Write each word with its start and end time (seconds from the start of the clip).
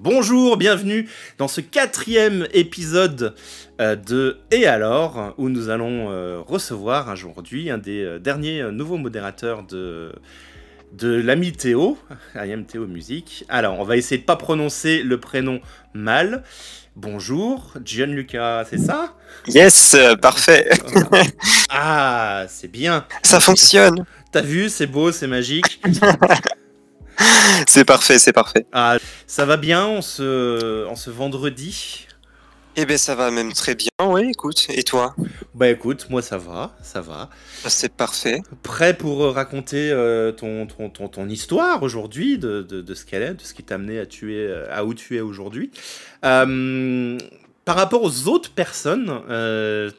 Bonjour, 0.00 0.56
bienvenue 0.56 1.08
dans 1.38 1.46
ce 1.46 1.60
quatrième 1.60 2.48
épisode 2.54 3.36
euh, 3.80 3.94
de 3.94 4.38
Et 4.50 4.66
alors, 4.66 5.34
où 5.38 5.48
nous 5.48 5.68
allons 5.68 6.10
euh, 6.10 6.40
recevoir 6.40 7.08
aujourd'hui 7.12 7.70
un 7.70 7.78
des 7.78 8.02
euh, 8.02 8.18
derniers 8.18 8.64
nouveaux 8.72 8.96
modérateurs 8.96 9.62
de, 9.62 10.12
de 10.92 11.14
l'ami 11.14 11.52
Théo, 11.52 11.98
I 12.34 12.64
Théo 12.66 12.88
Musique. 12.88 13.44
Alors, 13.48 13.78
on 13.78 13.84
va 13.84 13.96
essayer 13.96 14.18
de 14.18 14.24
pas 14.26 14.34
prononcer 14.34 15.02
le 15.02 15.20
prénom 15.20 15.60
mal. 15.94 16.42
Bonjour, 16.96 17.74
Gianluca, 17.84 18.64
c'est 18.68 18.78
ça? 18.78 19.14
Yes, 19.46 19.96
parfait. 20.20 20.68
ah, 21.68 22.46
c'est 22.48 22.68
bien. 22.72 23.06
Ça 23.22 23.38
fonctionne. 23.38 24.04
T'as 24.32 24.42
vu, 24.42 24.68
c'est 24.68 24.88
beau, 24.88 25.12
c'est 25.12 25.28
magique. 25.28 25.80
c'est 27.66 27.84
parfait, 27.84 28.18
c'est 28.18 28.32
parfait. 28.32 28.66
Ah, 28.72 28.98
ça 29.26 29.44
va 29.44 29.56
bien 29.56 29.84
en 29.84 30.02
ce, 30.02 30.86
en 30.86 30.96
ce 30.96 31.10
vendredi 31.10 32.06
Eh 32.76 32.86
bien, 32.86 32.96
ça 32.96 33.14
va 33.14 33.30
même 33.30 33.52
très 33.52 33.74
bien, 33.74 33.90
oui, 34.00 34.30
écoute. 34.30 34.66
Et 34.70 34.82
toi? 34.82 35.14
Bah 35.54 35.68
écoute, 35.68 36.06
moi 36.08 36.22
ça 36.22 36.38
va, 36.38 36.74
ça 36.82 37.02
va. 37.02 37.28
Ah, 37.64 37.70
c'est 37.70 37.92
parfait. 37.92 38.40
Prêt 38.62 38.96
pour 38.96 39.22
euh, 39.22 39.30
raconter 39.30 39.90
euh, 39.90 40.32
ton, 40.32 40.66
ton, 40.66 40.88
ton, 40.88 41.28
histoire 41.28 41.82
aujourd'hui, 41.82 42.38
de, 42.38 42.62
de, 42.62 42.80
de, 42.80 42.94
ce 42.94 43.04
qu'elle 43.04 43.22
est, 43.22 43.34
de 43.34 43.42
ce 43.42 43.52
qui 43.52 43.62
t'a 43.62 43.74
amené 43.74 43.98
à, 43.98 44.06
tuer, 44.06 44.46
euh, 44.46 44.66
à 44.70 44.84
où 44.84 44.94
tu 44.94 45.16
es 45.16 45.20
aujourd'hui. 45.20 45.70
Euh, 46.24 47.18
par 47.64 47.76
rapport 47.76 48.02
aux 48.02 48.26
autres 48.28 48.50
personnes, 48.50 49.20
euh, 49.30 49.90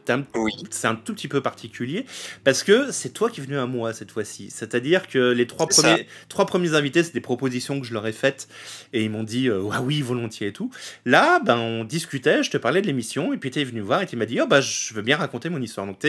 c'est 0.70 0.88
un 0.88 0.96
tout 0.96 1.14
petit 1.14 1.30
peu 1.30 1.42
particulier 1.42 2.06
parce 2.44 2.62
que 2.62 2.92
c'est 2.92 3.12
toi 3.12 3.30
qui 3.30 3.40
es 3.40 3.44
venu 3.44 3.58
à 3.58 3.66
moi 3.66 3.94
cette 3.94 4.12
fois-ci. 4.12 4.50
C'est-à-dire 4.50 5.08
que 5.08 5.32
les 5.32 5.48
trois 5.48 5.68
premiers, 5.68 6.08
trois 6.28 6.46
premiers 6.46 6.74
invités, 6.74 7.04
c'est 7.04 7.14
des 7.14 7.22
propositions 7.22 7.80
que 7.80 7.88
je 7.88 7.94
leur 7.94 8.06
ai 8.06 8.12
faites 8.12 8.50
et 8.92 9.04
ils 9.04 9.10
m'ont 9.10 9.24
dit 9.24 9.48
euh, 9.48 9.64
ah 9.72 9.82
oui 9.82 10.02
volontiers 10.02 10.48
et 10.48 10.54
tout. 10.54 10.72
Là, 11.06 11.40
ben 11.40 11.58
on 11.58 11.86
discutait, 11.86 12.44
je 12.44 12.52
te 12.52 12.58
parlais 12.58 12.82
de 12.82 12.88
l'émission 12.88 13.32
et 13.32 13.38
puis 13.38 13.50
tu 13.50 13.62
es 13.62 13.64
venu 13.64 13.80
voir 13.80 14.02
et 14.02 14.08
tu 14.08 14.18
m'as 14.18 14.26
dit 14.26 14.42
oh 14.42 14.48
bah 14.48 14.60
je 14.60 14.94
veux 14.94 15.02
bien 15.02 15.16
raconter 15.16 15.48
mon 15.48 15.62
histoire. 15.62 15.88
Donc 15.88 16.06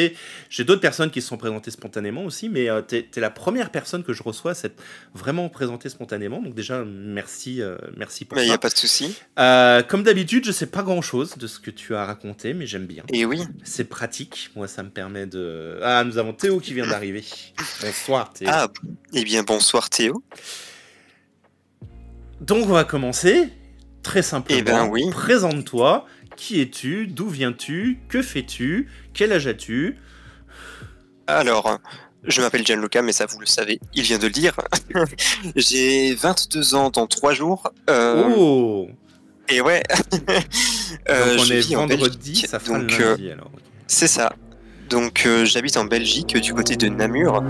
j'ai 0.50 0.64
d'autres 0.64 0.80
personnes 0.80 1.12
qui 1.12 1.22
se 1.22 1.28
sont 1.28 1.36
présentées 1.36 1.70
spontanément 1.70 2.24
aussi, 2.24 2.48
mais 2.48 2.68
euh, 2.68 2.82
tu 2.82 2.96
es, 2.96 3.20
la 3.20 3.30
première 3.30 3.70
personne 3.70 4.02
que 4.02 4.12
je 4.12 4.24
reçois 4.24 4.54
cette 4.54 4.80
vraiment 5.14 5.48
présentée 5.48 5.88
spontanément. 5.88 6.42
Donc 6.42 6.54
déjà 6.54 6.84
merci 6.84 7.62
euh, 7.62 7.76
merci 7.96 8.24
pour 8.24 8.36
mais 8.36 8.42
ça. 8.42 8.46
Il 8.46 8.50
y 8.50 8.54
a 8.54 8.58
pas 8.58 8.70
de 8.70 8.76
souci. 8.76 9.16
comme 9.36 10.02
d'habitude, 10.02 10.44
je 10.44 10.50
sais 10.50 10.66
pas 10.66 10.82
grand 10.82 11.00
chose 11.44 11.54
ce 11.54 11.60
que 11.60 11.70
tu 11.70 11.94
as 11.94 12.04
raconté, 12.04 12.54
mais 12.54 12.66
j'aime 12.66 12.86
bien. 12.86 13.04
Et 13.12 13.24
oui. 13.24 13.42
C'est 13.62 13.84
pratique. 13.84 14.50
Moi, 14.56 14.68
ça 14.68 14.82
me 14.82 14.90
permet 14.90 15.26
de. 15.26 15.78
Ah, 15.82 16.04
nous 16.04 16.18
avons 16.18 16.32
Théo 16.32 16.60
qui 16.60 16.74
vient 16.74 16.86
d'arriver. 16.86 17.24
bonsoir, 17.80 18.32
Théo. 18.32 18.48
Ah, 18.50 18.68
eh 19.12 19.24
bien, 19.24 19.42
bonsoir, 19.42 19.90
Théo. 19.90 20.22
Donc, 22.40 22.64
on 22.66 22.72
va 22.72 22.84
commencer. 22.84 23.48
Très 24.02 24.22
simplement. 24.22 24.58
Eh 24.58 24.62
ben 24.62 24.86
oui. 24.86 25.04
Présente-toi. 25.10 26.06
Qui 26.36 26.60
es-tu? 26.60 27.06
D'où 27.06 27.28
viens-tu? 27.28 28.00
Que 28.08 28.20
fais-tu? 28.20 28.90
Quel 29.12 29.32
âge 29.32 29.46
as-tu? 29.46 29.98
Alors, 31.26 31.78
je 32.24 32.40
m'appelle 32.42 32.66
Gianluca, 32.66 33.02
mais 33.02 33.12
ça 33.12 33.26
vous 33.26 33.38
le 33.38 33.46
savez, 33.46 33.78
il 33.94 34.02
vient 34.02 34.18
de 34.18 34.26
le 34.26 34.32
dire. 34.32 34.56
J'ai 35.56 36.14
22 36.14 36.74
ans 36.74 36.90
dans 36.90 37.06
3 37.06 37.34
jours. 37.34 37.72
Euh... 37.88 38.34
Oh 38.36 38.88
et 39.48 39.60
ouais. 39.60 39.82
euh, 41.08 41.36
on 41.38 41.44
est 41.46 41.74
vendredi, 41.74 42.36
ça 42.36 42.58
fera 42.58 42.78
donc, 42.78 42.98
lundi, 42.98 43.30
alors. 43.30 43.50
C'est 43.86 44.08
ça. 44.08 44.32
Donc 44.88 45.24
euh, 45.26 45.44
j'habite 45.44 45.76
en 45.76 45.84
Belgique, 45.84 46.36
du 46.36 46.54
côté 46.54 46.76
de 46.76 46.88
Namur. 46.88 47.42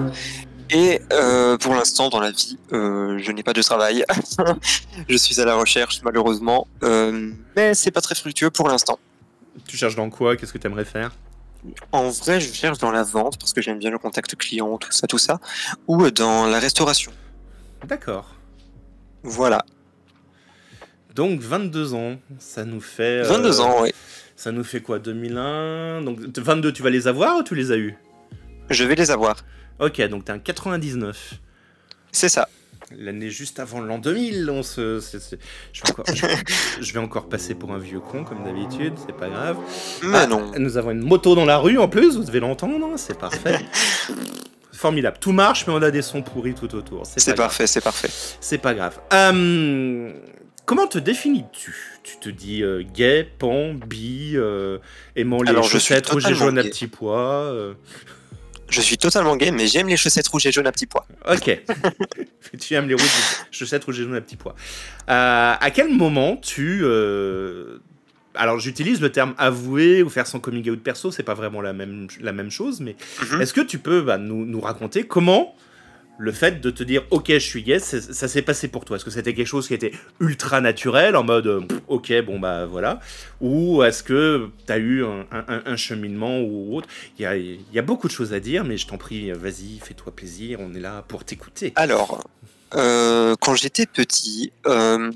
Et 0.70 1.00
euh, 1.12 1.58
pour 1.58 1.74
l'instant, 1.74 2.08
dans 2.08 2.20
la 2.20 2.30
vie, 2.30 2.58
euh, 2.72 3.18
je 3.18 3.32
n'ai 3.32 3.42
pas 3.42 3.52
de 3.52 3.62
travail. 3.62 4.04
je 5.08 5.16
suis 5.16 5.40
à 5.40 5.44
la 5.44 5.54
recherche, 5.54 6.00
malheureusement. 6.02 6.66
mais 7.56 7.74
c'est 7.74 7.90
pas 7.90 8.00
très 8.00 8.14
fructueux 8.14 8.50
pour 8.50 8.68
l'instant. 8.68 8.98
Tu 9.66 9.76
cherches 9.76 9.96
dans 9.96 10.10
quoi? 10.10 10.36
Qu'est-ce 10.36 10.52
que 10.52 10.58
tu 10.58 10.66
aimerais 10.66 10.84
faire? 10.84 11.12
En 11.92 12.10
vrai, 12.10 12.40
je 12.40 12.52
cherche 12.52 12.78
dans 12.78 12.90
la 12.90 13.02
vente, 13.02 13.38
parce 13.38 13.52
que 13.52 13.62
j'aime 13.62 13.78
bien 13.78 13.90
le 13.90 13.98
contact 13.98 14.36
client, 14.36 14.76
tout 14.78 14.92
ça, 14.92 15.06
tout 15.06 15.18
ça. 15.18 15.40
Ou 15.86 16.10
dans 16.10 16.46
la 16.46 16.58
restauration. 16.58 17.12
D'accord. 17.86 18.34
Voilà. 19.22 19.64
Donc 21.14 21.40
22 21.40 21.94
ans, 21.94 22.16
ça 22.38 22.64
nous 22.64 22.80
fait. 22.80 23.22
22 23.22 23.60
ans, 23.60 23.82
oui. 23.82 23.92
Ça 24.36 24.50
nous 24.50 24.64
fait 24.64 24.80
quoi 24.80 24.98
2001 24.98 26.02
Donc 26.02 26.18
22, 26.36 26.72
tu 26.72 26.82
vas 26.82 26.90
les 26.90 27.06
avoir 27.06 27.38
ou 27.38 27.42
tu 27.44 27.54
les 27.54 27.70
as 27.70 27.76
eu 27.76 27.96
Je 28.68 28.82
vais 28.82 28.96
les 28.96 29.12
avoir. 29.12 29.36
Ok, 29.78 30.00
donc 30.08 30.24
t'es 30.24 30.32
un 30.32 30.40
99. 30.40 31.34
C'est 32.10 32.28
ça. 32.28 32.48
L'année 32.96 33.30
juste 33.30 33.60
avant 33.60 33.80
l'an 33.80 33.98
2000, 33.98 34.50
on 34.50 34.62
se. 34.62 35.00
Je, 35.72 35.82
vais 35.82 35.90
encore... 35.90 36.04
je... 36.80 36.92
vais 36.92 36.98
encore 36.98 37.28
passer 37.28 37.54
pour 37.54 37.72
un 37.72 37.78
vieux 37.78 38.00
con 38.00 38.24
comme 38.24 38.44
d'habitude, 38.44 38.94
c'est 39.06 39.16
pas 39.16 39.28
grave. 39.28 39.56
Mais 40.02 40.18
ah, 40.18 40.26
non. 40.26 40.52
Nous 40.58 40.76
avons 40.76 40.90
une 40.90 41.00
moto 41.00 41.34
dans 41.34 41.44
la 41.44 41.58
rue 41.58 41.78
en 41.78 41.88
plus, 41.88 42.16
vous 42.16 42.24
devez 42.24 42.40
l'entendre, 42.40 42.92
c'est 42.96 43.18
parfait. 43.18 43.60
Formidable. 44.72 45.16
Tout 45.20 45.32
marche, 45.32 45.66
mais 45.66 45.72
on 45.72 45.82
a 45.82 45.90
des 45.90 46.02
sons 46.02 46.22
pourris 46.22 46.54
tout 46.54 46.74
autour. 46.74 47.04
C'est 47.06 47.34
parfait, 47.34 47.66
c'est 47.66 47.80
parfait. 47.80 48.10
C'est 48.40 48.58
pas 48.58 48.74
grave. 48.74 49.00
Euh, 49.12 50.12
Comment 50.66 50.86
te 50.86 50.98
définis-tu? 50.98 51.74
Tu 52.02 52.16
te 52.18 52.28
dis 52.28 52.62
euh, 52.62 52.82
gay, 52.82 53.28
pan, 53.38 53.74
bi, 53.74 54.32
euh, 54.34 54.78
aimant 55.14 55.42
les 55.42 55.62
chaussettes 55.62 56.08
rouges 56.08 56.26
et 56.26 56.34
jaunes 56.34 56.58
à 56.58 56.62
petits 56.62 56.86
pois 56.86 57.44
euh 57.52 57.74
Je 58.68 58.80
suis 58.80 58.96
totalement 58.96 59.36
gay, 59.36 59.50
mais 59.50 59.66
j'aime 59.66 59.88
les 59.88 59.96
chaussettes 59.96 60.28
rouges 60.28 60.46
et 60.46 60.52
jaunes 60.52 60.66
à 60.66 60.72
petits 60.72 60.86
pois. 60.86 61.06
Ok. 61.30 61.62
tu 62.60 62.74
aimes 62.74 62.88
les 62.88 62.96
chaussettes 63.50 63.84
rouges 63.84 64.00
et 64.00 64.04
jaunes 64.04 64.16
à 64.16 64.20
petits 64.22 64.36
pois. 64.36 64.54
à 65.06 65.70
quel 65.72 65.90
moment 65.90 66.36
tu... 66.36 66.84
Alors 68.36 68.58
j'utilise 68.58 69.00
le 69.00 69.12
terme 69.12 69.34
avouer 69.38 70.02
ou 70.02 70.08
faire 70.08 70.26
son 70.26 70.40
coming 70.40 70.68
out 70.68 70.82
perso, 70.82 71.12
c'est 71.12 71.22
pas 71.22 71.34
vraiment 71.34 71.60
la 71.60 71.72
même, 71.72 72.08
la 72.20 72.32
même 72.32 72.50
chose, 72.50 72.80
mais 72.80 72.96
mhm. 73.22 73.40
est-ce 73.40 73.54
que 73.54 73.60
tu 73.60 73.78
peux 73.78 74.02
bah, 74.02 74.18
nous, 74.18 74.44
nous 74.44 74.60
raconter 74.60 75.04
comment 75.04 75.54
le 76.18 76.32
fait 76.32 76.60
de 76.60 76.70
te 76.70 76.82
dire 76.82 77.04
ok 77.10 77.28
je 77.28 77.38
suis 77.38 77.62
gay 77.62 77.78
ça 77.78 78.28
s'est 78.28 78.42
passé 78.42 78.68
pour 78.68 78.84
toi. 78.84 78.96
Est-ce 78.96 79.04
que 79.04 79.10
c'était 79.10 79.34
quelque 79.34 79.46
chose 79.46 79.66
qui 79.68 79.74
était 79.74 79.92
ultra 80.20 80.60
naturel 80.60 81.16
en 81.16 81.24
mode 81.24 81.66
ok 81.88 82.12
bon 82.24 82.38
bah 82.38 82.66
voilà. 82.66 83.00
Ou 83.40 83.82
est-ce 83.82 84.02
que 84.02 84.50
tu 84.66 84.72
as 84.72 84.78
eu 84.78 85.04
un, 85.04 85.76
cheminement 85.76 86.40
ou 86.40 86.76
autre? 86.76 86.88
Il 87.18 87.58
y 87.72 87.78
a, 87.78 87.82
beaucoup 87.82 88.06
de 88.06 88.12
choses 88.12 88.32
à 88.32 88.40
dire 88.40 88.64
mais 88.64 88.76
je 88.76 88.86
t'en 88.86 88.98
prie 88.98 89.32
vas-y 89.32 89.78
fais-toi 89.82 90.14
plaisir 90.14 90.58
on 90.60 90.74
est 90.74 90.80
là 90.80 91.04
pour 91.08 91.24
t'écouter. 91.24 91.72
Alors 91.76 92.24
euh, 92.74 93.34
quand 93.40 93.54
j'étais 93.54 93.86
petit 93.86 94.52
euh, 94.66 95.10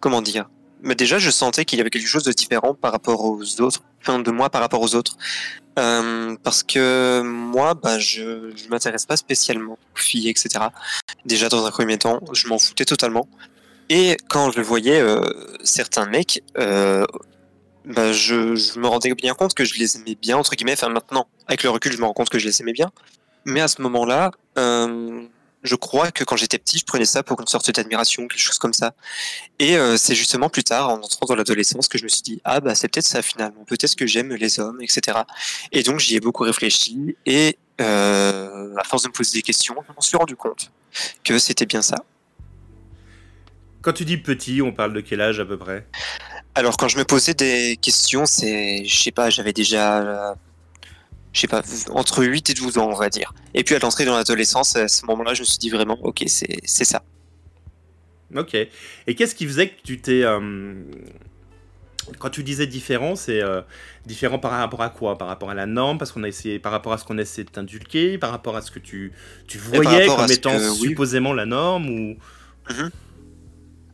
comment 0.00 0.22
dire? 0.22 0.48
Mais 0.82 0.94
déjà 0.94 1.18
je 1.18 1.30
sentais 1.30 1.64
qu'il 1.64 1.78
y 1.78 1.80
avait 1.80 1.90
quelque 1.90 2.08
chose 2.08 2.24
de 2.24 2.32
différent 2.32 2.74
par 2.74 2.92
rapport 2.92 3.24
aux 3.24 3.60
autres 3.60 3.82
fin 4.00 4.18
de 4.18 4.30
moi 4.30 4.50
par 4.50 4.60
rapport 4.60 4.80
aux 4.80 4.94
autres 4.94 5.16
euh, 5.78 6.36
parce 6.42 6.62
que 6.62 7.22
moi, 7.22 7.74
bah, 7.74 7.98
je, 7.98 8.52
je 8.54 8.68
m'intéresse 8.68 9.06
pas 9.06 9.16
spécialement 9.16 9.72
aux 9.72 9.98
filles, 9.98 10.28
etc. 10.28 10.66
Déjà 11.24 11.48
dans 11.48 11.64
un 11.64 11.70
premier 11.70 11.98
temps, 11.98 12.20
je 12.32 12.46
m'en 12.48 12.58
foutais 12.58 12.84
totalement. 12.84 13.26
Et 13.88 14.16
quand 14.28 14.50
je 14.52 14.60
voyais 14.60 15.00
euh, 15.00 15.22
certains 15.64 16.06
mecs, 16.06 16.42
euh, 16.58 17.04
bah, 17.84 18.12
je, 18.12 18.54
je, 18.54 18.78
me 18.78 18.86
rendais 18.86 19.14
bien 19.14 19.34
compte 19.34 19.54
que 19.54 19.64
je 19.64 19.78
les 19.78 19.96
aimais 19.96 20.16
bien 20.20 20.36
entre 20.36 20.54
guillemets. 20.54 20.74
Enfin 20.74 20.88
maintenant, 20.88 21.26
avec 21.46 21.62
le 21.62 21.70
recul, 21.70 21.92
je 21.92 21.98
me 21.98 22.04
rends 22.04 22.12
compte 22.12 22.28
que 22.28 22.38
je 22.38 22.46
les 22.46 22.60
aimais 22.60 22.72
bien. 22.72 22.90
Mais 23.44 23.60
à 23.60 23.68
ce 23.68 23.82
moment-là, 23.82 24.30
je 25.62 25.74
crois 25.74 26.10
que 26.10 26.24
quand 26.24 26.36
j'étais 26.36 26.58
petit, 26.58 26.78
je 26.78 26.84
prenais 26.84 27.04
ça 27.04 27.22
pour 27.22 27.40
une 27.40 27.46
sorte 27.46 27.70
d'admiration, 27.70 28.26
quelque 28.26 28.40
chose 28.40 28.58
comme 28.58 28.72
ça. 28.72 28.94
Et 29.58 29.76
euh, 29.76 29.96
c'est 29.96 30.14
justement 30.14 30.48
plus 30.48 30.64
tard, 30.64 30.88
en 30.88 30.98
entrant 30.98 31.26
dans 31.26 31.34
l'adolescence, 31.34 31.88
que 31.88 31.98
je 31.98 32.04
me 32.04 32.08
suis 32.08 32.22
dit 32.22 32.40
ah 32.44 32.60
bah 32.60 32.74
c'est 32.74 32.88
peut-être 32.88 33.06
ça 33.06 33.22
finalement, 33.22 33.64
peut-être 33.64 33.94
que 33.94 34.06
j'aime 34.06 34.34
les 34.34 34.60
hommes, 34.60 34.80
etc. 34.82 35.18
Et 35.70 35.82
donc 35.82 36.00
j'y 36.00 36.16
ai 36.16 36.20
beaucoup 36.20 36.42
réfléchi 36.42 37.16
et 37.26 37.58
euh, 37.80 38.74
à 38.76 38.84
force 38.84 39.02
de 39.02 39.08
me 39.08 39.12
poser 39.12 39.38
des 39.38 39.42
questions, 39.42 39.76
je 39.86 39.92
m'en 39.92 40.00
suis 40.00 40.16
rendu 40.16 40.36
compte 40.36 40.70
que 41.24 41.38
c'était 41.38 41.66
bien 41.66 41.82
ça. 41.82 41.96
Quand 43.80 43.92
tu 43.92 44.04
dis 44.04 44.16
petit, 44.16 44.62
on 44.62 44.72
parle 44.72 44.92
de 44.92 45.00
quel 45.00 45.20
âge 45.20 45.40
à 45.40 45.44
peu 45.44 45.58
près? 45.58 45.86
Alors 46.54 46.76
quand 46.76 46.88
je 46.88 46.98
me 46.98 47.04
posais 47.04 47.34
des 47.34 47.78
questions, 47.80 48.26
c'est, 48.26 48.84
je 48.84 49.02
sais 49.02 49.10
pas, 49.10 49.30
j'avais 49.30 49.52
déjà 49.52 50.36
je 51.32 51.40
sais 51.40 51.46
pas, 51.46 51.62
entre 51.90 52.24
8 52.24 52.50
et 52.50 52.54
12 52.54 52.78
ans, 52.78 52.88
on 52.90 52.94
va 52.94 53.08
dire. 53.08 53.34
Et 53.54 53.64
puis 53.64 53.74
à 53.74 53.78
l'entrée 53.78 54.04
dans 54.04 54.16
l'adolescence, 54.16 54.76
à 54.76 54.88
ce 54.88 55.06
moment-là, 55.06 55.34
je 55.34 55.40
me 55.40 55.46
suis 55.46 55.58
dit 55.58 55.70
vraiment, 55.70 55.98
ok, 56.02 56.24
c'est 56.26 56.84
ça. 56.84 57.02
Ok. 58.34 58.54
Et 58.54 59.14
qu'est-ce 59.14 59.34
qui 59.34 59.46
faisait 59.46 59.68
que 59.68 59.82
tu 59.84 60.00
t'es. 60.00 60.22
Euh, 60.24 60.74
quand 62.18 62.30
tu 62.30 62.42
disais 62.42 62.66
différent, 62.66 63.14
c'est 63.14 63.42
euh, 63.42 63.60
différent 64.06 64.38
par 64.38 64.52
rapport 64.52 64.82
à 64.82 64.88
quoi? 64.88 65.18
Par 65.18 65.28
rapport 65.28 65.50
à 65.50 65.54
la 65.54 65.66
norme? 65.66 65.98
Parce 65.98 66.12
qu'on 66.12 66.22
a 66.22 66.28
essayé. 66.28 66.58
Par 66.58 66.72
rapport 66.72 66.92
à 66.92 66.98
ce 66.98 67.04
qu'on 67.04 67.18
a 67.18 67.22
essayé 67.22 67.44
de 67.44 67.50
t'inculquer? 67.50 68.18
Par 68.18 68.30
rapport 68.30 68.56
à 68.56 68.62
ce 68.62 68.70
que 68.70 68.78
tu, 68.78 69.12
tu 69.46 69.58
voyais 69.58 70.06
comme 70.06 70.30
étant 70.30 70.58
supposément 70.74 71.32
la 71.32 71.46
norme 71.46 71.88
ou... 71.88 72.16
Mhm. 72.70 72.90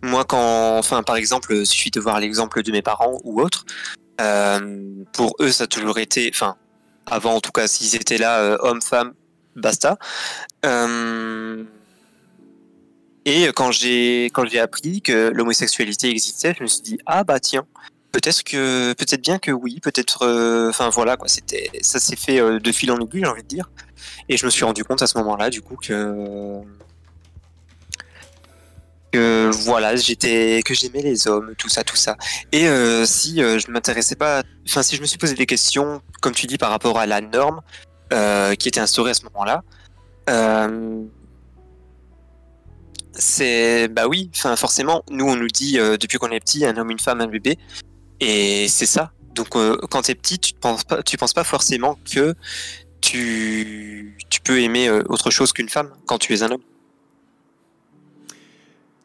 Moi, 0.03 0.25
quand. 0.25 0.79
Enfin, 0.79 1.03
par 1.03 1.17
exemple, 1.17 1.53
il 1.53 1.67
suffit 1.67 1.91
de 1.91 2.01
voir 2.01 2.21
l'exemple 2.21 2.63
de 2.63 2.71
mes 2.71 2.83
parents 2.83 3.19
ou 3.25 3.41
autres. 3.41 3.65
Euh, 4.21 5.05
pour 5.13 5.35
eux, 5.41 5.51
ça 5.51 5.65
a 5.65 5.67
toujours 5.67 5.99
été. 5.99 6.31
Enfin, 6.33 6.57
avant 7.11 7.35
en 7.35 7.41
tout 7.41 7.53
cas, 7.53 7.67
s'ils 7.69 7.95
étaient 7.97 8.19
là, 8.19 8.41
euh, 8.41 8.57
hommes, 8.61 8.83
femmes, 8.83 9.15
basta. 9.57 9.99
Euh, 10.65 11.65
Et 13.25 13.47
quand 13.55 13.71
j'ai 13.73 14.27
quand 14.33 14.47
j'ai 14.49 14.59
appris 14.61 15.03
que 15.03 15.31
l'homosexualité 15.35 16.09
existait, 16.11 16.55
je 16.57 16.63
me 16.63 16.69
suis 16.69 16.83
dit 16.83 16.99
ah 17.07 17.25
bah 17.25 17.41
tiens, 17.41 17.67
peut-être 18.13 18.43
que 18.43 18.95
peut-être 18.95 19.21
bien 19.23 19.39
que 19.39 19.51
oui, 19.53 19.81
peut-être. 19.81 20.23
euh, 20.25 20.71
Enfin 20.71 20.89
voilà 20.91 21.17
quoi, 21.17 21.29
c'était 21.29 21.71
ça 21.83 21.99
s'est 22.01 22.17
fait 22.17 22.41
de 22.41 22.73
fil 22.73 22.91
en 22.91 22.99
aiguille, 23.01 23.23
j'ai 23.25 23.27
envie 23.31 23.43
de 23.43 23.49
dire. 23.49 23.71
Et 24.31 24.37
je 24.39 24.47
me 24.47 24.51
suis 24.51 24.65
rendu 24.65 24.83
compte 24.85 25.03
à 25.03 25.07
ce 25.07 25.19
moment-là, 25.19 25.51
du 25.51 25.61
coup 25.61 25.77
que 25.77 26.63
que 29.13 29.51
voilà, 29.65 29.97
j'étais 29.97 30.63
que 30.65 30.75
j'aimais 30.75 31.03
les 31.03 31.29
hommes, 31.29 31.55
tout 31.57 31.69
ça, 31.69 31.85
tout 31.85 31.97
ça. 31.97 32.17
Et 32.53 32.69
euh, 32.69 33.05
si 33.07 33.43
euh, 33.43 33.59
je 33.59 33.71
m'intéressais 33.71 34.17
pas, 34.17 34.43
enfin 34.67 34.83
si 34.83 34.97
je 34.97 35.01
me 35.01 35.07
suis 35.07 35.19
posé 35.19 35.35
des 35.35 35.47
questions, 35.47 36.03
comme 36.21 36.35
tu 36.35 36.47
dis, 36.47 36.59
par 36.59 36.71
rapport 36.71 36.99
à 36.99 37.07
la 37.07 37.21
norme 37.21 37.61
euh, 38.13 38.55
qui 38.55 38.69
était 38.69 38.81
instaurée 38.81 39.11
à 39.11 39.15
ce 39.15 39.25
moment-là, 39.25 39.63
euh, 40.31 41.03
c'est 43.15 43.89
bah 43.89 44.07
oui, 44.07 44.31
enfin 44.35 44.57
forcément, 44.57 45.03
nous 45.11 45.27
on 45.27 45.37
nous 45.37 45.49
dit 45.49 45.79
euh, 45.79 45.97
depuis 45.97 46.19
qu'on 46.19 46.31
est 46.31 46.41
petit, 46.41 46.65
un 46.65 46.77
homme, 46.77 46.91
une 46.91 47.01
femme, 47.01 47.21
un 47.21 47.27
bébé, 47.27 47.59
et 48.21 48.69
c'est 48.69 48.87
ça. 48.87 49.13
Donc 49.35 49.57
euh, 49.57 49.77
quand 49.91 50.03
t'es 50.03 50.15
petit, 50.15 50.39
tu 50.39 50.55
penses 50.55 50.85
pas, 50.85 51.03
tu 51.03 51.17
penses 51.17 51.33
pas 51.33 51.45
forcément 51.45 51.99
que 52.11 52.35
tu 53.01 54.17
tu 54.31 54.41
peux 54.41 54.61
aimer 54.61 54.89
euh, 54.89 55.03
autre 55.09 55.31
chose 55.31 55.53
qu'une 55.53 55.69
femme 55.69 55.91
quand 56.07 56.19
tu 56.19 56.35
es 56.35 56.43
un 56.43 56.51
homme. 56.51 56.63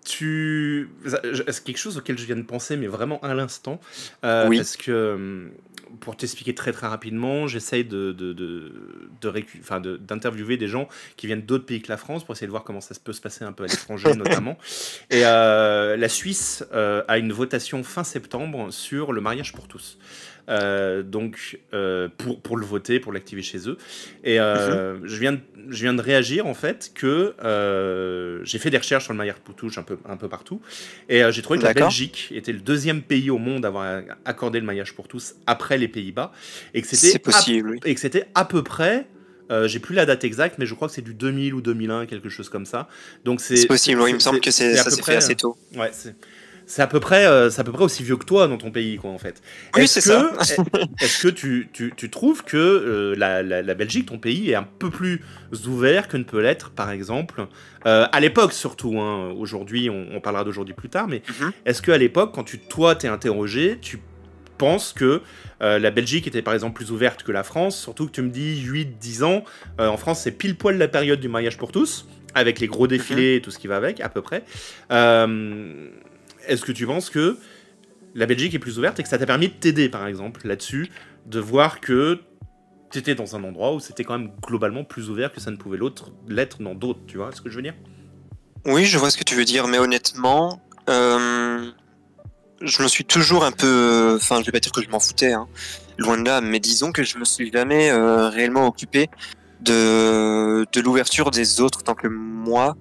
Tu. 0.05 0.89
C'est 1.05 1.63
quelque 1.63 1.77
chose 1.77 1.97
auquel 1.97 2.17
je 2.17 2.25
viens 2.25 2.35
de 2.35 2.41
penser, 2.43 2.77
mais 2.77 2.87
vraiment 2.87 3.19
à 3.21 3.33
l'instant. 3.33 3.79
Euh, 4.23 4.47
Oui. 4.47 4.57
Parce 4.57 4.75
que, 4.77 5.13
hum, 5.13 5.51
pour 5.99 6.17
t'expliquer 6.17 6.55
très 6.55 6.71
très 6.71 6.87
rapidement, 6.87 7.47
j'essaye 7.47 7.85
de, 7.85 8.11
d'interviewer 9.97 10.57
des 10.57 10.67
gens 10.67 10.87
qui 11.17 11.27
viennent 11.27 11.41
d'autres 11.43 11.65
pays 11.65 11.81
que 11.81 11.89
la 11.89 11.97
France 11.97 12.23
pour 12.23 12.33
essayer 12.33 12.47
de 12.47 12.51
voir 12.51 12.63
comment 12.63 12.81
ça 12.81 12.95
peut 13.01 13.13
se 13.13 13.21
passer 13.21 13.45
un 13.45 13.51
peu 13.51 13.63
à 13.63 13.67
l'étranger, 13.67 14.13
notamment. 14.15 14.57
Et 15.09 15.25
euh, 15.25 15.95
la 15.95 16.09
Suisse 16.09 16.65
euh, 16.73 17.03
a 17.07 17.17
une 17.17 17.31
votation 17.31 17.83
fin 17.83 18.03
septembre 18.03 18.71
sur 18.71 19.13
le 19.13 19.21
mariage 19.21 19.53
pour 19.53 19.67
tous. 19.67 19.97
Euh, 20.49 21.03
donc, 21.03 21.59
euh, 21.73 22.09
pour, 22.17 22.41
pour 22.41 22.57
le 22.57 22.65
voter, 22.65 22.99
pour 22.99 23.13
l'activer 23.13 23.41
chez 23.41 23.69
eux. 23.69 23.77
Et 24.23 24.39
euh, 24.39 24.97
je, 25.05 25.15
viens 25.17 25.33
de, 25.33 25.39
je 25.69 25.83
viens 25.83 25.93
de 25.93 26.01
réagir, 26.01 26.45
en 26.47 26.53
fait, 26.53 26.91
que 26.93 27.33
j'ai 28.43 28.59
fait 28.59 28.69
des 28.69 28.77
recherches 28.77 29.05
sur 29.05 29.13
le 29.13 29.33
pour 29.43 29.55
tous 29.55 29.77
un 29.77 29.83
peu, 29.83 29.97
un 30.07 30.17
peu 30.17 30.27
partout. 30.27 30.61
Et 31.09 31.21
j'ai 31.31 31.41
trouvé 31.41 31.59
que 31.59 31.63
la. 31.65 31.73
Belgique 31.73 32.29
était 32.31 32.51
le 32.51 32.59
deuxième 32.59 33.01
pays 33.01 33.29
au 33.29 33.37
monde 33.37 33.65
à 33.65 33.69
avoir 33.69 34.01
accordé 34.25 34.59
le 34.59 34.65
mariage 34.65 34.93
pour 34.93 35.07
tous 35.07 35.35
après 35.47 35.77
les 35.77 35.87
Pays-Bas. 35.87 36.31
Et 36.73 36.81
que 36.81 36.87
c'était 36.87 37.07
C'est 37.07 37.19
possible, 37.19 37.71
oui. 37.71 37.79
et 37.85 37.93
que 37.93 37.99
c'était 37.99 38.27
à 38.35 38.45
peu 38.45 38.63
près. 38.63 39.07
euh, 39.51 39.67
j'ai 39.67 39.79
plus 39.79 39.95
la 39.95 40.05
date 40.05 40.23
exacte, 40.23 40.57
mais 40.57 40.65
je 40.65 40.73
crois 40.73 40.87
que 40.87 40.93
c'est 40.93 41.01
du 41.01 41.13
2000 41.13 41.53
ou 41.53 41.61
2001, 41.61 42.05
quelque 42.05 42.29
chose 42.29 42.49
comme 42.49 42.65
ça. 42.65 42.87
Donc 43.25 43.41
c'est 43.41 43.65
possible, 43.67 44.01
oui, 44.01 44.11
il 44.11 44.15
me 44.15 44.19
semble 44.19 44.39
que 44.39 44.51
c'est, 44.51 44.73
à 44.73 44.77
ça 44.77 44.83
peu 44.85 44.89
s'est 44.91 45.01
près, 45.01 45.11
fait 45.13 45.17
assez 45.17 45.35
tôt. 45.35 45.57
Ouais, 45.75 45.91
c'est 46.65 46.81
à 46.81 46.87
peu 46.87 46.99
près 46.99 47.25
euh, 47.25 47.49
c'est 47.49 47.61
à 47.61 47.63
peu 47.63 47.71
près 47.71 47.83
aussi 47.83 48.03
vieux 48.03 48.15
que 48.17 48.25
toi 48.25 48.47
dans 48.47 48.57
ton 48.57 48.71
pays 48.71 48.97
quoi 48.97 49.11
en 49.11 49.17
fait. 49.17 49.41
Oui, 49.75 49.83
Est-ce 49.83 50.01
c'est 50.01 50.09
que- 50.09 50.43
ça. 50.45 50.55
Est-ce 51.01 51.21
que 51.21 51.27
tu, 51.27 51.69
tu, 51.73 51.93
tu 51.95 52.09
trouves 52.09 52.43
que 52.43 52.57
euh, 52.57 53.15
la, 53.17 53.43
la, 53.43 53.61
la 53.61 53.73
Belgique, 53.73 54.07
ton 54.07 54.17
pays, 54.19 54.51
est 54.51 54.55
un 54.55 54.63
peu 54.79 54.89
plus 54.89 55.21
ouvert 55.67 56.07
que 56.07 56.17
ne 56.17 56.23
peut 56.23 56.41
l'être, 56.41 56.71
par 56.71 56.91
exemple, 56.91 57.47
euh, 57.85 58.05
à 58.11 58.19
l'époque 58.19 58.53
surtout, 58.53 58.99
hein, 58.99 59.31
aujourd'hui, 59.37 59.89
on, 59.89 60.07
on 60.13 60.21
parlera 60.21 60.43
d'aujourd'hui 60.43 60.73
plus 60.73 60.89
tard, 60.89 61.07
mais 61.07 61.21
Mhm. 61.39 61.51
est-ce 61.65 61.81
qu'à 61.81 61.97
l'époque, 61.97 62.31
quand 62.33 62.43
tu, 62.43 62.59
toi, 62.59 62.95
t'es 62.95 63.07
interrogé, 63.07 63.77
tu 63.81 63.99
penses 64.57 64.93
que 64.93 65.21
la 65.59 65.91
Belgique 65.91 66.27
était 66.27 66.41
par 66.41 66.53
exemple 66.53 66.75
plus 66.75 66.91
ouverte 66.91 67.23
que 67.23 67.31
la 67.31 67.43
France, 67.43 67.79
surtout 67.81 68.05
que 68.05 68.11
tu 68.11 68.21
me 68.21 68.29
dis 68.29 68.61
8-10 68.65 69.23
ans, 69.23 69.43
en 69.79 69.95
France 69.97 70.21
c'est 70.23 70.31
pile 70.31 70.55
poil 70.55 70.77
la 70.77 70.87
période 70.89 71.19
du 71.21 71.27
mariage 71.29 71.57
pour 71.57 71.71
tous, 71.71 72.05
avec 72.35 72.59
les 72.59 72.67
gros 72.67 72.85
défilés 72.85 73.35
et 73.35 73.41
tout 73.41 73.49
ce 73.51 73.59
qui 73.59 73.67
va 73.67 73.77
avec, 73.77 73.99
à 74.01 74.09
peu 74.09 74.21
près. 74.21 74.43
Euh, 74.91 75.87
Est-ce 76.47 76.63
que 76.63 76.71
tu 76.71 76.85
penses 76.85 77.09
que 77.09 77.37
la 78.15 78.25
Belgique 78.25 78.53
est 78.53 78.59
plus 78.59 78.77
ouverte 78.77 78.99
et 78.99 79.03
que 79.03 79.09
ça 79.09 79.17
t'a 79.17 79.25
permis 79.25 79.47
de 79.47 79.53
t'aider, 79.53 79.89
par 79.89 80.05
exemple, 80.07 80.47
là-dessus, 80.47 80.89
de 81.25 81.39
voir 81.39 81.79
que 81.79 82.19
tu 82.91 82.99
étais 82.99 83.15
dans 83.15 83.35
un 83.35 83.43
endroit 83.43 83.73
où 83.73 83.79
c'était 83.79 84.03
quand 84.03 84.17
même 84.17 84.31
globalement 84.45 84.83
plus 84.83 85.09
ouvert 85.09 85.33
que 85.33 85.39
ça 85.39 85.51
ne 85.51 85.55
pouvait 85.55 85.79
l'être 86.27 86.61
dans 86.61 86.75
d'autres, 86.75 86.99
tu 87.07 87.17
vois 87.17 87.31
ce 87.31 87.41
que 87.41 87.49
je 87.49 87.55
veux 87.55 87.63
dire? 87.63 87.73
Oui, 88.65 88.85
je 88.85 88.97
vois 88.97 89.09
ce 89.09 89.17
que 89.17 89.23
tu 89.23 89.35
veux 89.35 89.45
dire, 89.45 89.67
mais 89.67 89.79
honnêtement, 89.79 90.61
euh, 90.89 91.71
je 92.61 92.83
me 92.83 92.87
suis 92.87 93.03
toujours 93.03 93.43
un 93.43 93.51
peu. 93.51 94.13
Enfin, 94.15 94.39
je 94.39 94.45
vais 94.45 94.51
pas 94.51 94.59
dire 94.59 94.71
que 94.71 94.81
je 94.81 94.89
m'en 94.89 94.99
foutais, 94.99 95.33
hein, 95.33 95.47
loin 95.97 96.17
de 96.17 96.25
là, 96.25 96.39
mais 96.39 96.59
disons 96.59 96.91
que 96.91 97.03
je 97.03 97.17
me 97.17 97.25
suis 97.25 97.51
jamais 97.51 97.89
euh, 97.89 98.29
réellement 98.29 98.67
occupé 98.67 99.09
de 99.61 100.79
l'ouverture 100.81 101.31
des 101.31 101.61
autres 101.61 101.83
tant 101.83 101.95
que 101.95 102.07
moi. 102.07 102.75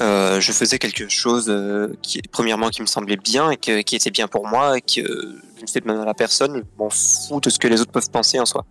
Euh, 0.00 0.40
je 0.40 0.52
faisais 0.52 0.78
quelque 0.78 1.08
chose 1.08 1.46
euh, 1.48 1.88
qui, 2.02 2.22
premièrement, 2.22 2.70
qui 2.70 2.80
me 2.82 2.86
semblait 2.86 3.16
bien 3.16 3.50
et 3.50 3.56
que- 3.56 3.82
qui 3.82 3.96
était 3.96 4.10
bien 4.10 4.28
pour 4.28 4.46
moi 4.46 4.78
et 4.78 4.80
que 4.80 5.00
euh, 5.00 5.38
je 5.58 5.62
ne 5.62 5.66
fais 5.68 5.80
de 5.80 5.86
mal 5.86 6.00
à 6.00 6.04
la 6.04 6.14
personne. 6.14 6.56
Je 6.56 6.62
m'en 6.78 6.88
fous 6.90 7.40
de 7.40 7.50
ce 7.50 7.58
que 7.58 7.68
les 7.68 7.80
autres 7.80 7.92
peuvent 7.92 8.10
penser 8.10 8.40
en 8.40 8.46
soi. 8.46 8.64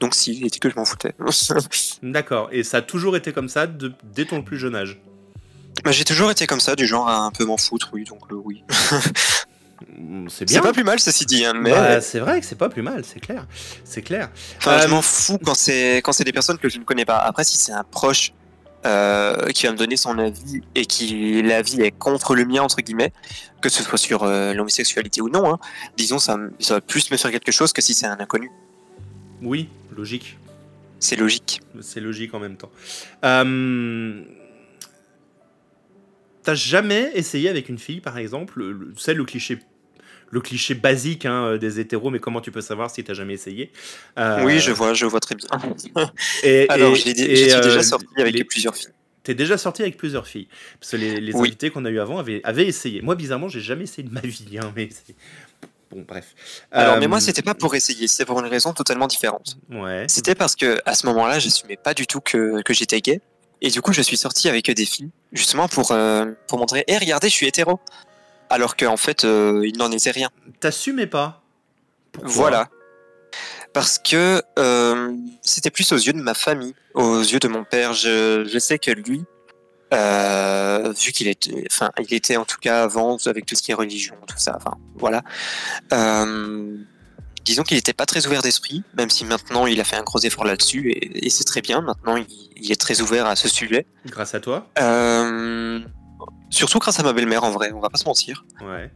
Donc, 0.00 0.14
si, 0.14 0.32
il 0.36 0.46
était 0.46 0.58
que 0.58 0.70
je 0.70 0.76
m'en 0.76 0.84
foutais. 0.84 1.12
D'accord, 2.02 2.48
et 2.52 2.62
ça 2.62 2.78
a 2.78 2.82
toujours 2.82 3.16
été 3.16 3.32
comme 3.32 3.48
ça 3.48 3.66
de- 3.66 3.92
dès 4.14 4.24
ton 4.26 4.42
plus 4.42 4.58
jeune 4.58 4.76
âge 4.76 5.00
Bah, 5.84 5.90
J'ai 5.92 6.04
toujours 6.04 6.30
été 6.30 6.46
comme 6.46 6.60
ça, 6.60 6.76
du 6.76 6.86
genre 6.86 7.08
à 7.08 7.18
un 7.18 7.30
peu 7.30 7.44
m'en 7.44 7.56
foutre, 7.56 7.90
oui, 7.92 8.04
donc 8.04 8.20
euh, 8.30 8.34
oui. 8.44 8.62
C'est 10.28 10.46
bien. 10.46 10.56
C'est 10.56 10.60
pas 10.62 10.72
plus 10.72 10.84
mal, 10.84 10.98
ceci 10.98 11.26
dit, 11.26 11.44
hein, 11.44 11.52
mais 11.54 11.70
Bah, 11.70 12.00
c'est 12.00 12.18
vrai 12.18 12.40
que 12.40 12.46
c'est 12.46 12.56
pas 12.56 12.70
plus 12.70 12.80
mal, 12.82 13.04
c'est 13.04 13.20
clair. 13.20 13.46
C'est 13.84 14.00
clair. 14.00 14.30
enfin, 14.56 14.72
euh, 14.72 14.80
je 14.82 14.88
m'en 14.88 15.02
fous 15.02 15.38
quand 15.44 15.54
c'est 15.54 15.98
quand 15.98 16.12
c'est 16.12 16.24
des 16.24 16.32
personnes 16.32 16.56
que 16.58 16.68
je 16.70 16.78
ne 16.78 16.84
connais 16.84 17.04
pas. 17.04 17.18
Après, 17.18 17.44
si 17.44 17.58
c'est 17.58 17.72
un 17.72 17.84
proche 17.84 18.32
euh, 18.86 19.48
qui 19.48 19.66
va 19.66 19.72
me 19.72 19.76
donner 19.76 19.96
son 19.96 20.18
avis 20.18 20.62
et 20.74 20.86
qui 20.86 21.42
l'avis 21.42 21.82
est 21.82 21.90
contre 21.90 22.34
le 22.34 22.44
mien 22.44 22.62
entre 22.62 22.80
guillemets, 22.80 23.12
que 23.60 23.68
ce 23.68 23.82
soit 23.82 23.98
sur 23.98 24.22
euh, 24.22 24.54
l'homosexualité 24.54 25.20
ou 25.20 25.28
non, 25.28 25.52
hein, 25.52 25.58
disons 25.96 26.18
ça, 26.18 26.38
ça 26.60 26.74
va 26.74 26.80
plus 26.80 27.10
me 27.10 27.16
faire 27.16 27.30
quelque 27.30 27.52
chose 27.52 27.72
que 27.72 27.82
si 27.82 27.94
c'est 27.94 28.06
un 28.06 28.18
inconnu. 28.18 28.50
Oui, 29.42 29.68
logique. 29.94 30.38
C'est 30.98 31.16
logique. 31.16 31.60
C'est 31.82 32.00
logique 32.00 32.32
en 32.32 32.38
même 32.38 32.56
temps. 32.56 32.70
Euh, 33.24 34.22
T'as 36.46 36.54
jamais 36.54 37.10
essayé 37.14 37.48
avec 37.48 37.68
une 37.68 37.76
fille, 37.76 37.98
par 37.98 38.18
exemple, 38.18 38.62
sais, 38.96 39.14
le 39.14 39.24
cliché, 39.24 39.58
le 40.30 40.40
cliché 40.40 40.74
basique 40.74 41.24
hein, 41.24 41.56
des 41.56 41.78
hétéros, 41.80 42.10
mais 42.10 42.18
comment 42.18 42.40
tu 42.40 42.50
peux 42.50 42.60
savoir 42.60 42.90
si 42.90 43.02
t'as 43.04 43.14
jamais 43.14 43.34
essayé 43.34 43.70
Euh, 44.18 44.44
Oui, 44.44 44.58
je 44.58 44.72
vois, 44.72 44.92
je 44.94 45.06
vois 45.06 45.20
très 45.20 45.34
bien. 45.34 45.48
Et, 46.42 46.66
Alors, 46.68 46.92
et- 46.92 46.96
j'ai 46.96 47.14
dé- 47.14 47.22
et, 47.22 47.36
je 47.36 47.44
suis 47.44 47.52
euh, 47.54 47.60
déjà 47.60 47.82
sorti 47.82 48.06
avec 48.18 48.34
les- 48.34 48.44
plusieurs 48.44 48.74
filles. 48.74 48.88
T'es 49.22 49.34
déjà 49.34 49.58
sorti 49.58 49.82
avec 49.82 49.96
plusieurs 49.96 50.26
filles. 50.26 50.46
Parce 50.78 50.92
que 50.92 50.96
les, 50.98 51.20
les 51.20 51.32
Oui. 51.34 51.48
invités 51.48 51.70
qu'on 51.70 51.84
a 51.84 51.90
eu 51.90 51.98
avant 51.98 52.18
avaient, 52.18 52.40
avaient 52.44 52.66
essayé. 52.66 53.02
Moi, 53.02 53.14
bizarrement, 53.16 53.48
j'ai 53.48 53.60
jamais 53.60 53.84
essayé 53.84 54.04
de 54.04 54.12
ma 54.12 54.20
vie. 54.20 54.56
hein, 54.62 54.72
mais 54.76 54.88
c'est- 54.90 55.14
bon, 55.90 56.04
bref. 56.06 56.34
Alors, 56.70 56.98
mais 56.98 57.06
Euh, 57.06 57.08
moi, 57.08 57.20
c'était 57.20 57.42
pas 57.42 57.54
pour 57.54 57.74
essayer, 57.74 58.06
c'était 58.06 58.24
pour 58.24 58.38
une 58.38 58.46
raison 58.46 58.72
totalement 58.72 59.06
différente. 59.08 59.56
Ouais. 59.70 60.04
C'était 60.08 60.34
parce 60.36 60.54
que 60.54 60.78
à 60.86 60.94
ce 60.94 61.06
moment-là, 61.06 61.38
j'assumais 61.40 61.76
pas 61.76 61.92
du 61.94 62.06
tout 62.06 62.20
que, 62.20 62.62
que 62.62 62.72
j'étais 62.72 63.00
gay. 63.00 63.20
Et 63.62 63.70
du 63.70 63.80
coup, 63.80 63.92
je 63.92 64.02
suis 64.02 64.16
sorti 64.18 64.48
avec 64.48 64.70
des 64.70 64.84
filles, 64.86 65.10
justement 65.32 65.66
pour, 65.66 65.90
euh, 65.90 66.26
pour 66.46 66.58
montrer 66.58 66.84
Hé, 66.86 66.98
regardez, 66.98 67.28
je 67.28 67.34
suis 67.34 67.46
hétéro. 67.46 67.80
Alors 68.50 68.76
qu'en 68.76 68.96
fait, 68.96 69.24
euh, 69.24 69.62
il 69.64 69.76
n'en 69.76 69.90
était 69.90 70.10
rien. 70.10 70.30
T'assumais 70.60 71.06
pas. 71.06 71.42
Pourquoi? 72.12 72.32
Voilà. 72.32 72.68
Parce 73.72 73.98
que 73.98 74.42
euh, 74.58 75.12
c'était 75.42 75.70
plus 75.70 75.92
aux 75.92 75.96
yeux 75.96 76.12
de 76.14 76.20
ma 76.22 76.34
famille, 76.34 76.74
aux 76.94 77.20
yeux 77.20 77.38
de 77.38 77.48
mon 77.48 77.64
père. 77.64 77.92
Je, 77.92 78.44
je 78.50 78.58
sais 78.58 78.78
que 78.78 78.90
lui, 78.90 79.24
euh, 79.92 80.92
vu 80.98 81.12
qu'il 81.12 81.28
était, 81.28 81.64
enfin, 81.70 81.90
il 81.98 82.14
était 82.14 82.36
en 82.36 82.44
tout 82.46 82.56
cas 82.58 82.84
avant 82.84 83.18
avec 83.26 83.44
tout 83.44 83.54
ce 83.54 83.62
qui 83.62 83.72
est 83.72 83.74
religion, 83.74 84.14
tout 84.26 84.38
ça, 84.38 84.56
enfin, 84.56 84.76
voilà. 84.94 85.22
Euh, 85.92 86.76
disons 87.44 87.64
qu'il 87.64 87.76
n'était 87.76 87.92
pas 87.92 88.06
très 88.06 88.26
ouvert 88.26 88.40
d'esprit, 88.40 88.82
même 88.96 89.10
si 89.10 89.24
maintenant 89.26 89.66
il 89.66 89.78
a 89.80 89.84
fait 89.84 89.96
un 89.96 90.02
gros 90.04 90.20
effort 90.20 90.44
là-dessus 90.46 90.90
et, 90.92 91.26
et 91.26 91.30
c'est 91.30 91.44
très 91.44 91.60
bien. 91.60 91.82
Maintenant, 91.82 92.16
il, 92.16 92.26
il 92.56 92.72
est 92.72 92.80
très 92.80 93.02
ouvert 93.02 93.26
à 93.26 93.36
ce 93.36 93.48
sujet. 93.48 93.86
Grâce 94.06 94.34
à 94.34 94.40
toi 94.40 94.68
Euh, 94.80 95.80
surtout 96.50 96.78
grâce 96.78 96.98
à 97.00 97.02
ma 97.02 97.12
belle-mère, 97.12 97.44
en 97.44 97.50
vrai, 97.50 97.72
on 97.72 97.80
va 97.80 97.90
pas 97.90 97.98
se 97.98 98.04
mentir. 98.04 98.44
Ouais. 98.60 98.90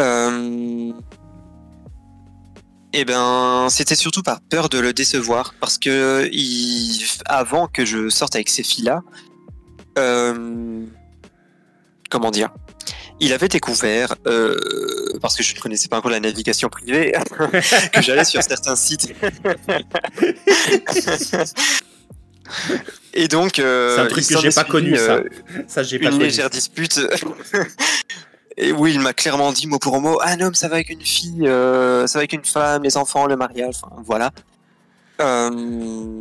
Euh... 0.00 0.92
Eh 2.94 3.04
ben, 3.04 3.66
c'était 3.68 3.94
surtout 3.94 4.22
par 4.22 4.40
peur 4.40 4.68
de 4.68 4.78
le 4.78 4.92
décevoir, 4.92 5.54
parce 5.60 5.76
que 5.78 6.28
il... 6.32 7.04
avant 7.26 7.66
que 7.66 7.84
je 7.84 8.08
sorte 8.08 8.34
avec 8.34 8.48
ces 8.48 8.62
filles-là, 8.62 9.02
euh... 9.98 10.86
comment 12.10 12.30
dire, 12.30 12.48
il 13.20 13.32
avait 13.32 13.48
découvert, 13.48 14.14
euh... 14.26 14.56
parce 15.20 15.36
que 15.36 15.42
je 15.42 15.54
ne 15.54 15.60
connaissais 15.60 15.88
pas 15.88 15.98
encore 15.98 16.10
la 16.10 16.20
navigation 16.20 16.68
privée, 16.68 17.12
que 17.92 18.00
j'allais 18.00 18.24
sur 18.24 18.42
certains 18.42 18.76
sites. 18.76 19.12
Et 23.14 23.28
donc, 23.28 23.58
euh, 23.58 23.96
C'est 23.96 24.00
un 24.02 24.06
truc 24.06 24.26
que 24.26 24.38
j'ai 24.38 24.50
pas 24.50 24.64
connu, 24.64 24.96
ça. 24.96 25.16
euh, 25.16 25.24
Ça, 25.66 25.82
j'ai 25.82 25.98
pas 25.98 26.10
une 26.10 26.18
légère 26.18 26.50
dispute. 26.50 27.00
Et 28.56 28.72
oui, 28.72 28.92
il 28.94 29.00
m'a 29.00 29.12
clairement 29.12 29.52
dit 29.52 29.68
mot 29.68 29.78
pour 29.78 30.00
mot, 30.00 30.20
un 30.20 30.40
homme 30.40 30.54
ça 30.54 30.66
va 30.66 30.76
avec 30.76 30.90
une 30.90 31.00
fille, 31.00 31.46
euh, 31.46 32.08
ça 32.08 32.18
va 32.18 32.22
avec 32.22 32.32
une 32.32 32.44
femme, 32.44 32.82
les 32.82 32.96
enfants, 32.96 33.26
le 33.26 33.36
mariage, 33.36 33.76
enfin 33.80 34.02
voilà. 34.04 34.32
Euh, 35.20 36.20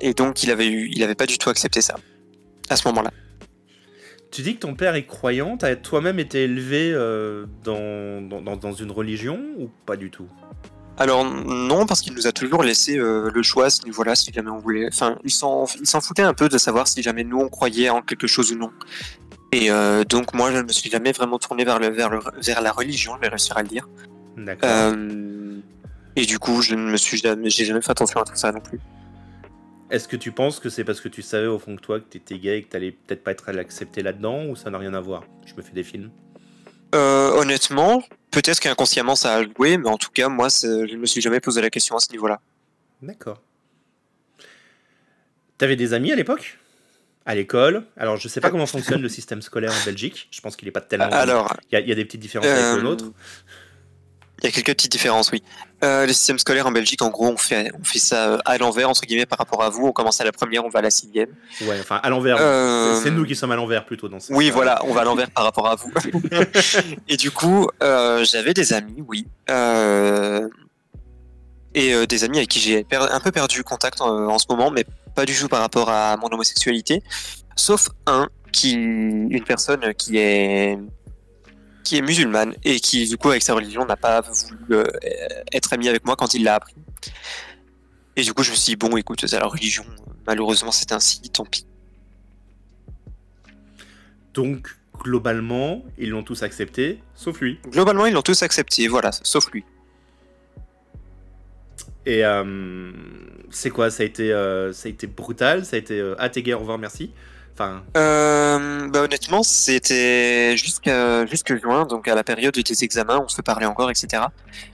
et 0.00 0.14
donc 0.14 0.42
il 0.42 0.50
avait 0.50 0.66
eu, 0.66 0.88
il 0.90 1.02
avait 1.02 1.14
pas 1.14 1.26
du 1.26 1.36
tout 1.36 1.50
accepté 1.50 1.82
ça 1.82 1.96
à 2.70 2.76
ce 2.76 2.88
moment-là. 2.88 3.10
Tu 4.30 4.40
dis 4.40 4.54
que 4.54 4.60
ton 4.60 4.74
père 4.74 4.94
est 4.94 5.04
croyant, 5.04 5.58
t'as 5.58 5.76
toi-même 5.76 6.18
été 6.18 6.44
élevé 6.44 6.92
dans, 7.62 8.22
dans, 8.22 8.56
dans, 8.56 8.72
une 8.72 8.90
religion 8.90 9.38
ou 9.58 9.68
pas 9.84 9.96
du 9.96 10.10
tout? 10.10 10.28
Alors 10.96 11.24
non, 11.24 11.86
parce 11.86 12.00
qu'il 12.02 12.14
nous 12.14 12.26
a 12.26 12.32
toujours 12.32 12.62
laissé 12.62 12.96
euh, 12.98 13.30
le 13.34 13.42
choix 13.42 13.66
à 13.66 13.70
ce 13.70 13.84
niveau-là, 13.84 14.14
si 14.14 14.32
jamais 14.32 14.50
on 14.50 14.58
voulait. 14.58 14.86
Enfin, 14.86 15.18
il 15.24 15.32
s'en 15.32 15.66
foutait 15.66 16.22
un 16.22 16.34
peu 16.34 16.48
de 16.48 16.56
savoir 16.56 16.86
si 16.86 17.02
jamais 17.02 17.24
nous 17.24 17.40
on 17.40 17.48
croyait 17.48 17.90
en 17.90 18.00
quelque 18.00 18.26
chose 18.26 18.52
ou 18.52 18.58
non. 18.58 18.70
Et 19.52 19.70
euh, 19.70 20.04
donc 20.04 20.34
moi, 20.34 20.52
je 20.52 20.58
ne 20.58 20.62
me 20.62 20.72
suis 20.72 20.90
jamais 20.90 21.12
vraiment 21.12 21.38
tourné 21.38 21.64
vers, 21.64 21.78
le, 21.78 21.88
vers, 21.88 22.10
le, 22.10 22.20
vers 22.42 22.60
la 22.60 22.72
religion, 22.72 23.14
je 23.16 23.20
vais 23.20 23.28
réussir 23.28 23.56
à 23.56 23.62
le 23.62 23.68
dire. 23.68 23.88
D'accord. 24.36 24.68
Euh, 24.68 25.60
et 26.16 26.26
du 26.26 26.38
coup, 26.38 26.62
je 26.62 26.74
ne 26.74 26.90
me 26.90 26.96
suis 26.96 27.18
jamais, 27.18 27.50
j'ai 27.50 27.64
jamais 27.64 27.80
fait 27.80 27.90
attention 27.90 28.20
à 28.20 28.24
tout 28.24 28.36
ça 28.36 28.52
non 28.52 28.60
plus. 28.60 28.80
Est-ce 29.90 30.08
que 30.08 30.16
tu 30.16 30.32
penses 30.32 30.60
que 30.60 30.68
c'est 30.68 30.84
parce 30.84 31.00
que 31.00 31.08
tu 31.08 31.22
savais 31.22 31.46
au 31.46 31.58
fond 31.58 31.74
de 31.74 31.80
toi 31.80 32.00
que 32.00 32.06
tu 32.08 32.18
étais 32.18 32.38
gay 32.38 32.58
et 32.58 32.62
que 32.62 32.70
tu 32.70 32.76
allais 32.76 32.92
peut-être 32.92 33.22
pas 33.22 33.32
être 33.32 33.48
accepté 33.48 34.02
là-dedans 34.02 34.46
ou 34.46 34.56
ça 34.56 34.70
n'a 34.70 34.78
rien 34.78 34.94
à 34.94 35.00
voir? 35.00 35.24
Je 35.44 35.54
me 35.54 35.62
fais 35.62 35.72
des 35.72 35.84
films. 35.84 36.10
Honnêtement, 36.94 38.02
Peut-être 38.34 38.58
qu'inconsciemment 38.58 39.14
ça 39.14 39.36
a 39.36 39.44
joué, 39.44 39.78
mais 39.78 39.88
en 39.88 39.96
tout 39.96 40.10
cas, 40.10 40.28
moi, 40.28 40.48
je 40.48 40.92
ne 40.92 40.98
me 40.98 41.06
suis 41.06 41.20
jamais 41.20 41.38
posé 41.38 41.62
la 41.62 41.70
question 41.70 41.96
à 41.96 42.00
ce 42.00 42.10
niveau-là. 42.10 42.40
D'accord. 43.00 43.40
T'avais 45.56 45.76
des 45.76 45.92
amis 45.92 46.10
à 46.10 46.16
l'époque? 46.16 46.58
À 47.26 47.36
l'école? 47.36 47.84
Alors, 47.96 48.16
je 48.16 48.26
sais 48.26 48.40
pas 48.40 48.50
comment 48.50 48.66
fonctionne 48.66 49.00
le 49.00 49.08
système 49.08 49.40
scolaire 49.40 49.70
en 49.70 49.84
Belgique. 49.86 50.26
Je 50.32 50.40
pense 50.40 50.56
qu'il 50.56 50.66
n'est 50.66 50.72
pas 50.72 50.80
tellement. 50.80 51.06
Alors. 51.10 51.56
Il 51.70 51.78
y, 51.78 51.92
a 51.92 51.94
des 51.94 52.04
petites 52.04 52.20
différences 52.20 52.48
avec 52.48 52.76
le 52.76 52.82
nôtre. 52.82 53.04
Il 54.44 54.48
y 54.48 54.50
a 54.50 54.52
quelques 54.52 54.76
petites 54.76 54.92
différences, 54.92 55.30
oui. 55.32 55.42
Euh, 55.82 56.04
le 56.04 56.12
système 56.12 56.38
scolaire 56.38 56.66
en 56.66 56.70
Belgique, 56.70 57.00
en 57.00 57.08
gros, 57.08 57.28
on 57.28 57.38
fait, 57.38 57.70
on 57.80 57.82
fait 57.82 57.98
ça 57.98 58.28
euh, 58.28 58.38
à 58.44 58.58
l'envers, 58.58 58.90
entre 58.90 59.00
guillemets, 59.06 59.24
par 59.24 59.38
rapport 59.38 59.62
à 59.62 59.70
vous. 59.70 59.86
On 59.86 59.92
commence 59.92 60.20
à 60.20 60.24
la 60.24 60.32
première, 60.32 60.66
on 60.66 60.68
va 60.68 60.80
à 60.80 60.82
la 60.82 60.90
sixième. 60.90 61.30
Ouais, 61.62 61.80
enfin, 61.80 61.98
à 62.02 62.10
l'envers. 62.10 62.36
Euh, 62.38 63.00
c'est 63.02 63.10
nous 63.10 63.24
qui 63.24 63.36
sommes 63.36 63.52
à 63.52 63.56
l'envers 63.56 63.86
plutôt 63.86 64.10
dans 64.10 64.20
ce 64.20 64.30
Oui, 64.34 64.50
voilà, 64.50 64.82
on 64.84 64.92
va 64.92 65.00
à 65.00 65.04
l'envers 65.04 65.30
par 65.30 65.44
rapport 65.44 65.66
à 65.66 65.76
vous. 65.76 65.90
et 67.08 67.16
du 67.16 67.30
coup, 67.30 67.70
j'avais 67.80 68.52
des 68.52 68.74
amis, 68.74 69.02
oui. 69.08 69.26
et 71.74 72.06
des 72.06 72.24
amis 72.24 72.36
avec 72.36 72.50
qui 72.50 72.60
j'ai 72.60 72.86
un 72.90 73.20
peu 73.20 73.32
perdu 73.32 73.64
contact 73.64 74.02
en, 74.02 74.38
ce 74.38 74.44
moment, 74.50 74.70
mais 74.70 74.84
pas 75.14 75.24
du 75.24 75.34
tout 75.34 75.48
par 75.48 75.60
rapport 75.60 75.88
à 75.88 76.18
mon 76.18 76.28
homosexualité. 76.28 77.02
Sauf 77.56 77.88
un, 78.06 78.28
qui, 78.52 78.72
une 78.74 79.44
personne 79.44 79.94
qui 79.94 80.18
est 80.18 80.78
qui 81.84 81.98
est 81.98 82.02
musulmane 82.02 82.54
et 82.64 82.80
qui, 82.80 83.06
du 83.08 83.16
coup, 83.16 83.30
avec 83.30 83.42
sa 83.42 83.54
religion, 83.54 83.84
n'a 83.84 83.96
pas 83.96 84.22
voulu 84.22 84.58
euh, 84.72 84.84
être 85.52 85.72
ami 85.72 85.88
avec 85.88 86.04
moi 86.04 86.16
quand 86.16 86.34
il 86.34 86.42
l'a 86.42 86.56
appris. 86.56 86.74
Et 88.16 88.22
du 88.22 88.32
coup, 88.32 88.42
je 88.42 88.50
me 88.50 88.56
suis 88.56 88.72
dit, 88.72 88.76
bon, 88.76 88.96
écoute, 88.96 89.24
c'est 89.26 89.38
la 89.38 89.46
religion, 89.46 89.84
malheureusement, 90.26 90.72
c'est 90.72 90.92
ainsi, 90.92 91.20
tant 91.30 91.44
pis. 91.44 91.66
Donc, 94.32 94.76
globalement, 94.98 95.84
ils 95.98 96.10
l'ont 96.10 96.22
tous 96.22 96.42
accepté, 96.42 97.00
sauf 97.14 97.40
lui. 97.40 97.58
Globalement, 97.68 98.06
ils 98.06 98.14
l'ont 98.14 98.22
tous 98.22 98.42
accepté, 98.42 98.88
voilà, 98.88 99.12
sauf 99.12 99.50
lui. 99.52 99.64
Et 102.06 102.24
euh, 102.24 102.92
c'est 103.50 103.70
quoi? 103.70 103.90
Ça 103.90 104.02
a, 104.02 104.06
été, 104.06 104.32
euh, 104.32 104.72
ça 104.72 104.88
a 104.88 104.90
été 104.90 105.06
brutal 105.06 105.64
Ça 105.64 105.76
a 105.76 105.78
été 105.78 106.14
à 106.18 106.28
tes 106.28 106.42
guerres, 106.42 106.58
au 106.58 106.60
revoir, 106.60 106.78
merci 106.78 107.12
euh, 107.60 108.88
bah, 108.88 109.02
honnêtement, 109.02 109.42
c'était 109.42 110.56
jusqu'à 110.56 111.24
juin, 111.56 111.86
donc 111.86 112.08
à 112.08 112.14
la 112.14 112.24
période 112.24 112.54
des 112.54 112.84
examens, 112.84 113.20
on 113.24 113.28
se 113.28 113.42
parlait 113.42 113.66
encore, 113.66 113.90
etc. 113.90 114.24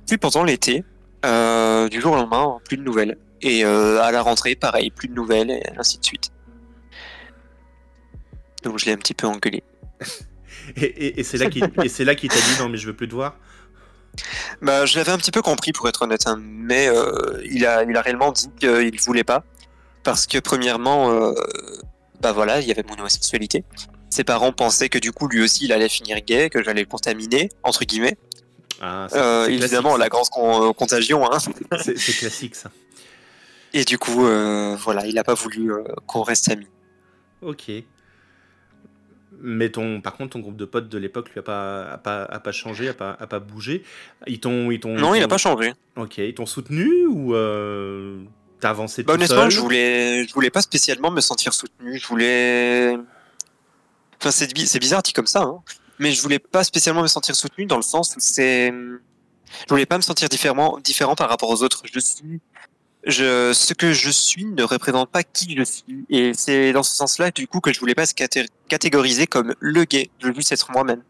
Puis 0.06 0.18
pendant 0.18 0.44
l'été, 0.44 0.84
euh, 1.24 1.88
du 1.88 2.00
jour 2.00 2.12
au 2.12 2.16
lendemain, 2.16 2.58
plus 2.64 2.76
de 2.76 2.82
nouvelles. 2.82 3.18
Et 3.42 3.64
euh, 3.64 4.00
à 4.02 4.10
la 4.10 4.22
rentrée, 4.22 4.54
pareil, 4.54 4.90
plus 4.90 5.08
de 5.08 5.14
nouvelles, 5.14 5.50
et 5.50 5.62
ainsi 5.76 5.98
de 5.98 6.04
suite. 6.04 6.30
Donc 8.62 8.78
je 8.78 8.86
l'ai 8.86 8.92
un 8.92 8.98
petit 8.98 9.14
peu 9.14 9.26
engueulé. 9.26 9.62
et, 10.76 11.22
c'est 11.22 11.38
là 11.38 11.48
qu'il 11.48 12.30
t'a 12.30 12.36
dit 12.36 12.58
non 12.58 12.68
mais 12.68 12.76
je 12.76 12.86
veux 12.86 12.94
plus 12.94 13.08
te 13.08 13.14
voir. 13.14 13.36
Bah 14.60 14.86
je 14.86 14.98
l'avais 14.98 15.12
un 15.12 15.18
petit 15.18 15.30
peu 15.30 15.40
compris 15.40 15.72
pour 15.72 15.88
être 15.88 16.02
honnête, 16.02 16.26
hein, 16.26 16.38
mais 16.40 16.88
il 17.44 17.64
a 17.64 17.84
il 17.84 17.96
a 17.96 18.02
réellement 18.02 18.32
dit 18.32 18.48
qu'il 18.58 19.00
voulait 19.00 19.24
pas 19.24 19.44
parce 20.02 20.26
que 20.26 20.38
premièrement 20.38 21.32
bah 22.20 22.32
voilà, 22.32 22.60
il 22.60 22.68
y 22.68 22.70
avait 22.70 22.84
mon 22.88 22.94
homosexualité. 22.94 23.64
Ses 24.10 24.24
parents 24.24 24.52
pensaient 24.52 24.88
que 24.88 24.98
du 24.98 25.12
coup, 25.12 25.28
lui 25.28 25.40
aussi, 25.42 25.64
il 25.64 25.72
allait 25.72 25.88
finir 25.88 26.20
gay, 26.20 26.50
que 26.50 26.62
j'allais 26.62 26.82
le 26.82 26.88
contaminer, 26.88 27.48
entre 27.62 27.84
guillemets. 27.84 28.18
Ah, 28.80 29.06
euh, 29.14 29.46
évidemment, 29.46 29.96
la 29.96 30.08
grande 30.08 30.26
euh, 30.36 30.72
contagion. 30.72 31.30
Hein. 31.30 31.38
C'est 31.78 31.94
classique, 31.94 32.54
ça. 32.54 32.70
Et 33.72 33.84
du 33.84 33.98
coup, 33.98 34.26
euh, 34.26 34.74
voilà, 34.76 35.06
il 35.06 35.14
n'a 35.14 35.24
pas 35.24 35.34
voulu 35.34 35.72
qu'on 36.06 36.22
reste 36.22 36.50
amis. 36.50 36.66
Ok. 37.40 37.70
Mais 39.42 39.70
ton, 39.70 40.00
par 40.00 40.14
contre, 40.14 40.30
ton 40.30 40.40
groupe 40.40 40.56
de 40.56 40.64
potes 40.64 40.88
de 40.88 40.98
l'époque 40.98 41.30
lui 41.30 41.38
a 41.38 41.42
pas, 41.42 41.84
a 41.92 41.98
pas, 41.98 42.24
a 42.24 42.40
pas 42.40 42.52
changé, 42.52 42.88
a 42.88 42.94
pas, 42.94 43.16
a 43.18 43.26
pas 43.26 43.38
bougé? 43.38 43.84
Ils 44.26 44.40
t'ont, 44.40 44.70
ils 44.70 44.80
non, 44.84 45.14
il 45.14 45.20
n'a 45.20 45.28
pas 45.28 45.38
changé. 45.38 45.72
Ok, 45.96 46.18
ils 46.18 46.34
t'ont 46.34 46.46
soutenu 46.46 47.06
ou 47.06 47.34
T'as 48.60 48.70
avancé 48.70 49.02
bah, 49.02 49.14
tout 49.14 49.20
honnêtement, 49.20 49.48
je 49.48 49.58
voulais, 49.58 50.26
je 50.26 50.34
voulais 50.34 50.50
pas 50.50 50.60
spécialement 50.60 51.10
me 51.10 51.20
sentir 51.20 51.52
soutenu. 51.54 51.98
Je 51.98 52.06
voulais. 52.06 52.96
Enfin, 54.20 54.30
c'est, 54.30 54.78
bizarre 54.78 55.02
dit 55.02 55.14
comme 55.14 55.26
ça, 55.26 55.42
hein. 55.42 55.62
mais 55.98 56.12
je 56.12 56.20
voulais 56.20 56.38
pas 56.38 56.62
spécialement 56.62 57.00
me 57.00 57.08
sentir 57.08 57.34
soutenu 57.34 57.64
dans 57.64 57.76
le 57.76 57.82
sens 57.82 58.14
où 58.16 58.20
c'est. 58.20 58.70
Je 58.70 59.68
voulais 59.68 59.86
pas 59.86 59.96
me 59.96 60.02
sentir 60.02 60.28
différent, 60.28 60.78
différent 60.78 61.14
par 61.14 61.30
rapport 61.30 61.48
aux 61.48 61.62
autres. 61.62 61.82
Je 61.90 61.98
suis. 61.98 62.40
Je, 63.04 63.54
ce 63.54 63.72
que 63.72 63.94
je 63.94 64.10
suis 64.10 64.44
ne 64.44 64.62
représente 64.62 65.10
pas 65.10 65.22
qui 65.22 65.56
je 65.56 65.62
suis. 65.62 66.04
Et 66.10 66.34
c'est 66.34 66.74
dans 66.74 66.82
ce 66.82 66.94
sens-là, 66.94 67.30
du 67.30 67.48
coup, 67.48 67.60
que 67.60 67.72
je 67.72 67.80
voulais 67.80 67.94
pas 67.94 68.04
se 68.04 68.12
catégoriser 68.68 69.26
comme 69.26 69.54
le 69.58 69.84
gay. 69.84 70.10
Je 70.18 70.28
voulais 70.28 70.42
être 70.50 70.70
moi-même. 70.70 71.02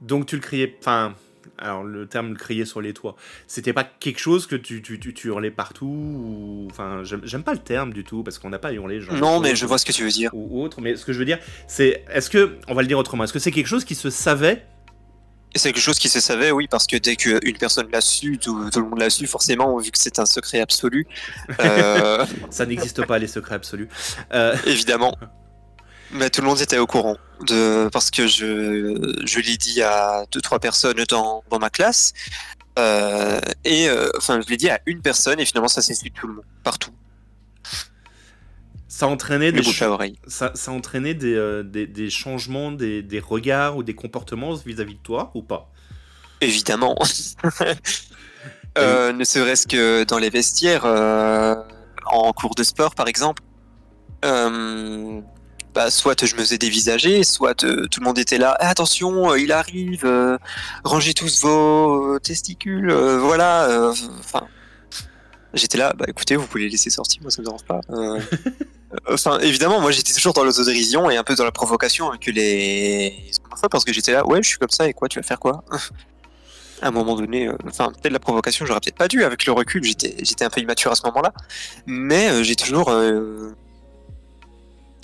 Donc 0.00 0.24
tu 0.24 0.36
le 0.36 0.40
criais. 0.40 0.74
Enfin, 0.80 1.14
alors 1.58 1.84
le 1.84 2.06
terme 2.06 2.36
crier 2.36 2.64
sur 2.64 2.80
les 2.80 2.92
toits, 2.92 3.16
c'était 3.46 3.72
pas 3.72 3.84
quelque 3.84 4.18
chose 4.20 4.46
que 4.46 4.56
tu, 4.56 4.82
tu, 4.82 4.98
tu, 4.98 5.28
hurlais 5.28 5.50
partout 5.50 5.86
ou... 5.86 6.68
Enfin, 6.70 7.02
j'aime 7.02 7.42
pas 7.42 7.52
le 7.52 7.58
terme 7.58 7.92
du 7.92 8.04
tout 8.04 8.22
parce 8.22 8.38
qu'on 8.38 8.50
n'a 8.50 8.58
pas 8.58 8.72
hurlé. 8.72 9.00
Genre, 9.00 9.14
non, 9.16 9.40
mais 9.40 9.56
je 9.56 9.66
vois 9.66 9.78
ce 9.78 9.84
que 9.84 9.92
tu 9.92 10.04
veux 10.04 10.10
dire. 10.10 10.30
Ou 10.32 10.62
autre, 10.62 10.80
mais 10.80 10.96
ce 10.96 11.04
que 11.04 11.12
je 11.12 11.18
veux 11.18 11.24
dire, 11.24 11.38
c'est 11.66 12.04
est-ce 12.10 12.30
que, 12.30 12.56
on 12.68 12.74
va 12.74 12.82
le 12.82 12.88
dire 12.88 12.98
autrement, 12.98 13.24
est-ce 13.24 13.32
que 13.32 13.38
c'est 13.38 13.52
quelque 13.52 13.66
chose 13.66 13.84
qui 13.84 13.94
se 13.94 14.10
savait? 14.10 14.64
C'est 15.54 15.72
quelque 15.72 15.82
chose 15.82 15.98
qui 15.98 16.08
se 16.08 16.20
savait, 16.20 16.50
oui, 16.50 16.66
parce 16.66 16.86
que 16.86 16.96
dès 16.96 17.16
qu'une 17.16 17.58
personne 17.58 17.88
l'a 17.92 18.00
su, 18.00 18.38
tout, 18.38 18.58
le 18.58 18.82
monde 18.82 18.98
l'a 18.98 19.10
su, 19.10 19.26
forcément, 19.26 19.76
vu 19.78 19.90
que 19.90 19.98
c'est 19.98 20.18
un 20.18 20.24
secret 20.24 20.60
absolu. 20.60 21.06
Euh, 21.60 22.24
Ça 22.50 22.64
n'existe 22.64 23.04
pas, 23.04 23.18
les 23.18 23.26
secrets 23.26 23.56
absolus. 23.56 23.88
Euh, 24.32 24.56
Évidemment. 24.66 25.14
Mais 26.12 26.28
tout 26.28 26.42
le 26.42 26.46
monde 26.46 26.60
était 26.60 26.78
au 26.78 26.86
courant 26.86 27.16
de 27.46 27.88
parce 27.90 28.10
que 28.10 28.26
je, 28.26 29.16
je 29.24 29.40
l'ai 29.40 29.56
dit 29.56 29.82
à 29.82 30.24
deux 30.30 30.40
trois 30.40 30.58
personnes 30.58 31.02
dans, 31.08 31.42
dans 31.50 31.58
ma 31.58 31.70
classe 31.70 32.12
euh, 32.78 33.40
et 33.64 33.88
euh, 33.88 34.08
enfin 34.16 34.40
je 34.40 34.48
l'ai 34.48 34.56
dit 34.56 34.70
à 34.70 34.80
une 34.86 35.02
personne 35.02 35.38
et 35.40 35.44
finalement 35.44 35.68
ça 35.68 35.82
s'est 35.82 35.94
su 35.94 36.10
tout 36.10 36.26
le 36.26 36.34
monde 36.34 36.44
partout. 36.64 36.92
Ça 38.88 39.06
entraînait 39.06 39.52
des 39.52 39.60
à 39.60 39.98
Ça, 40.26 40.52
ça 40.54 40.70
entraînait 40.70 41.14
des, 41.14 41.34
euh, 41.34 41.62
des, 41.62 41.86
des, 41.86 42.10
changements, 42.10 42.70
des, 42.70 43.02
des, 43.02 43.20
regards 43.20 43.76
ou 43.76 43.82
des 43.82 43.94
comportements 43.94 44.54
vis-à-vis 44.54 44.94
de 44.94 45.02
toi 45.02 45.30
ou 45.34 45.42
pas? 45.42 45.70
Évidemment. 46.42 46.94
ne 48.76 49.24
serait-ce 49.24 49.66
que 49.66 50.04
dans 50.04 50.18
les 50.18 50.28
vestiaires, 50.30 50.84
en 50.84 52.32
cours 52.32 52.54
de 52.54 52.62
sport 52.62 52.94
par 52.94 53.08
exemple. 53.08 53.42
Bah, 55.74 55.90
soit 55.90 56.26
je 56.26 56.34
me 56.34 56.40
faisais 56.40 56.58
dévisager, 56.58 57.24
soit 57.24 57.64
euh, 57.64 57.86
tout 57.90 58.00
le 58.00 58.04
monde 58.04 58.18
était 58.18 58.36
là. 58.36 58.58
Eh, 58.60 58.64
attention, 58.64 59.30
euh, 59.30 59.38
il 59.38 59.52
arrive, 59.52 60.04
euh, 60.04 60.36
rangez 60.84 61.14
tous 61.14 61.40
vos 61.40 62.18
testicules, 62.18 62.92
voilà. 62.92 63.90
Enfin, 64.18 64.46
j'étais 65.54 65.78
là. 65.78 65.94
Bah 65.96 66.04
écoutez, 66.08 66.36
vous 66.36 66.46
pouvez 66.46 66.64
les 66.64 66.68
laisser 66.68 66.90
sortir, 66.90 67.22
moi 67.22 67.30
ça 67.30 67.40
me 67.40 67.46
dérange 67.46 67.64
pas. 67.64 67.80
Enfin, 69.08 69.38
évidemment, 69.38 69.80
moi 69.80 69.90
j'étais 69.90 70.12
toujours 70.12 70.34
dans 70.34 70.44
l'autodérision 70.44 71.10
et 71.10 71.16
un 71.16 71.24
peu 71.24 71.34
dans 71.34 71.46
la 71.46 71.50
provocation 71.50 72.10
que 72.20 72.30
les 72.30 73.30
parce 73.70 73.86
que 73.86 73.92
j'étais 73.92 74.12
là. 74.12 74.26
Ouais, 74.26 74.42
je 74.42 74.48
suis 74.48 74.58
comme 74.58 74.68
ça 74.68 74.86
et 74.86 74.92
quoi, 74.92 75.08
tu 75.08 75.18
vas 75.18 75.22
faire 75.22 75.40
quoi? 75.40 75.64
À 76.82 76.88
un 76.88 76.90
moment 76.90 77.16
donné, 77.16 77.48
enfin 77.66 77.90
peut-être 77.90 78.12
la 78.12 78.18
provocation, 78.18 78.66
j'aurais 78.66 78.80
peut-être 78.80 78.98
pas 78.98 79.08
dû 79.08 79.24
avec 79.24 79.46
le 79.46 79.52
recul, 79.52 79.82
j'étais 79.82 80.14
j'étais 80.22 80.44
un 80.44 80.50
peu 80.50 80.60
immature 80.60 80.92
à 80.92 80.94
ce 80.94 81.06
moment-là, 81.06 81.32
mais 81.86 82.44
j'ai 82.44 82.54
toujours 82.54 82.92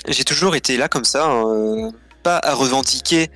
j'ai 0.07 0.25
toujours 0.25 0.55
été 0.55 0.76
là 0.76 0.88
comme 0.88 1.05
ça, 1.05 1.31
euh, 1.31 1.90
pas 2.23 2.38
à 2.38 2.55
revendiquer 2.55 3.31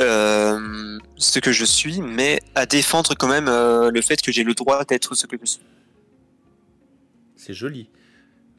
euh, 0.00 0.98
ce 1.16 1.38
que 1.38 1.52
je 1.52 1.64
suis, 1.64 2.00
mais 2.00 2.40
à 2.54 2.66
défendre 2.66 3.14
quand 3.14 3.28
même 3.28 3.48
euh, 3.48 3.90
le 3.90 4.02
fait 4.02 4.20
que 4.20 4.32
j'ai 4.32 4.44
le 4.44 4.54
droit 4.54 4.84
d'être 4.84 5.14
ce 5.14 5.26
que 5.26 5.36
je 5.40 5.46
suis. 5.46 5.62
C'est 7.36 7.54
joli. 7.54 7.90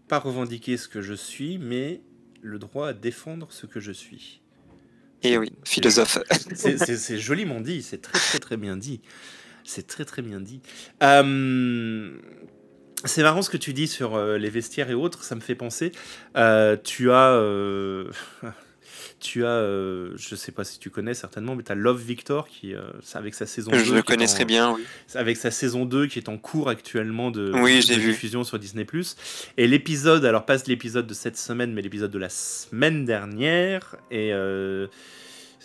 Pas 0.08 0.20
revendiquer 0.20 0.78
ce 0.78 0.88
que 0.88 1.02
je 1.02 1.14
suis, 1.14 1.58
mais 1.58 2.02
le 2.42 2.60
droit 2.60 2.90
à 2.90 2.94
défendre 2.94 3.48
ce 3.50 3.66
que 3.66 3.80
je 3.80 3.92
suis. 3.92 4.42
Et 5.24 5.32
eh 5.32 5.38
oui, 5.38 5.52
philosophe. 5.64 6.20
C'est 6.54 7.18
joliment 7.18 7.60
dit, 7.60 7.82
c'est 7.82 8.02
très 8.02 8.20
très 8.20 8.38
très 8.38 8.58
bien 8.58 8.78
dit. 8.78 9.02
C'est 9.64 9.88
très 9.88 10.06
très 10.06 10.22
bien 10.22 10.40
dit. 10.40 10.62
Euh, 11.02 12.12
c'est 13.06 13.24
marrant 13.24 13.42
ce 13.42 13.50
que 13.50 13.58
tu 13.58 13.74
dis 13.74 13.88
sur 13.88 14.18
les 14.18 14.50
vestiaires 14.50 14.90
et 14.90 14.94
autres, 14.94 15.24
ça 15.24 15.36
me 15.36 15.42
fait 15.42 15.56
penser. 15.56 15.92
tu 16.84 17.12
as 17.12 17.42
tu 19.26 19.46
as, 19.46 19.50
euh, 19.50 20.12
je 20.18 20.36
sais 20.36 20.52
pas 20.52 20.64
si 20.64 20.80
tu 20.80 20.90
connais 20.90 21.14
certainement, 21.14 21.56
mais 21.56 21.64
tu 21.64 21.72
as 21.72 21.76
Love 21.76 22.02
Victor 22.02 22.48
qui, 22.48 22.74
euh, 22.74 22.82
avec 23.14 23.34
sa 23.34 23.46
saison 23.46 23.72
je 23.74 23.80
2. 23.80 23.84
Je 23.84 23.94
le 23.96 24.46
bien, 24.46 24.74
oui. 24.74 24.84
Avec 25.16 25.38
sa 25.38 25.52
saison 25.52 25.86
2 25.86 26.08
qui 26.08 26.20
est 26.20 26.30
en 26.30 26.38
cours 26.38 26.70
actuellement 26.70 27.32
de, 27.32 27.52
oui, 27.56 27.80
de 27.80 27.96
diffusion 27.96 28.44
sur 28.44 28.60
Disney. 28.60 28.86
Et 29.58 29.68
l'épisode, 29.68 30.26
alors 30.26 30.46
pas 30.46 30.58
l'épisode 30.68 31.08
de 31.08 31.14
cette 31.14 31.38
semaine, 31.38 31.74
mais 31.74 31.82
l'épisode 31.82 32.12
de 32.12 32.20
la 32.20 32.30
semaine 32.30 33.06
dernière. 33.06 33.96
Euh, 34.14 34.88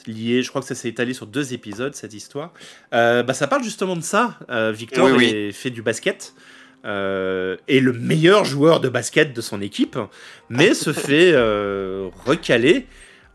lié, 0.07 0.43
je 0.43 0.49
crois 0.49 0.63
que 0.63 0.67
ça 0.67 0.75
s'est 0.75 0.89
étalé 0.89 1.13
sur 1.13 1.27
deux 1.27 1.53
épisodes 1.53 1.95
cette 1.95 2.15
histoire. 2.15 2.53
bah, 2.91 3.35
ça 3.35 3.47
parle 3.47 3.63
justement 3.63 3.97
de 3.97 4.03
ça. 4.03 4.39
Victor 4.73 5.11
fait 5.53 5.71
du 5.71 5.83
basket. 5.83 6.35
Euh, 6.87 7.59
est 7.69 7.81
le 7.81 7.93
meilleur 7.93 8.47
joueur 8.47 8.81
de 8.81 8.89
basket 8.89 9.35
de 9.35 9.41
son 9.43 9.61
équipe, 9.61 9.99
mais 10.49 10.73
se 10.73 10.93
fait 10.95 11.35
recaler 12.25 12.87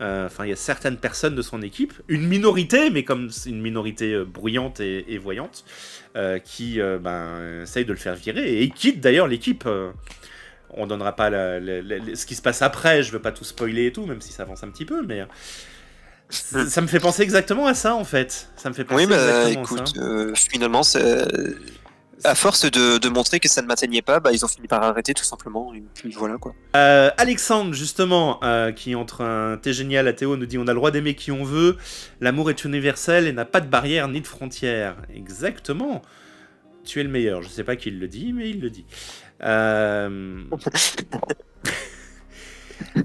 euh, 0.02 0.26
enfin, 0.26 0.46
il 0.46 0.50
y 0.50 0.54
a 0.54 0.58
certaines 0.58 0.98
personnes 0.98 1.36
de 1.36 1.42
son 1.42 1.62
équipe, 1.62 1.94
une 2.10 2.28
minorité, 2.28 2.90
mais 2.90 3.04
comme 3.04 3.30
une 3.46 3.62
minorité 3.62 4.14
euh, 4.14 4.26
bruyante 4.26 4.82
et, 4.82 5.18
voyante, 5.18 5.64
euh, 6.18 6.38
qui 6.40 6.80
ben, 6.80 7.62
essaye 7.64 7.86
de 7.86 7.94
le 7.94 7.98
faire 7.98 8.16
virer. 8.16 8.62
Et 8.62 8.70
quitte 8.70 9.00
d'ailleurs 9.00 9.28
l'équipe. 9.28 9.68
on 10.72 10.88
donnera 10.88 11.16
pas 11.16 11.30
ce 11.30 12.26
qui 12.26 12.36
se 12.36 12.42
passe 12.42 12.62
après, 12.62 13.04
je 13.04 13.12
veux 13.12 13.22
pas 13.22 13.32
tout 13.32 13.46
spoiler 13.46 13.88
et 13.88 13.94
tout, 13.94 14.06
même 14.06 14.22
si 14.22 14.34
ça 14.34 14.44
avance 14.44 14.64
un 14.64 14.70
petit 14.70 14.86
peu, 14.86 15.02
mais 15.06 15.26
ça 16.30 16.82
me 16.82 16.88
fait 16.88 17.00
penser 17.00 17.22
exactement 17.22 17.68
à 17.68 17.74
ça 17.74 17.96
en 17.96 18.04
fait. 18.04 18.50
Ça 18.58 18.70
me 18.70 18.74
fait 18.74 18.84
penser 18.84 19.06
oui, 19.06 19.10
bah, 19.10 19.50
écoute, 19.50 19.94
finalement, 20.36 20.84
c'est 20.84 21.26
à 22.26 22.36
force 22.36 22.70
de, 22.70 23.10
montrer 23.10 23.40
que 23.40 23.48
ça 23.48 23.62
ne 23.62 23.68
m'atteignait 23.68 24.02
pas, 24.02 24.20
bah, 24.20 24.32
ils 24.34 24.44
ont 24.44 24.48
fini 24.48 24.68
par 24.68 24.84
arrêter 24.84 25.14
tout 25.14 25.24
simplement. 25.24 25.74
Et 25.74 25.84
voilà 26.10 26.38
quoi. 26.38 26.54
Euh, 26.76 27.10
Alexandre, 27.18 27.74
justement, 27.74 28.40
euh, 28.44 28.72
qui 28.72 28.96
entre 28.96 29.22
un 29.22 29.58
T'es 29.58 29.74
génial 29.74 30.08
à 30.08 30.14
Théo, 30.14 30.36
nous 30.36 30.46
dit 30.46 30.58
On 30.58 30.68
a 30.68 30.72
le 30.72 30.76
droit 30.76 30.92
d'aimer 30.92 31.16
qui 31.16 31.32
on 31.32 31.44
veut, 31.44 31.78
l'amour 32.22 32.50
est 32.50 32.66
universel 32.66 33.28
et 33.28 33.32
n'a 33.32 33.46
pas 33.46 33.62
de 33.62 33.68
barrière 33.68 34.08
ni 34.08 34.22
de 34.22 34.28
frontières. 34.28 34.98
Exactement. 35.14 36.02
Tu 36.84 37.00
es 37.00 37.04
le 37.04 37.10
meilleur. 37.10 37.42
Je 37.42 37.50
sais 37.50 37.64
pas 37.64 37.76
qui 37.76 37.92
le 37.92 38.08
dit, 38.08 38.34
mais 38.34 38.50
il 38.50 38.62
le 38.62 38.70
dit. 38.70 38.86
Euh, 39.44 40.44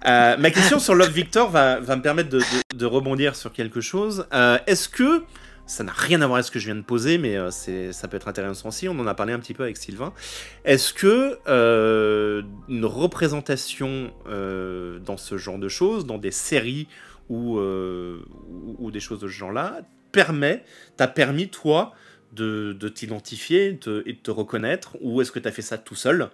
ma 0.39 0.51
question 0.51 0.79
sur 0.79 0.95
Love 0.95 1.11
Victor 1.11 1.51
va, 1.51 1.81
me 1.81 2.03
permettre 2.03 2.31
de, 2.31 2.87
rebondir 2.87 3.37
sur 3.37 3.53
quelque 3.53 3.81
chose. 3.81 4.27
Est-ce 4.67 4.89
que 4.89 5.25
ça 5.71 5.85
n'a 5.85 5.93
rien 5.93 6.21
à 6.21 6.27
voir 6.27 6.39
avec 6.39 6.47
ce 6.47 6.51
que 6.51 6.59
je 6.59 6.67
viens 6.67 6.75
de 6.75 6.83
poser, 6.83 7.17
mais 7.17 7.37
euh, 7.37 7.53
ça 7.53 8.09
peut 8.09 8.17
être 8.17 8.27
intéressant 8.27 8.71
aussi. 8.71 8.89
On 8.89 8.99
en 8.99 9.07
a 9.07 9.15
parlé 9.15 9.33
un 9.33 9.39
petit 9.39 9.55
peu 9.55 9.63
avec 9.63 9.77
Sylvain. 9.77 10.13
Est-ce 10.65 10.93
que 10.93 11.39
euh, 11.47 12.43
une 12.69 12.85
représentation 12.85 14.13
euh, 14.27 14.99
dans 14.99 15.17
ce 15.17 15.39
genre 15.39 15.61
de 15.61 15.69
choses, 15.69 16.07
dans 16.07 16.19
des 16.19 16.33
séries 16.33 16.89
ou, 17.29 17.61
des 17.61 18.99
choses 18.99 19.21
de 19.21 19.29
ce 19.29 19.33
genre-là, 19.33 19.83
permet, 20.11 20.65
t'a 20.97 21.07
permis, 21.07 21.49
toi, 21.49 21.95
de, 22.33 22.73
t'identifier 22.93 23.67
et 23.67 23.73
de 24.13 24.19
te 24.21 24.31
reconnaître 24.33 24.97
Ou 25.01 25.23
est-ce 25.23 25.31
que 25.31 25.39
tu 25.39 25.47
as 25.47 25.53
fait 25.53 25.63
ça 25.63 25.79
tout 25.79 25.95
seul? 25.95 26.31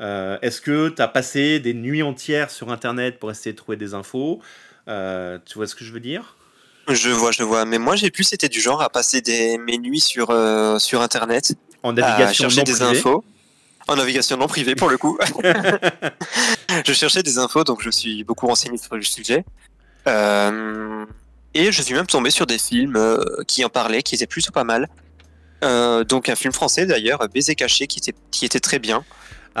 Est-ce 0.00 0.62
que 0.62 0.88
tu 0.88 1.02
as 1.02 1.08
passé 1.08 1.60
des 1.60 1.74
nuits 1.74 2.02
entières 2.02 2.50
sur 2.50 2.70
Internet 2.72 3.18
pour 3.18 3.30
essayer 3.30 3.52
de 3.52 3.58
trouver 3.58 3.76
des 3.76 3.92
infos? 3.92 4.40
Tu 4.86 5.54
vois 5.56 5.66
ce 5.66 5.74
que 5.74 5.84
je 5.84 5.92
veux 5.92 6.00
dire? 6.00 6.37
Je 6.88 7.10
vois, 7.10 7.32
je 7.32 7.42
vois. 7.42 7.64
Mais 7.64 7.78
moi, 7.78 7.96
j'ai 7.96 8.10
plus 8.10 8.32
été 8.32 8.48
du 8.48 8.60
genre 8.60 8.82
à 8.82 8.88
passer 8.88 9.20
des, 9.20 9.58
mes 9.58 9.78
nuits 9.78 10.00
sur, 10.00 10.30
euh, 10.30 10.78
sur 10.78 11.02
Internet. 11.02 11.54
En 11.82 11.92
navigation 11.92 12.46
à 12.46 12.48
chercher 12.48 12.64
des 12.64 12.82
infos. 12.82 13.24
En 13.86 13.96
navigation 13.96 14.36
non 14.36 14.46
privée, 14.46 14.74
pour 14.74 14.88
le 14.88 14.98
coup. 14.98 15.18
je 16.86 16.92
cherchais 16.92 17.22
des 17.22 17.38
infos, 17.38 17.64
donc 17.64 17.82
je 17.82 17.90
suis 17.90 18.24
beaucoup 18.24 18.46
renseigné 18.46 18.78
sur 18.78 18.96
le 18.96 19.02
sujet. 19.02 19.44
Euh, 20.06 21.04
et 21.54 21.72
je 21.72 21.82
suis 21.82 21.94
même 21.94 22.06
tombé 22.06 22.30
sur 22.30 22.46
des 22.46 22.58
films 22.58 22.96
euh, 22.96 23.22
qui 23.46 23.64
en 23.64 23.68
parlaient, 23.68 24.02
qui 24.02 24.14
étaient 24.14 24.26
plutôt 24.26 24.52
pas 24.52 24.64
mal. 24.64 24.88
donc 26.08 26.28
un 26.28 26.36
film 26.36 26.52
français 26.52 26.86
d'ailleurs, 26.86 27.26
Baiser 27.32 27.54
caché, 27.54 27.86
qui 27.86 27.98
était, 27.98 28.14
qui 28.30 28.44
était 28.44 28.60
très 28.60 28.78
bien. 28.78 29.04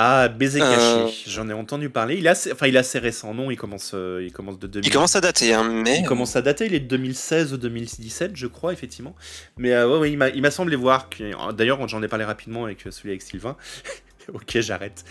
Ah, 0.00 0.28
Baiser 0.28 0.60
caché, 0.60 0.80
euh, 0.80 1.08
j'en 1.26 1.48
ai 1.48 1.52
entendu 1.52 1.90
parler. 1.90 2.14
Il 2.18 2.26
est 2.26 2.28
assez, 2.28 2.52
enfin, 2.52 2.68
il 2.68 2.76
est 2.76 2.78
assez 2.78 3.00
récent, 3.00 3.34
non? 3.34 3.50
Il 3.50 3.56
commence, 3.56 3.90
euh, 3.94 4.22
il 4.24 4.30
commence 4.30 4.56
de 4.56 4.68
2000. 4.68 4.86
Il 4.86 4.92
commence 4.92 5.16
à 5.16 5.20
dater, 5.20 5.52
hein, 5.52 5.64
mais. 5.64 5.98
Il 5.98 6.06
commence 6.06 6.36
à 6.36 6.42
dater, 6.42 6.66
il 6.66 6.74
est 6.74 6.78
de 6.78 6.86
2016 6.86 7.52
ou 7.52 7.56
2017, 7.56 8.36
je 8.36 8.46
crois, 8.46 8.72
effectivement. 8.72 9.16
Mais 9.56 9.72
euh, 9.72 9.98
ouais, 9.98 10.12
il 10.12 10.16
m'a 10.16 10.50
semblé 10.52 10.76
voir. 10.76 11.08
Que... 11.08 11.50
D'ailleurs, 11.50 11.88
j'en 11.88 12.00
ai 12.00 12.06
parlé 12.06 12.24
rapidement 12.24 12.66
avec 12.66 12.86
celui 12.88 13.10
avec 13.10 13.22
Sylvain. 13.22 13.56
ok, 14.32 14.60
j'arrête. 14.60 15.04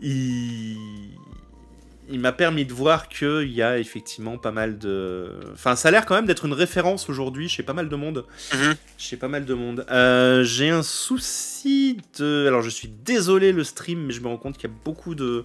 il 0.00 1.10
il 2.12 2.20
m'a 2.20 2.32
permis 2.32 2.66
de 2.66 2.72
voir 2.72 3.08
qu'il 3.08 3.50
y 3.50 3.62
a 3.62 3.78
effectivement 3.78 4.36
pas 4.36 4.52
mal 4.52 4.78
de. 4.78 5.30
Enfin, 5.54 5.76
ça 5.76 5.88
a 5.88 5.90
l'air 5.90 6.04
quand 6.04 6.14
même 6.14 6.26
d'être 6.26 6.44
une 6.44 6.52
référence 6.52 7.08
aujourd'hui 7.08 7.48
chez 7.48 7.62
pas 7.62 7.72
mal 7.72 7.88
de 7.88 7.96
monde. 7.96 8.26
Mhm. 8.52 8.74
Chez 8.98 9.16
pas 9.16 9.28
mal 9.28 9.46
de 9.46 9.54
monde. 9.54 9.86
Euh, 9.90 10.44
j'ai 10.44 10.68
un 10.68 10.82
souci 10.82 11.96
de. 12.18 12.46
Alors, 12.46 12.60
je 12.60 12.68
suis 12.68 12.88
désolé 12.88 13.52
le 13.52 13.64
stream, 13.64 14.04
mais 14.06 14.12
je 14.12 14.20
me 14.20 14.28
rends 14.28 14.36
compte 14.36 14.58
qu'il 14.58 14.68
y 14.68 14.72
a 14.72 14.76
beaucoup 14.84 15.14
de 15.14 15.44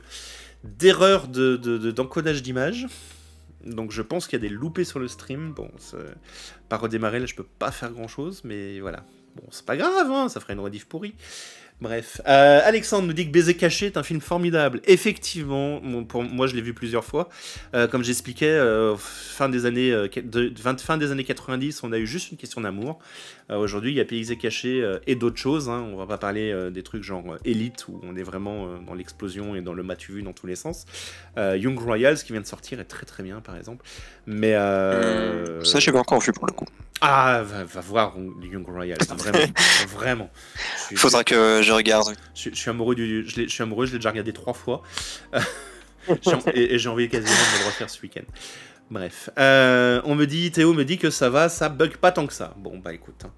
d'erreurs 0.64 1.28
d'encodage 1.28 2.38
de, 2.38 2.42
d'images. 2.42 2.88
Donc, 3.66 3.92
je 3.92 4.02
pense 4.02 4.28
qu'il 4.28 4.42
y 4.42 4.46
a 4.46 4.48
des 4.48 4.54
loupés 4.54 4.84
sur 4.84 5.00
le 5.00 5.08
stream. 5.08 5.54
Bon, 5.54 5.72
pas 6.68 6.78
redémarrer 6.78 7.20
là, 7.20 7.26
je 7.26 7.36
peux 7.36 7.48
pas 7.58 7.72
faire 7.72 7.92
grand 7.92 8.10
chose, 8.10 8.42
mais 8.44 8.82
voilà. 8.82 9.06
Bon, 9.36 9.44
c'est 9.52 9.66
pas 9.66 9.78
grave, 9.78 10.12
hein, 10.12 10.30
ça 10.30 10.40
ferait 10.40 10.54
une 10.54 10.60
rediff 10.60 10.86
pourrie. 10.86 11.14
Bref, 11.80 12.22
euh, 12.28 12.60
Alexandre 12.63 13.06
nous 13.06 13.13
dit 13.13 13.28
que 13.28 13.32
Baiser 13.32 13.54
caché 13.54 13.86
est 13.86 13.98
un 13.98 14.04
film 14.04 14.20
formidable. 14.20 14.82
Effectivement, 14.86 15.80
pour 16.08 16.24
moi 16.24 16.48
je 16.48 16.56
l'ai 16.56 16.62
vu 16.62 16.74
plusieurs 16.74 17.06
fois. 17.06 17.30
Euh, 17.76 17.88
comme 17.88 18.04
j'expliquais, 18.04 18.48
euh, 18.48 18.96
fin 18.98 19.48
des 19.48 19.68
années 19.68 19.94
fin 20.80 20.98
des 20.98 21.12
années 21.12 21.24
90, 21.24 21.84
on 21.84 21.92
a 21.92 22.00
eu 22.00 22.08
juste 22.08 22.32
une 22.32 22.38
question 22.38 22.62
d'amour. 22.62 22.98
Aujourd'hui, 23.50 23.92
il 23.92 23.96
y 23.96 24.02
a 24.02 24.04
Baiser 24.04 24.38
caché 24.38 24.84
et 25.06 25.16
d'autres 25.16 25.38
choses. 25.38 25.70
Hein. 25.70 25.88
On 25.94 25.96
va 25.96 26.08
pas 26.08 26.18
parler 26.18 26.70
des 26.72 26.84
trucs 26.84 27.04
genre 27.04 27.38
Elite 27.46 27.88
où 27.88 28.02
on 28.04 28.16
est 28.18 28.24
vraiment 28.24 28.68
dans 28.86 28.94
l'explosion 28.94 29.56
et 29.56 29.62
dans 29.62 29.74
le 29.74 29.84
matu 29.84 30.13
vu 30.13 30.24
dans 30.24 30.34
tous 30.34 30.48
les 30.48 30.56
sens. 30.56 30.86
Young 31.38 31.80
Royals 31.80 32.18
qui 32.18 32.34
vient 32.34 32.42
de 32.42 32.48
sortir 32.48 32.80
est 32.80 32.86
très 32.86 33.06
très 33.06 33.24
bien 33.24 33.40
par 33.40 33.56
exemple. 33.56 33.86
Mais 34.26 34.54
ça, 35.63 35.80
je 35.80 35.92
pas 35.92 36.00
encore 36.00 36.20
vu 36.20 36.34
pour 36.34 36.48
le 36.48 36.54
coup. 36.54 36.66
Ah, 37.00 37.44
va, 37.44 37.82
voir 37.82 38.16
Young 38.42 38.66
Royals, 38.66 38.98
vraiment, 39.18 39.46
vraiment. 39.96 40.30
Il 40.90 40.98
faudra 40.98 41.24
que 41.24 41.62
je 41.68 41.74
regarde. 41.74 42.16
Je, 42.34 42.50
suis 42.54 42.70
amoureux 42.70 42.96
du, 42.96 43.28
je, 43.28 43.44
je 43.44 43.48
suis 43.48 43.64
amoureux, 43.64 43.86
je 43.86 43.92
l'ai 43.92 43.98
déjà 44.00 44.10
regardé 44.10 44.34
trois 44.34 44.54
fois, 44.54 44.82
et, 46.54 46.80
j'ai 46.80 46.90
envie 46.90 47.10
quasiment 47.10 47.32
de 47.32 47.58
me 47.58 47.60
le 47.60 47.66
refaire 47.66 47.90
ce 47.90 48.02
week-end. 48.02 48.24
Bref, 48.90 49.30
euh, 49.38 50.02
on 50.06 50.16
me 50.16 50.26
dit, 50.26 50.50
Théo 50.52 50.74
me 50.74 50.86
dit 50.86 50.98
que 50.98 51.10
ça 51.10 51.30
va, 51.30 51.50
ça 51.50 51.70
bug 51.70 51.98
pas 51.98 52.12
tant 52.12 52.26
que 52.26 52.34
ça. 52.34 52.54
Bon 52.58 52.78
bah 52.78 52.94
écoute. 52.94 53.26
Hein. 53.26 53.32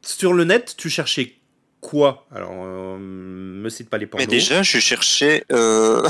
Sur 0.00 0.32
le 0.32 0.44
net, 0.44 0.74
tu 0.78 0.88
cherchais 0.88 1.34
quoi? 1.82 2.26
Alors, 2.34 2.52
euh, 2.64 2.96
me 2.98 3.68
cite 3.68 3.90
pas 3.90 3.98
les 3.98 4.06
pornos. 4.06 4.26
Mais 4.26 4.30
déjà, 4.30 4.62
je 4.62 4.78
cherchais. 4.78 5.44
Euh... 5.52 6.08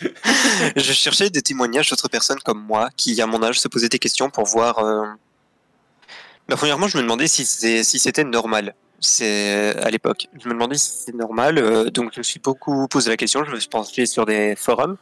je 0.76 0.92
cherchais 0.92 1.30
des 1.30 1.42
témoignages 1.42 1.90
d'autres 1.90 2.08
personnes 2.08 2.40
comme 2.44 2.60
moi 2.60 2.90
qui, 2.96 3.20
à 3.22 3.26
mon 3.26 3.40
âge, 3.42 3.60
se 3.60 3.68
posaient 3.68 3.88
des 3.88 4.00
questions 4.00 4.30
pour 4.30 4.46
voir 4.46 4.80
euh, 4.80 5.06
bah, 6.48 6.56
premièrement, 6.56 6.88
je 6.88 6.96
me 6.96 7.02
demandais 7.02 7.28
si 7.28 7.44
c'était 7.44 8.24
normal. 8.24 8.74
C'est 9.00 9.74
à 9.82 9.90
l'époque. 9.90 10.28
Je 10.40 10.48
me 10.48 10.54
demandais 10.54 10.76
si 10.76 10.90
c'était 10.90 11.18
normal. 11.18 11.58
Euh, 11.58 11.90
donc, 11.90 12.12
je 12.14 12.20
me 12.20 12.22
suis 12.22 12.40
beaucoup 12.40 12.88
posé 12.88 13.10
la 13.10 13.16
question. 13.16 13.44
Je 13.44 13.50
me 13.50 13.60
suis 13.60 13.68
penché 13.68 14.06
sur 14.06 14.24
des 14.24 14.56
forums. 14.56 14.96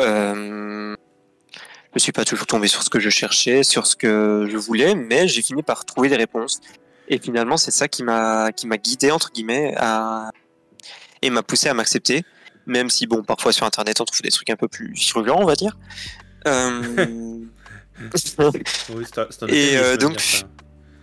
Euh, 0.00 0.94
je 0.94 1.94
ne 1.94 1.98
suis 1.98 2.12
pas 2.12 2.24
toujours 2.24 2.46
tombé 2.46 2.68
sur 2.68 2.82
ce 2.82 2.90
que 2.90 3.00
je 3.00 3.08
cherchais, 3.08 3.62
sur 3.62 3.86
ce 3.86 3.96
que 3.96 4.46
je 4.50 4.56
voulais, 4.58 4.94
mais 4.94 5.28
j'ai 5.28 5.40
fini 5.40 5.62
par 5.62 5.84
trouver 5.86 6.08
des 6.10 6.16
réponses. 6.16 6.60
Et 7.08 7.18
finalement, 7.18 7.56
c'est 7.56 7.70
ça 7.70 7.88
qui 7.88 8.02
m'a 8.02 8.52
qui 8.52 8.66
m'a 8.66 8.76
guidé 8.76 9.10
entre 9.10 9.30
guillemets 9.32 9.74
à 9.78 10.30
et 11.22 11.30
m'a 11.30 11.42
poussé 11.42 11.68
à 11.68 11.74
m'accepter, 11.74 12.24
même 12.66 12.90
si 12.90 13.06
bon, 13.06 13.22
parfois 13.22 13.52
sur 13.52 13.64
Internet, 13.64 14.00
on 14.00 14.04
trouve 14.04 14.22
des 14.22 14.30
trucs 14.30 14.50
un 14.50 14.56
peu 14.56 14.68
plus 14.68 14.92
virulents, 14.92 15.40
on 15.40 15.46
va 15.46 15.54
dire. 15.54 15.78
Euh, 16.46 16.82
oui, 18.90 19.04
et 19.48 19.76
euh, 19.76 19.96
donc, 19.96 20.44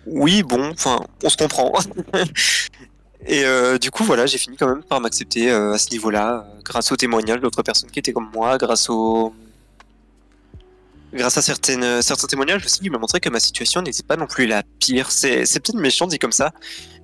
oui, 0.05 0.43
bon, 0.43 0.71
enfin, 0.71 0.99
on 1.23 1.29
se 1.29 1.37
comprend. 1.37 1.71
et 3.25 3.45
euh, 3.45 3.77
du 3.77 3.91
coup, 3.91 4.03
voilà, 4.03 4.25
j'ai 4.25 4.37
fini 4.37 4.57
quand 4.57 4.67
même 4.67 4.83
par 4.83 4.99
m'accepter 4.99 5.51
euh, 5.51 5.73
à 5.73 5.77
ce 5.77 5.89
niveau-là, 5.91 6.47
grâce 6.63 6.91
aux 6.91 6.95
témoignages 6.95 7.39
d'autres 7.39 7.63
personnes 7.63 7.89
qui 7.89 7.99
étaient 7.99 8.13
comme 8.13 8.29
moi, 8.33 8.57
grâce 8.57 8.89
au. 8.89 9.33
Grâce 11.13 11.37
à 11.37 11.43
certaines, 11.43 12.01
certains 12.01 12.25
témoignages 12.25 12.65
aussi, 12.65 12.79
il 12.81 12.91
m'a 12.91 12.97
montré 12.97 13.19
que 13.19 13.29
ma 13.29 13.39
situation 13.39 13.83
n'était 13.83 14.01
pas 14.01 14.17
non 14.17 14.25
plus 14.25 14.47
la 14.47 14.63
pire. 14.79 15.11
C'est, 15.11 15.45
c'est 15.45 15.59
peut-être 15.59 15.79
méchant 15.79 16.07
dit 16.07 16.17
comme 16.17 16.31
ça, 16.31 16.51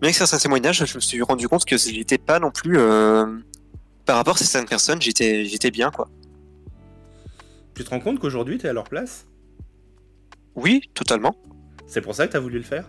mais 0.02 0.08
avec 0.08 0.16
certains 0.16 0.40
témoignages, 0.40 0.84
je 0.84 0.96
me 0.96 1.00
suis 1.00 1.22
rendu 1.22 1.48
compte 1.48 1.64
que 1.64 1.78
j'étais 1.78 2.18
pas 2.18 2.40
non 2.40 2.50
plus. 2.50 2.80
par 4.06 4.16
rapport 4.16 4.36
à 4.36 4.40
certaines 4.40 4.68
personnes, 4.68 5.00
j'étais, 5.00 5.46
j'étais 5.46 5.70
bien, 5.70 5.92
quoi. 5.92 6.10
Tu 7.76 7.84
te 7.84 7.92
rends 7.92 8.00
compte 8.00 8.20
qu'aujourd'hui, 8.20 8.58
tu 8.58 8.66
es 8.66 8.70
à 8.70 8.74
leur 8.74 8.86
place? 8.86 9.26
Oui, 10.56 10.82
totalement. 10.96 11.36
C'est 11.90 12.02
pour 12.02 12.14
ça 12.16 12.28
que 12.28 12.32
tu 12.32 12.38
as 12.38 12.40
voulu 12.40 12.58
le 12.60 12.64
faire? 12.64 12.86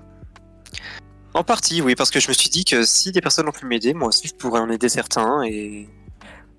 En 1.33 1.43
partie, 1.43 1.81
oui, 1.81 1.95
parce 1.95 2.11
que 2.11 2.21
je 2.21 2.29
me 2.29 2.35
suis 2.35 2.51
dit 2.51 2.65
que 2.65 2.85
si 2.85 3.13
des 3.13 3.21
personnes 3.21 3.49
ont 3.49 3.53
pu 3.53 3.65
m'aider, 3.65 3.95
moi 3.95 4.09
aussi 4.09 4.29
je 4.29 4.35
pourrais 4.35 4.61
en 4.61 4.69
aider 4.69 4.89
certains 4.89 5.43
et, 5.45 5.89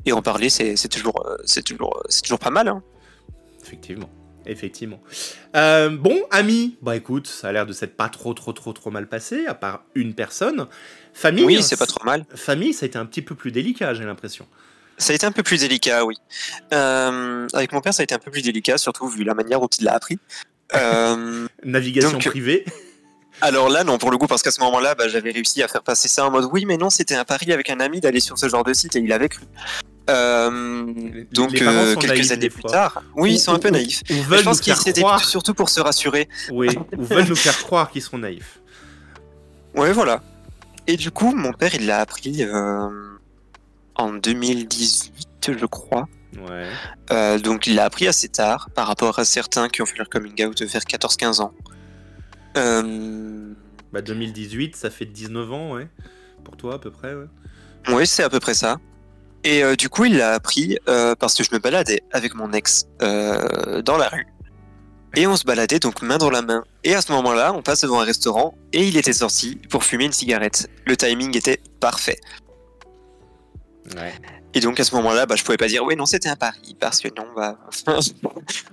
et 0.06 0.12
en 0.12 0.22
parler, 0.22 0.50
c'est 0.50 0.76
c'est 0.76 0.88
toujours, 0.88 1.26
euh, 1.28 1.38
c'est 1.46 1.62
toujours, 1.64 2.02
c'est 2.10 2.22
toujours 2.22 2.40
pas 2.40 2.50
mal. 2.50 2.68
Hein. 2.68 2.82
Effectivement. 3.64 4.10
Effectivement. 4.46 5.00
Euh, 5.56 5.90
bon, 5.90 6.20
ami, 6.32 6.78
bah 6.82 6.96
écoute, 6.96 7.28
ça 7.28 7.50
a 7.50 7.52
l'air 7.52 7.68
de 7.68 7.74
s'être 7.74 7.96
pas 7.96 8.10
trop, 8.10 8.34
trop, 8.34 8.54
trop, 8.54 8.74
trop 8.74 8.90
mal 8.90 9.08
passé, 9.08 9.46
à 9.46 9.54
part 9.54 9.84
une 9.94 10.16
personne. 10.16 10.66
Famille, 11.14 11.46
Oui, 11.46 11.62
c'est 11.62 11.78
pas 11.78 11.86
trop 11.86 12.04
mal. 12.04 12.26
famille, 12.34 12.74
ça 12.74 12.86
a 12.86 12.88
été 12.88 12.98
un 12.98 13.06
petit 13.06 13.22
peu 13.22 13.36
plus 13.36 13.52
délicat, 13.52 13.94
j'ai 13.94 14.04
l'impression. 14.04 14.48
Ça 14.98 15.14
a 15.14 15.16
été 15.16 15.28
un 15.28 15.32
peu 15.32 15.44
plus 15.44 15.60
délicat, 15.62 16.06
oui. 16.06 16.16
Euh, 16.74 17.48
avec 17.54 17.72
mon 17.72 17.82
père, 17.82 17.94
ça 17.94 18.02
a 18.02 18.04
été 18.04 18.16
un 18.16 18.20
peu 18.20 18.32
plus 18.32 18.42
délicat, 18.42 18.80
surtout 18.80 19.08
vu 19.08 19.24
la 19.24 19.36
manière 19.36 19.60
dont 19.60 19.68
il 19.68 19.84
l'a 19.86 19.94
appris. 19.94 20.18
Euh, 20.76 21.48
Navigation 21.64 22.12
Donc, 22.14 22.26
privée. 22.26 22.66
alors 23.42 23.70
là, 23.70 23.84
non, 23.84 23.98
pour 23.98 24.12
le 24.12 24.18
coup, 24.18 24.28
parce 24.28 24.42
qu'à 24.42 24.52
ce 24.52 24.60
moment-là, 24.62 24.96
bah, 24.96 25.08
j'avais 25.08 25.32
réussi 25.32 25.62
à 25.64 25.68
faire 25.68 25.84
passer 25.84 26.08
ça 26.08 26.26
en 26.26 26.32
mode 26.32 26.48
oui, 26.52 26.66
mais 26.66 26.78
non, 26.78 26.90
c'était 26.90 27.16
un 27.16 27.26
pari 27.26 27.52
avec 27.52 27.70
un 27.70 27.80
ami 27.80 28.00
d'aller 28.00 28.20
sur 28.20 28.38
ce 28.38 28.48
genre 28.50 28.64
de 28.64 28.74
site 28.74 28.96
et 28.96 29.00
il 29.00 29.12
avait 29.12 29.30
cru. 29.30 29.44
Euh, 30.10 31.24
donc, 31.32 31.52
les 31.52 31.62
euh, 31.62 31.96
quelques 31.96 32.32
années 32.32 32.50
plus 32.50 32.64
tard, 32.64 33.04
oui, 33.16 33.30
Ou- 33.30 33.34
ils 33.34 33.40
sont 33.40 33.54
un 33.54 33.60
peu 33.60 33.70
naïfs. 33.70 34.02
Ou 34.10 34.14
je 34.36 34.42
pense 34.44 34.60
qu'ils 34.60 34.76
c'était 34.76 35.02
croire. 35.02 35.24
surtout 35.24 35.54
pour 35.54 35.70
se 35.70 35.80
rassurer. 35.80 36.28
Oui, 36.52 36.68
ou 36.98 37.04
veulent 37.04 37.28
nous 37.28 37.36
faire 37.36 37.58
croire 37.60 37.92
qu'ils 37.92 38.02
seront 38.02 38.18
naïfs. 38.18 38.60
Ouais, 39.76 39.92
voilà. 39.94 40.22
Et 40.88 40.98
du 40.98 41.12
coup, 41.12 41.34
mon 41.36 41.54
père, 41.54 41.76
il 41.76 41.86
l'a 41.86 42.00
appris 42.00 42.44
euh, 42.44 42.90
en 43.96 44.14
2018, 44.14 45.52
je 45.58 45.66
crois. 45.66 46.08
Ouais. 46.38 46.67
Euh, 47.12 47.39
donc 47.39 47.67
il 47.67 47.76
l'a 47.76 47.86
appris 47.86 48.08
assez 48.08 48.30
tard 48.30 48.70
par 48.74 48.88
rapport 48.88 49.20
à 49.20 49.26
certains 49.26 49.67
qui 49.70 49.82
ont 49.82 49.86
fait 49.86 49.98
leur 49.98 50.10
coming 50.10 50.46
out 50.46 50.62
vers 50.62 50.82
14-15 50.82 51.41
ans. 51.41 51.54
Euh, 52.58 53.54
Bah 53.91 54.02
2018, 54.02 54.76
ça 54.76 54.89
fait 54.89 55.06
19 55.06 55.52
ans, 55.52 55.74
ouais. 55.74 55.88
Pour 56.44 56.58
toi, 56.58 56.76
à 56.76 56.80
peu 56.80 56.91
près, 56.91 57.13
ouais. 57.13 57.28
oui, 57.89 58.08
c'est 58.08 58.24
à 58.24 58.30
peu 58.30 58.39
près 58.39 58.54
ça. 58.54 58.78
Et 59.44 59.63
euh, 59.63 59.76
du 59.76 59.89
coup, 59.89 60.06
il 60.06 60.17
l'a 60.17 60.34
appris 60.34 60.78
euh, 60.88 61.15
parce 61.15 61.36
que 61.36 61.44
je 61.44 61.50
me 61.52 61.60
baladais 61.60 62.04
avec 62.12 62.36
mon 62.36 62.52
ex 62.54 62.88
euh, 63.02 63.82
dans 63.82 63.98
la 63.98 64.08
rue. 64.10 64.28
Et 65.15 65.28
on 65.28 65.36
se 65.36 65.44
baladait 65.44 65.80
donc 65.80 66.02
main 66.02 66.17
dans 66.17 66.30
la 66.30 66.41
main. 66.41 66.63
Et 66.84 66.96
à 66.96 67.02
ce 67.02 67.12
moment-là, 67.12 67.54
on 67.54 67.62
passe 67.62 67.82
devant 67.82 68.00
un 68.00 68.06
restaurant 68.06 68.56
et 68.72 68.88
il 68.88 68.96
était 68.98 69.13
sorti 69.13 69.60
pour 69.70 69.84
fumer 69.84 70.06
une 70.06 70.13
cigarette. 70.13 70.70
Le 70.86 70.96
timing 70.96 71.36
était 71.36 71.60
parfait. 71.80 72.20
Ouais. 73.96 74.13
Et 74.54 74.60
donc 74.60 74.80
à 74.80 74.84
ce 74.84 74.94
moment-là, 74.96 75.26
bah, 75.26 75.36
je 75.36 75.44
pouvais 75.44 75.58
pas 75.58 75.68
dire 75.68 75.84
oui, 75.84 75.96
non, 75.96 76.06
c'était 76.06 76.30
un 76.30 76.36
pari 76.36 76.76
parce 76.80 77.00
que 77.00 77.08
non, 77.18 77.26
bah, 77.36 77.58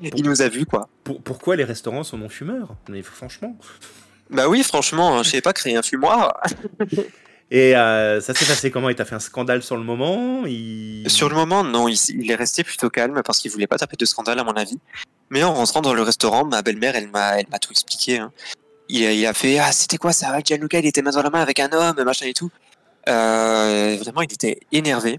il 0.02 0.24
nous 0.24 0.42
a 0.42 0.48
vus 0.48 0.66
quoi. 0.66 0.88
Pour- 1.04 1.20
pourquoi 1.22 1.56
les 1.56 1.64
restaurants 1.64 2.02
sont 2.04 2.18
non-fumeurs? 2.18 2.74
Mais 2.88 3.02
franchement. 3.02 3.56
Bah 4.30 4.48
oui, 4.48 4.62
franchement, 4.62 5.22
je 5.22 5.30
sais 5.30 5.40
pas 5.40 5.52
créer 5.52 5.76
un 5.76 5.82
fumoir. 5.82 6.40
Et 7.50 7.74
euh, 7.74 8.20
ça 8.20 8.34
s'est 8.34 8.44
passé 8.44 8.70
comment? 8.70 8.90
Il 8.90 8.94
t'a 8.94 9.06
fait 9.06 9.14
un 9.14 9.20
scandale 9.20 9.62
sur 9.62 9.76
le 9.78 9.82
moment? 9.82 10.44
Il... 10.44 11.08
Sur 11.08 11.30
le 11.30 11.34
moment, 11.34 11.64
non, 11.64 11.88
il, 11.88 12.30
est 12.30 12.34
resté 12.34 12.62
plutôt 12.62 12.90
calme 12.90 13.22
parce 13.24 13.38
qu'il 13.38 13.50
voulait 13.50 13.66
pas 13.66 13.78
taper 13.78 13.96
de 13.96 14.04
scandale 14.04 14.38
à 14.38 14.44
mon 14.44 14.52
avis. 14.52 14.78
Mais 15.30 15.42
en 15.44 15.54
rentrant 15.54 15.80
dans 15.80 15.94
le 15.94 16.02
restaurant, 16.02 16.44
ma 16.44 16.60
belle-mère, 16.60 16.94
elle 16.94 17.08
m'a, 17.08 17.40
elle 17.40 17.46
m'a 17.50 17.58
tout 17.58 17.70
expliqué. 17.70 18.18
hein. 18.18 18.32
Il, 18.90 19.02
a- 19.06 19.12
il 19.12 19.24
a 19.26 19.32
fait 19.32 19.58
ah 19.58 19.72
c'était 19.72 19.96
quoi 19.96 20.12
ça? 20.12 20.38
Gianluca, 20.44 20.78
il 20.78 20.86
était 20.86 21.00
main 21.00 21.10
dans 21.10 21.22
la 21.22 21.30
main 21.30 21.40
avec 21.40 21.58
un 21.60 21.70
homme, 21.72 22.02
machin 22.04 22.26
et 22.26 22.34
tout. 22.34 22.50
Euh, 23.08 23.96
vraiment, 23.98 24.20
il 24.20 24.32
était 24.32 24.60
énervé. 24.72 25.18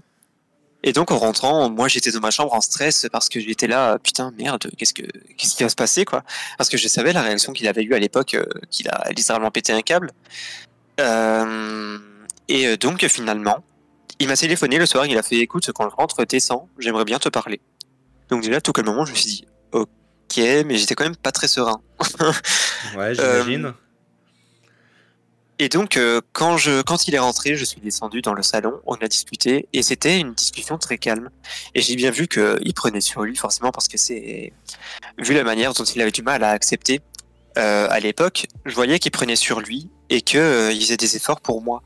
Et 0.82 0.92
donc 0.92 1.10
en 1.10 1.18
rentrant, 1.18 1.68
moi 1.68 1.88
j'étais 1.88 2.10
dans 2.10 2.20
ma 2.20 2.30
chambre 2.30 2.54
en 2.54 2.60
stress 2.60 3.06
parce 3.12 3.28
que 3.28 3.38
j'étais 3.38 3.66
là, 3.66 3.98
putain 3.98 4.32
merde, 4.38 4.70
qu'est-ce 4.78 4.94
que 4.94 5.02
qu'est-ce 5.36 5.54
qui 5.54 5.62
va 5.62 5.68
se 5.68 5.74
passer 5.74 6.04
quoi 6.04 6.24
Parce 6.56 6.70
que 6.70 6.78
je 6.78 6.88
savais 6.88 7.12
la 7.12 7.22
réaction 7.22 7.52
qu'il 7.52 7.68
avait 7.68 7.82
eue 7.82 7.94
à 7.94 7.98
l'époque, 7.98 8.34
euh, 8.34 8.44
qu'il 8.70 8.88
a 8.88 9.10
littéralement 9.10 9.50
pété 9.50 9.72
un 9.72 9.82
câble. 9.82 10.10
Euh, 11.00 11.98
et 12.48 12.66
euh, 12.66 12.76
donc 12.76 13.06
finalement, 13.08 13.62
il 14.18 14.28
m'a 14.28 14.36
téléphoné 14.36 14.78
le 14.78 14.86
soir, 14.86 15.04
il 15.04 15.18
a 15.18 15.22
fait 15.22 15.36
écoute, 15.36 15.70
quand 15.72 15.88
je 15.90 15.94
rentre, 15.94 16.24
descends, 16.24 16.68
j'aimerais 16.78 17.04
bien 17.04 17.18
te 17.18 17.28
parler. 17.28 17.60
Donc 18.30 18.42
déjà, 18.42 18.60
tout 18.60 18.72
calmement, 18.72 19.04
je 19.04 19.12
me 19.12 19.16
suis 19.16 19.26
dit 19.26 19.46
ok, 19.72 20.38
mais 20.38 20.76
j'étais 20.76 20.94
quand 20.94 21.04
même 21.04 21.16
pas 21.16 21.32
très 21.32 21.48
serein. 21.48 21.82
Ouais, 22.96 23.14
j'imagine. 23.14 23.74
Et 25.62 25.68
donc, 25.68 25.98
euh, 25.98 26.22
quand, 26.32 26.56
je, 26.56 26.80
quand 26.80 27.06
il 27.06 27.14
est 27.14 27.18
rentré, 27.18 27.54
je 27.54 27.66
suis 27.66 27.82
descendu 27.82 28.22
dans 28.22 28.32
le 28.32 28.42
salon, 28.42 28.80
on 28.86 28.94
a 28.94 29.08
discuté, 29.08 29.68
et 29.74 29.82
c'était 29.82 30.18
une 30.18 30.32
discussion 30.32 30.78
très 30.78 30.96
calme. 30.96 31.28
Et 31.74 31.82
j'ai 31.82 31.96
bien 31.96 32.10
vu 32.10 32.28
qu'il 32.28 32.72
prenait 32.74 33.02
sur 33.02 33.24
lui, 33.24 33.36
forcément, 33.36 33.70
parce 33.70 33.86
que 33.86 33.98
c'est. 33.98 34.54
Vu 35.18 35.34
la 35.34 35.44
manière 35.44 35.74
dont 35.74 35.84
il 35.84 36.00
avait 36.00 36.12
du 36.12 36.22
mal 36.22 36.44
à 36.44 36.50
accepter 36.52 37.02
euh, 37.58 37.86
à 37.90 38.00
l'époque, 38.00 38.46
je 38.64 38.74
voyais 38.74 38.98
qu'il 38.98 39.10
prenait 39.10 39.36
sur 39.36 39.60
lui 39.60 39.90
et 40.08 40.22
qu'il 40.22 40.40
faisait 40.40 40.96
des 40.96 41.16
efforts 41.16 41.42
pour 41.42 41.60
moi. 41.60 41.82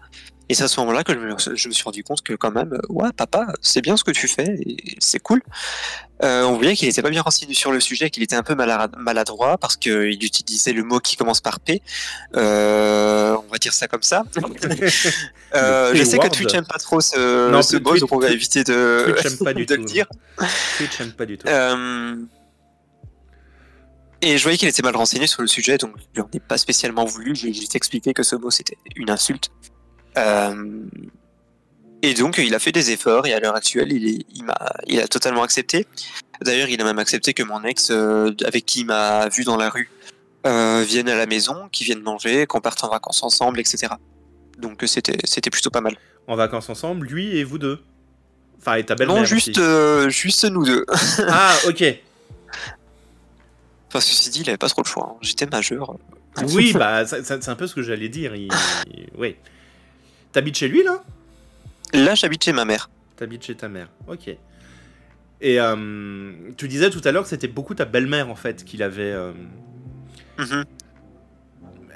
Et 0.50 0.54
c'est 0.54 0.64
à 0.64 0.68
ce 0.68 0.78
moment-là 0.80 1.04
que 1.04 1.14
je 1.14 1.18
me, 1.18 1.35
je 1.57 1.68
me 1.68 1.72
suis 1.72 1.85
rendu 1.85 2.04
compte 2.04 2.22
que, 2.22 2.35
quand 2.35 2.50
même, 2.50 2.74
euh, 2.74 2.78
ouais, 2.90 3.09
papa, 3.16 3.46
c'est 3.62 3.80
bien 3.80 3.96
ce 3.96 4.04
que 4.04 4.11
tu 4.11 4.28
fais, 4.28 4.59
c'est 4.98 5.18
cool. 5.18 5.40
Euh, 6.22 6.42
on 6.44 6.57
voyait 6.57 6.76
qu'il 6.76 6.87
n'était 6.87 7.00
pas 7.00 7.09
bien 7.09 7.22
renseigné 7.22 7.54
sur 7.54 7.72
le 7.72 7.80
sujet, 7.80 8.11
qu'il 8.11 8.22
était 8.22 8.37
un 8.37 8.42
peu 8.42 8.54
malad- 8.54 8.94
maladroit 8.98 9.57
parce 9.57 9.76
qu'il 9.78 10.22
utilisait 10.22 10.72
le 10.74 10.85
mot 10.85 11.00
qui 11.00 11.16
commence 11.16 11.40
par 11.40 11.61
P. 11.61 11.80
Euh, 12.37 13.35
on 13.37 13.50
va 13.50 13.57
dire 13.59 13.72
ça 13.72 13.88
comme 13.88 14.02
ça. 14.02 14.24
Euh, 15.54 15.94
je 15.94 16.02
sais 16.02 16.18
que. 16.18 16.26
Twitch 16.28 16.52
n'aime 16.52 16.66
pas 16.66 16.78
trop 16.78 17.00
ce, 17.00 17.48
Non, 17.48 17.62
ce 17.62 17.76
Twitch- 17.76 17.85
mot, 17.85 17.96
donc 17.98 18.12
on 18.12 18.18
va 18.18 18.30
éviter 18.30 18.64
de, 18.64 19.14
pas 19.44 19.54
du 19.54 19.66
de 19.66 19.74
tout. 19.76 19.80
le 19.83 19.87
dire. 19.87 20.07
Twitch 20.78 21.00
aime 21.00 21.12
pas 21.12 21.26
du 21.26 21.38
tout. 21.38 21.46
Et 24.22 24.38
je 24.38 24.42
voyais 24.42 24.57
qu'il 24.59 24.68
était 24.68 24.83
mal 24.83 24.96
renseigné 24.96 25.26
sur 25.26 25.42
le 25.42 25.48
sujet, 25.48 25.76
donc 25.78 25.92
je 25.98 26.04
lui 26.14 26.22
en 26.22 26.28
ai 26.33 26.40
pas 26.40 26.57
spécialement 26.59 27.04
voulu. 27.04 27.35
J'ai 27.37 27.52
juste 27.52 27.76
expliqué 27.76 28.14
que 28.14 28.22
ce 28.22 28.37
mot 28.37 28.50
c'était 28.50 28.78
une 28.96 29.11
insulte. 29.11 29.50
Euh, 30.16 30.55
et 32.03 32.14
donc 32.14 32.38
il 32.38 32.55
a 32.55 32.59
fait 32.59 32.72
des 32.72 32.90
efforts 32.90 33.27
et 33.27 33.33
à 33.33 33.40
l'heure 33.40 33.57
actuelle 33.57 33.92
il, 33.92 34.07
est, 34.07 34.27
il, 34.35 34.44
m'a, 34.44 34.55
il 34.87 35.00
a 35.00 35.09
totalement 35.09 35.42
accepté. 35.42 35.87
D'ailleurs 36.42 36.68
il 36.68 36.81
a 36.81 36.85
même 36.85 36.98
accepté 36.98 37.33
que 37.35 37.42
mon 37.42 37.62
ex, 37.64 37.90
euh, 37.90 38.33
avec 38.44 38.66
qui 38.66 38.81
il 38.81 38.87
m'a 38.87 39.29
vu 39.29 39.44
dans 39.44 39.57
la 39.57 39.70
rue, 39.70 39.90
euh, 40.46 40.85
vienne 40.87 41.09
à 41.09 41.16
la 41.16 41.27
maison, 41.27 41.68
qu'il 41.72 41.87
vienne 41.87 42.03
manger, 42.03 42.46
qu'on 42.46 42.61
parte 42.61 42.85
en 42.85 42.90
vacances 42.90 43.22
ensemble, 43.22 43.59
etc. 43.61 43.94
Donc 44.59 44.83
c'était, 44.87 45.16
c'était 45.24 45.50
plutôt 45.50 45.70
pas 45.70 45.81
mal. 45.81 45.96
En 46.27 46.37
vacances 46.37 46.68
ensemble, 46.68 47.07
lui 47.07 47.37
et 47.37 47.44
vous 47.44 47.59
deux. 47.59 47.81
Enfin, 48.61 48.74
et 48.77 48.85
ta 48.85 48.94
belle-mère. 48.94 49.16
non, 49.16 49.24
juste, 49.24 49.59
aussi. 49.59 50.11
juste 50.11 50.44
nous 50.44 50.64
deux. 50.64 50.87
Ah, 51.29 51.55
ok. 51.66 51.85
Que 53.92 54.00
ceci 54.00 54.31
dit, 54.31 54.40
il 54.40 54.48
avait 54.48 54.59
pas 54.59 54.68
trop 54.68 54.83
le 54.83 54.88
choix. 54.88 55.11
hein. 55.12 55.18
J'étais 55.20 55.46
majeur. 55.46 55.96
Oui, 56.48 56.72
bah, 56.72 57.07
c'est 57.07 57.48
un 57.48 57.55
peu 57.55 57.66
ce 57.66 57.74
que 57.74 57.83
j'allais 57.83 58.09
dire. 58.09 58.35
Il... 58.35 58.48
Oui. 59.16 59.37
T'habites 60.34 60.56
chez 60.58 60.68
lui, 60.68 60.82
là? 60.82 61.02
Là, 61.94 62.14
j'habite 62.14 62.44
chez 62.44 62.52
ma 62.52 62.64
mère. 62.66 62.90
T'habites 63.16 63.44
chez 63.44 63.54
ta 63.54 63.68
mère. 63.68 63.88
Ok. 64.08 64.28
Et 65.40 65.60
euh, 65.60 66.32
tu 66.56 66.68
disais 66.68 66.90
tout 66.90 67.00
à 67.04 67.12
l'heure 67.12 67.22
que 67.22 67.28
c'était 67.28 67.48
beaucoup 67.48 67.74
ta 67.74 67.84
belle-mère, 67.86 68.28
en 68.28 68.34
fait, 68.34 68.64
qu'il 68.64 68.82
avait. 68.82 69.12
euh, 69.12 69.32
Mhm. 70.38 70.64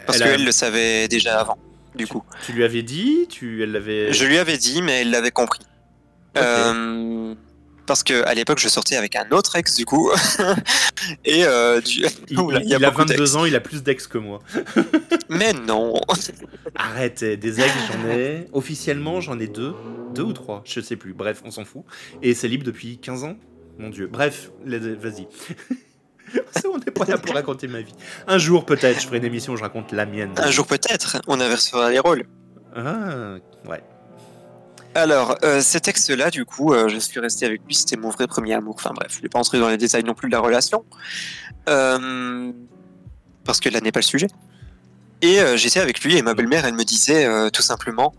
Parce 0.07 0.21
a- 0.21 0.25
qu'elle 0.25 0.45
le 0.45 0.53
savait 0.53 1.09
déjà 1.09 1.41
avant, 1.41 1.59
du 1.97 2.07
coup. 2.07 2.23
Tu 2.47 2.53
lui 2.53 2.63
avais 2.65 2.83
dit 2.83 3.27
Tu 3.29 3.63
elle 3.63 3.73
l'avait. 3.73 4.13
Je 4.13 4.25
lui 4.25 4.39
avais 4.39 4.57
dit, 4.57 4.81
mais 4.83 5.03
elle 5.03 5.11
l'avait 5.11 5.31
compris. 5.33 5.61
Euh, 6.37 7.35
parce 7.89 8.05
que 8.05 8.25
à 8.25 8.35
l'époque, 8.35 8.61
je 8.61 8.69
sortais 8.69 8.95
avec 8.97 9.17
un 9.17 9.29
autre 9.33 9.57
ex, 9.57 9.75
du 9.75 9.85
coup. 9.85 10.13
Et 11.25 11.45
euh, 11.45 11.81
du... 11.81 12.05
Il, 12.29 12.39
Oula, 12.41 12.61
il- 12.61 12.67
il 12.67 12.71
y 12.71 12.75
a 12.75 12.79
il 12.79 12.85
a 12.85 12.91
beaucoup 12.91 13.01
22 13.03 13.17
d'ex. 13.17 13.35
ans, 13.35 13.45
il 13.45 13.57
a 13.57 13.61
plus 13.61 13.83
d'ex 13.83 14.07
que 14.07 14.19
moi. 14.19 14.39
Mais 15.29 15.53
non. 15.53 16.01
Arrête, 16.77 17.23
eh, 17.25 17.37
des 17.37 17.61
ex, 17.61 17.73
j'en 17.93 18.09
ai. 18.11 18.47
Officiellement, 18.53 19.21
j'en 19.21 19.39
ai 19.41 19.49
deux. 19.49 19.75
Deux 20.15 20.23
ou 20.23 20.33
trois, 20.33 20.63
je 20.65 20.81
sais 20.81 20.97
plus. 20.97 21.13
Bref, 21.15 21.43
on 21.45 21.51
s'en 21.51 21.65
fout. 21.65 21.83
Et 22.23 22.35
c'est 22.35 22.47
libre 22.49 22.65
depuis 22.65 22.99
15 22.99 23.25
ans 23.25 23.37
Mon 23.79 23.91
dieu. 23.91 24.07
Bref, 24.07 24.51
vas-y. 24.65 25.27
On 26.67 26.77
n'est 26.79 26.91
pas 26.93 27.07
là 27.07 27.17
pour 27.19 27.35
raconter 27.35 27.69
ma 27.69 27.81
vie. 27.81 27.95
Un 28.27 28.37
jour, 28.39 28.67
peut-être, 28.67 29.01
je 29.01 29.07
ferai 29.07 29.17
une 29.17 29.25
émission 29.25 29.55
où 29.55 29.57
je 29.57 29.63
raconte 29.63 29.93
la 29.93 30.05
mienne. 30.07 30.33
Un 30.37 30.51
jour 30.51 30.67
peut-être, 30.67 31.21
on 31.27 31.41
inversera 31.41 31.91
les 31.91 31.99
rôles. 31.99 32.25
Ah, 32.77 33.37
ouais. 33.69 33.83
Alors, 34.99 35.39
euh, 35.45 35.61
cet 35.61 35.87
ex-là, 35.87 36.29
du 36.29 36.45
coup, 36.45 36.73
euh, 36.73 36.89
je 36.89 36.99
suis 36.99 37.21
resté 37.21 37.47
avec 37.47 37.63
lui, 37.65 37.73
c'était 37.73 37.97
mon 37.97 38.11
vrai 38.11 38.27
premier 38.27 38.55
amour. 38.55 38.75
Enfin 38.77 38.91
bref, 38.93 39.13
je 39.15 39.23
vais 39.23 39.29
pas 39.29 39.39
entrer 39.39 39.61
dans 39.61 39.69
les 39.69 39.77
détails 39.77 40.03
non 40.03 40.15
plus 40.15 40.29
de 40.29 40.33
la 40.33 40.41
relation. 40.41 40.85
Euh, 41.69 42.51
parce 43.45 43.61
que 43.61 43.69
là 43.69 43.81
n'est 43.81 43.93
pas 43.93 44.01
le 44.01 44.05
sujet. 44.05 44.27
Et 45.23 45.39
euh, 45.39 45.57
j'étais 45.57 45.79
avec 45.79 46.03
lui 46.03 46.17
et 46.17 46.23
ma 46.23 46.35
belle-mère, 46.35 46.65
elle 46.65 46.75
me 46.75 46.83
disait 46.83 47.29
tout 47.53 47.63
simplement, 47.63 48.13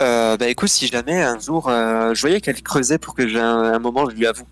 bah 0.00 0.48
écoute, 0.48 0.68
si 0.68 0.88
jamais 0.88 1.22
un 1.22 1.38
jour, 1.38 1.68
je 1.68 2.20
voyais 2.20 2.40
qu'elle 2.40 2.60
creusait 2.60 2.98
pour 2.98 3.14
que 3.14 3.28
j'ai 3.28 3.38
un, 3.38 3.78
moment, 3.78 4.10
je 4.10 4.16
lui 4.16 4.26
avoue. 4.26 4.48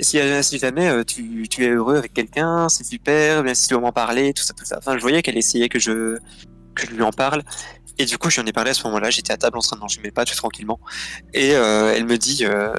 Si, 0.00 0.18
jamais 0.58 1.04
tu, 1.04 1.46
es 1.58 1.68
heureux 1.68 1.96
avec 1.96 2.14
quelqu'un, 2.14 2.70
c'est 2.70 2.84
super, 2.84 3.42
bien 3.42 3.52
si 3.52 3.68
tu 3.68 3.74
veux 3.74 3.80
m'en 3.80 3.92
parler, 3.92 4.32
tout 4.32 4.42
ça, 4.42 4.54
tout 4.54 4.64
ça. 4.64 4.78
Enfin, 4.78 4.96
je 4.96 5.02
voyais 5.02 5.20
qu'elle 5.20 5.36
essayait 5.36 5.68
que 5.68 5.78
je 5.78 6.16
lui 6.90 7.02
en 7.02 7.12
parle. 7.12 7.42
Et 8.00 8.06
du 8.06 8.16
coup, 8.16 8.30
j'en 8.30 8.46
ai 8.46 8.52
parlé 8.52 8.70
à 8.70 8.74
ce 8.74 8.82
moment-là. 8.84 9.10
J'étais 9.10 9.30
à 9.30 9.36
table 9.36 9.58
en 9.58 9.60
train 9.60 9.76
de 9.76 9.82
manger 9.82 10.00
mes 10.02 10.10
pâtes 10.10 10.34
tranquillement. 10.34 10.80
Et 11.34 11.54
euh, 11.54 11.92
elle 11.94 12.06
me 12.06 12.16
dit 12.16 12.46
euh, 12.46 12.72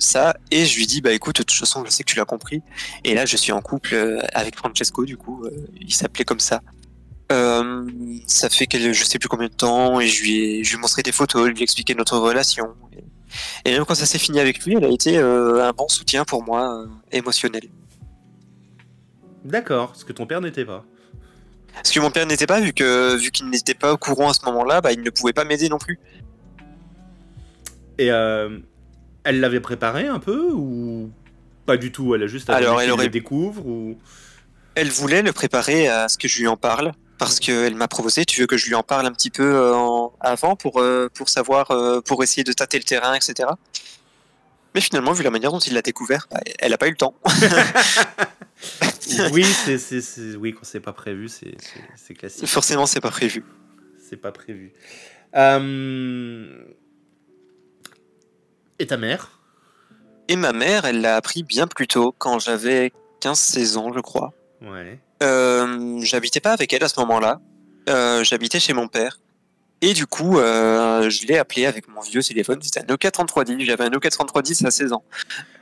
ça. 0.00 0.36
Et 0.50 0.66
je 0.66 0.76
lui 0.76 0.88
dis, 0.88 1.00
bah 1.00 1.12
écoute, 1.12 1.38
de 1.38 1.44
toute 1.44 1.56
façon, 1.56 1.84
je 1.84 1.90
sais 1.90 2.02
que 2.02 2.10
tu 2.10 2.16
l'as 2.16 2.24
compris. 2.24 2.62
Et 3.04 3.14
là, 3.14 3.26
je 3.26 3.36
suis 3.36 3.52
en 3.52 3.60
couple 3.60 3.94
euh, 3.94 4.18
avec 4.34 4.56
Francesco, 4.56 5.04
du 5.04 5.16
coup. 5.16 5.46
il 5.80 5.94
s'appelait 5.94 6.24
comme 6.24 6.40
ça. 6.40 6.62
Ça 7.30 8.48
fait 8.50 8.66
que 8.66 8.92
je 8.92 9.04
sais 9.04 9.20
plus 9.20 9.28
combien 9.28 9.46
de 9.46 9.54
temps 9.54 10.00
et 10.00 10.08
je 10.08 10.22
lui 10.22 10.40
ai, 10.40 10.64
je 10.64 10.70
lui 10.70 10.78
ai 10.78 10.80
montré 10.80 11.02
des 11.02 11.12
photos, 11.12 11.46
je 11.46 11.52
lui 11.52 11.60
ai 11.60 11.62
expliqué 11.62 11.94
notre 11.94 12.18
relation. 12.18 12.74
Et, 13.64 13.70
même 13.70 13.84
quand 13.84 13.94
ça 13.94 14.06
s'est 14.06 14.18
fini 14.18 14.40
avec 14.40 14.64
lui, 14.64 14.74
elle 14.74 14.84
a 14.84 14.88
été 14.88 15.16
un 15.16 15.72
bon 15.72 15.86
soutien 15.86 16.24
pour 16.24 16.42
moi, 16.42 16.86
émotionnel. 17.12 17.68
D'accord, 19.44 19.94
ce 19.94 20.04
que 20.04 20.12
ton 20.12 20.26
père 20.26 20.40
n'était 20.40 20.64
pas. 20.64 20.84
Ce 21.82 21.92
que 21.92 22.00
mon 22.00 22.10
père 22.10 22.26
n'était 22.26 22.46
pas, 22.46 22.60
vu 22.60 22.72
que 22.72 23.16
vu 23.16 23.30
qu'il 23.30 23.48
n'était 23.50 23.74
pas 23.74 23.92
au 23.92 23.96
courant 23.96 24.30
à 24.30 24.34
ce 24.34 24.44
moment-là, 24.46 24.80
bah, 24.80 24.92
il 24.92 25.02
ne 25.02 25.10
pouvait 25.10 25.32
pas 25.32 25.44
m'aider 25.44 25.68
non 25.68 25.78
plus. 25.78 25.98
Et 27.98 28.10
euh, 28.10 28.58
elle 29.24 29.40
l'avait 29.40 29.60
préparé 29.60 30.06
un 30.06 30.18
peu 30.18 30.50
ou 30.52 31.10
pas 31.64 31.76
du 31.76 31.92
tout? 31.92 32.14
Elle 32.14 32.22
a 32.22 32.26
juste 32.26 32.50
Alors, 32.50 32.80
elle 32.80 32.90
aurait- 32.90 33.04
le 33.04 33.10
découvre 33.10 33.64
ou? 33.66 33.98
Elle 34.74 34.90
voulait 34.90 35.22
le 35.22 35.32
préparer 35.32 35.88
à 35.88 36.08
ce 36.08 36.18
que 36.18 36.28
je 36.28 36.38
lui 36.40 36.46
en 36.48 36.56
parle, 36.56 36.92
parce 37.18 37.40
qu'elle 37.40 37.74
m'a 37.74 37.88
proposé, 37.88 38.24
tu 38.26 38.40
veux 38.42 38.46
que 38.46 38.58
je 38.58 38.66
lui 38.66 38.74
en 38.74 38.82
parle 38.82 39.06
un 39.06 39.12
petit 39.12 39.30
peu 39.30 39.42
euh, 39.54 39.74
en- 39.74 40.12
avant 40.20 40.54
pour, 40.54 40.80
euh, 40.80 41.08
pour 41.14 41.28
savoir, 41.30 41.72
pour 42.04 42.22
essayer 42.22 42.44
de 42.44 42.52
tâter 42.52 42.76
le 42.78 42.84
terrain, 42.84 43.14
etc. 43.14 43.48
Mais 44.74 44.82
finalement, 44.82 45.12
vu 45.12 45.22
la 45.24 45.30
manière 45.30 45.50
dont 45.52 45.58
il 45.60 45.72
l'a 45.72 45.80
découvert, 45.82 46.26
bah, 46.30 46.40
elle 46.58 46.72
n'a 46.72 46.78
pas 46.78 46.88
eu 46.88 46.90
le 46.90 46.96
temps. 46.96 47.14
Oui, 49.32 49.44
c'est, 49.44 49.78
c'est, 49.78 50.00
c'est- 50.00 50.36
oui, 50.36 50.52
quand 50.52 50.64
c'est 50.64 50.80
pas 50.80 50.92
prévu, 50.92 51.28
c'est, 51.28 51.54
c'est, 51.60 51.80
c'est 51.96 52.14
classique. 52.14 52.46
Forcément, 52.46 52.86
c'est 52.86 53.00
pas 53.00 53.10
prévu. 53.10 53.44
C'est 53.98 54.16
pas 54.16 54.32
prévu. 54.32 54.72
Euh, 55.34 56.64
Et 58.78 58.86
ta 58.86 58.96
mère? 58.96 59.40
Et 60.28 60.36
ma 60.36 60.52
mère, 60.52 60.84
elle 60.84 61.00
l'a 61.00 61.16
appris 61.16 61.42
bien 61.42 61.66
plus 61.66 61.86
tôt, 61.86 62.14
quand 62.18 62.38
j'avais 62.38 62.92
15-16 63.20 63.76
ans, 63.76 63.92
je 63.92 64.00
crois. 64.00 64.32
Ouais. 64.62 64.98
Euh, 65.22 66.00
j'habitais 66.02 66.40
pas 66.40 66.52
avec 66.52 66.72
elle 66.72 66.82
à 66.84 66.88
ce 66.88 66.98
moment-là. 67.00 67.40
Euh, 67.88 68.24
j'habitais 68.24 68.58
chez 68.60 68.72
mon 68.72 68.88
père. 68.88 69.18
Et 69.86 69.94
du 69.94 70.04
coup, 70.04 70.36
euh, 70.40 71.08
je 71.08 71.28
l'ai 71.28 71.38
appelé 71.38 71.64
avec 71.64 71.86
mon 71.86 72.00
vieux 72.00 72.20
téléphone. 72.20 72.58
C'était 72.60 72.80
un 72.80 72.86
Nokia 72.88 73.12
3310. 73.12 73.64
J'avais 73.64 73.84
un 73.84 73.90
Nokia 73.90 74.10
3310 74.10 74.64
à 74.64 74.72
16 74.72 74.92
ans. 74.92 75.04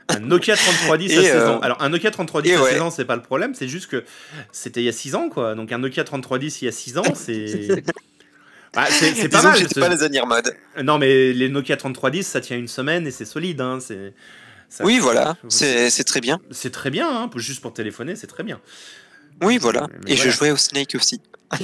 Un 0.09 0.19
Nokia 0.19 0.55
3310 0.55 1.11
à 1.17 1.21
Et, 1.21 1.25
16 1.25 1.35
euh, 1.35 1.49
ans. 1.51 1.59
Alors, 1.59 1.79
un 1.79 1.89
Nokia 1.89 2.09
3310 2.09 2.49
et 2.49 2.55
à 2.55 2.63
ouais. 2.63 2.71
16 2.71 2.81
ans, 2.81 2.89
c'est 2.89 3.05
pas 3.05 3.15
le 3.15 3.21
problème, 3.21 3.53
c'est 3.53 3.67
juste 3.67 3.85
que 3.85 4.03
c'était 4.51 4.81
il 4.81 4.85
y 4.85 4.89
a 4.89 4.93
6 4.93 5.13
ans, 5.13 5.29
quoi. 5.29 5.53
Donc, 5.53 5.71
un 5.71 5.77
Nokia 5.77 6.03
3310 6.03 6.63
il 6.63 6.65
y 6.65 6.67
a 6.67 6.71
6 6.71 6.97
ans, 6.97 7.03
c'est. 7.13 7.83
Bah, 8.73 8.87
c'est, 8.89 9.13
c'est 9.13 9.29
pas 9.29 9.41
mal. 9.41 9.55
ce- 9.57 9.79
pas 9.79 9.87
les 9.87 10.03
années 10.03 10.19
mode. 10.27 10.53
Non, 10.83 10.97
mais 10.97 11.31
les 11.31 11.47
Nokia 11.47 11.77
3310, 11.77 12.27
ça 12.27 12.41
tient 12.41 12.57
une 12.57 12.67
semaine 12.67 13.07
et 13.07 13.11
c'est 13.11 13.23
solide. 13.23 13.61
Hein. 13.61 13.79
C'est, 13.79 14.11
Oui, 14.81 14.99
voilà. 14.99 15.37
C'est 15.47 15.89
c'est 15.89 16.03
très 16.03 16.19
bien. 16.19 16.41
C'est 16.51 16.71
très 16.71 16.89
bien, 16.89 17.07
hein. 17.09 17.29
juste 17.37 17.61
pour 17.61 17.73
téléphoner, 17.73 18.17
c'est 18.17 18.27
très 18.27 18.43
bien. 18.43 18.59
Oui, 19.41 19.57
voilà. 19.59 19.87
Mais 20.03 20.11
Et 20.11 20.15
voilà. 20.15 20.29
je 20.29 20.35
jouais 20.35 20.51
au 20.51 20.57
Snake 20.57 20.93
aussi. 20.95 21.21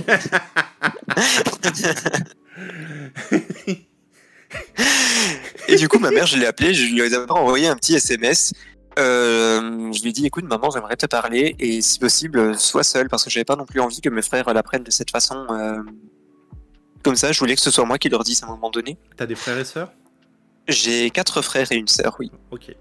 Et 5.68 5.76
du 5.76 5.88
coup, 5.88 6.00
ma 6.00 6.12
mère, 6.12 6.26
je 6.26 6.38
l'ai 6.38 6.46
appelée, 6.46 6.74
je 6.74 6.94
lui 6.94 7.02
ai 7.02 7.10
d'abord 7.10 7.38
envoyé 7.38 7.68
un 7.68 7.76
petit 7.76 7.96
SMS. 7.96 8.54
Euh, 9.00 9.92
je 9.94 10.02
lui 10.02 10.10
ai 10.10 10.12
dit, 10.12 10.26
écoute, 10.26 10.44
maman, 10.46 10.70
j'aimerais 10.70 10.98
te 10.98 11.06
parler, 11.06 11.56
et 11.60 11.82
si 11.82 11.98
possible, 12.00 12.58
sois 12.60 12.84
seule, 12.84 13.08
parce 13.08 13.24
que 13.24 13.30
j'avais 13.30 13.46
pas 13.46 13.56
non 13.56 13.66
plus 13.66 13.80
envie 13.80 14.02
que 14.02 14.10
mes 14.10 14.22
frères 14.22 14.54
l'apprennent 14.54 14.84
de 14.84 14.92
cette 14.92 15.12
façon. 15.12 15.46
euh, 15.50 15.82
Comme 17.04 17.16
ça, 17.16 17.32
je 17.32 17.40
voulais 17.40 17.56
que 17.56 17.62
ce 17.62 17.72
soit 17.72 17.86
moi 17.86 17.98
qui 17.98 18.10
leur 18.10 18.24
dise 18.24 18.44
à 18.44 18.48
un 18.48 18.50
moment 18.50 18.70
donné. 18.70 18.98
T'as 19.16 19.26
des 19.26 19.36
frères 19.36 19.58
et 19.58 19.66
sœurs? 19.66 19.92
J'ai 20.68 21.10
quatre 21.10 21.42
frères 21.42 21.72
et 21.72 21.76
une 21.76 21.88
sœur, 21.88 22.18
oui. 22.20 22.32
Ok. 22.52 22.76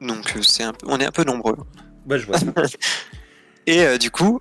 Donc, 0.00 0.34
euh, 0.36 0.42
c'est 0.42 0.62
un 0.62 0.72
peu, 0.72 0.86
on 0.88 0.98
est 0.98 1.06
un 1.06 1.10
peu 1.10 1.24
nombreux. 1.24 1.56
Bah, 2.06 2.18
je 2.18 2.26
vois. 2.26 2.36
Et 3.66 3.82
euh, 3.84 3.98
du 3.98 4.10
coup, 4.10 4.40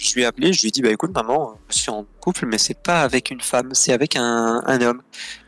je 0.00 0.14
lui 0.14 0.22
ai 0.22 0.24
appelé, 0.26 0.52
je 0.52 0.60
lui 0.62 0.68
ai 0.68 0.70
dit, 0.70 0.82
bah 0.82 0.90
écoute, 0.90 1.12
maman, 1.14 1.58
je 1.70 1.76
suis 1.78 1.90
en 1.90 2.04
couple, 2.20 2.46
mais 2.46 2.58
c'est 2.58 2.78
pas 2.80 3.02
avec 3.02 3.30
une 3.30 3.40
femme, 3.40 3.70
c'est 3.74 3.92
avec 3.92 4.16
un, 4.16 4.62
un 4.66 4.80
homme. 4.80 5.02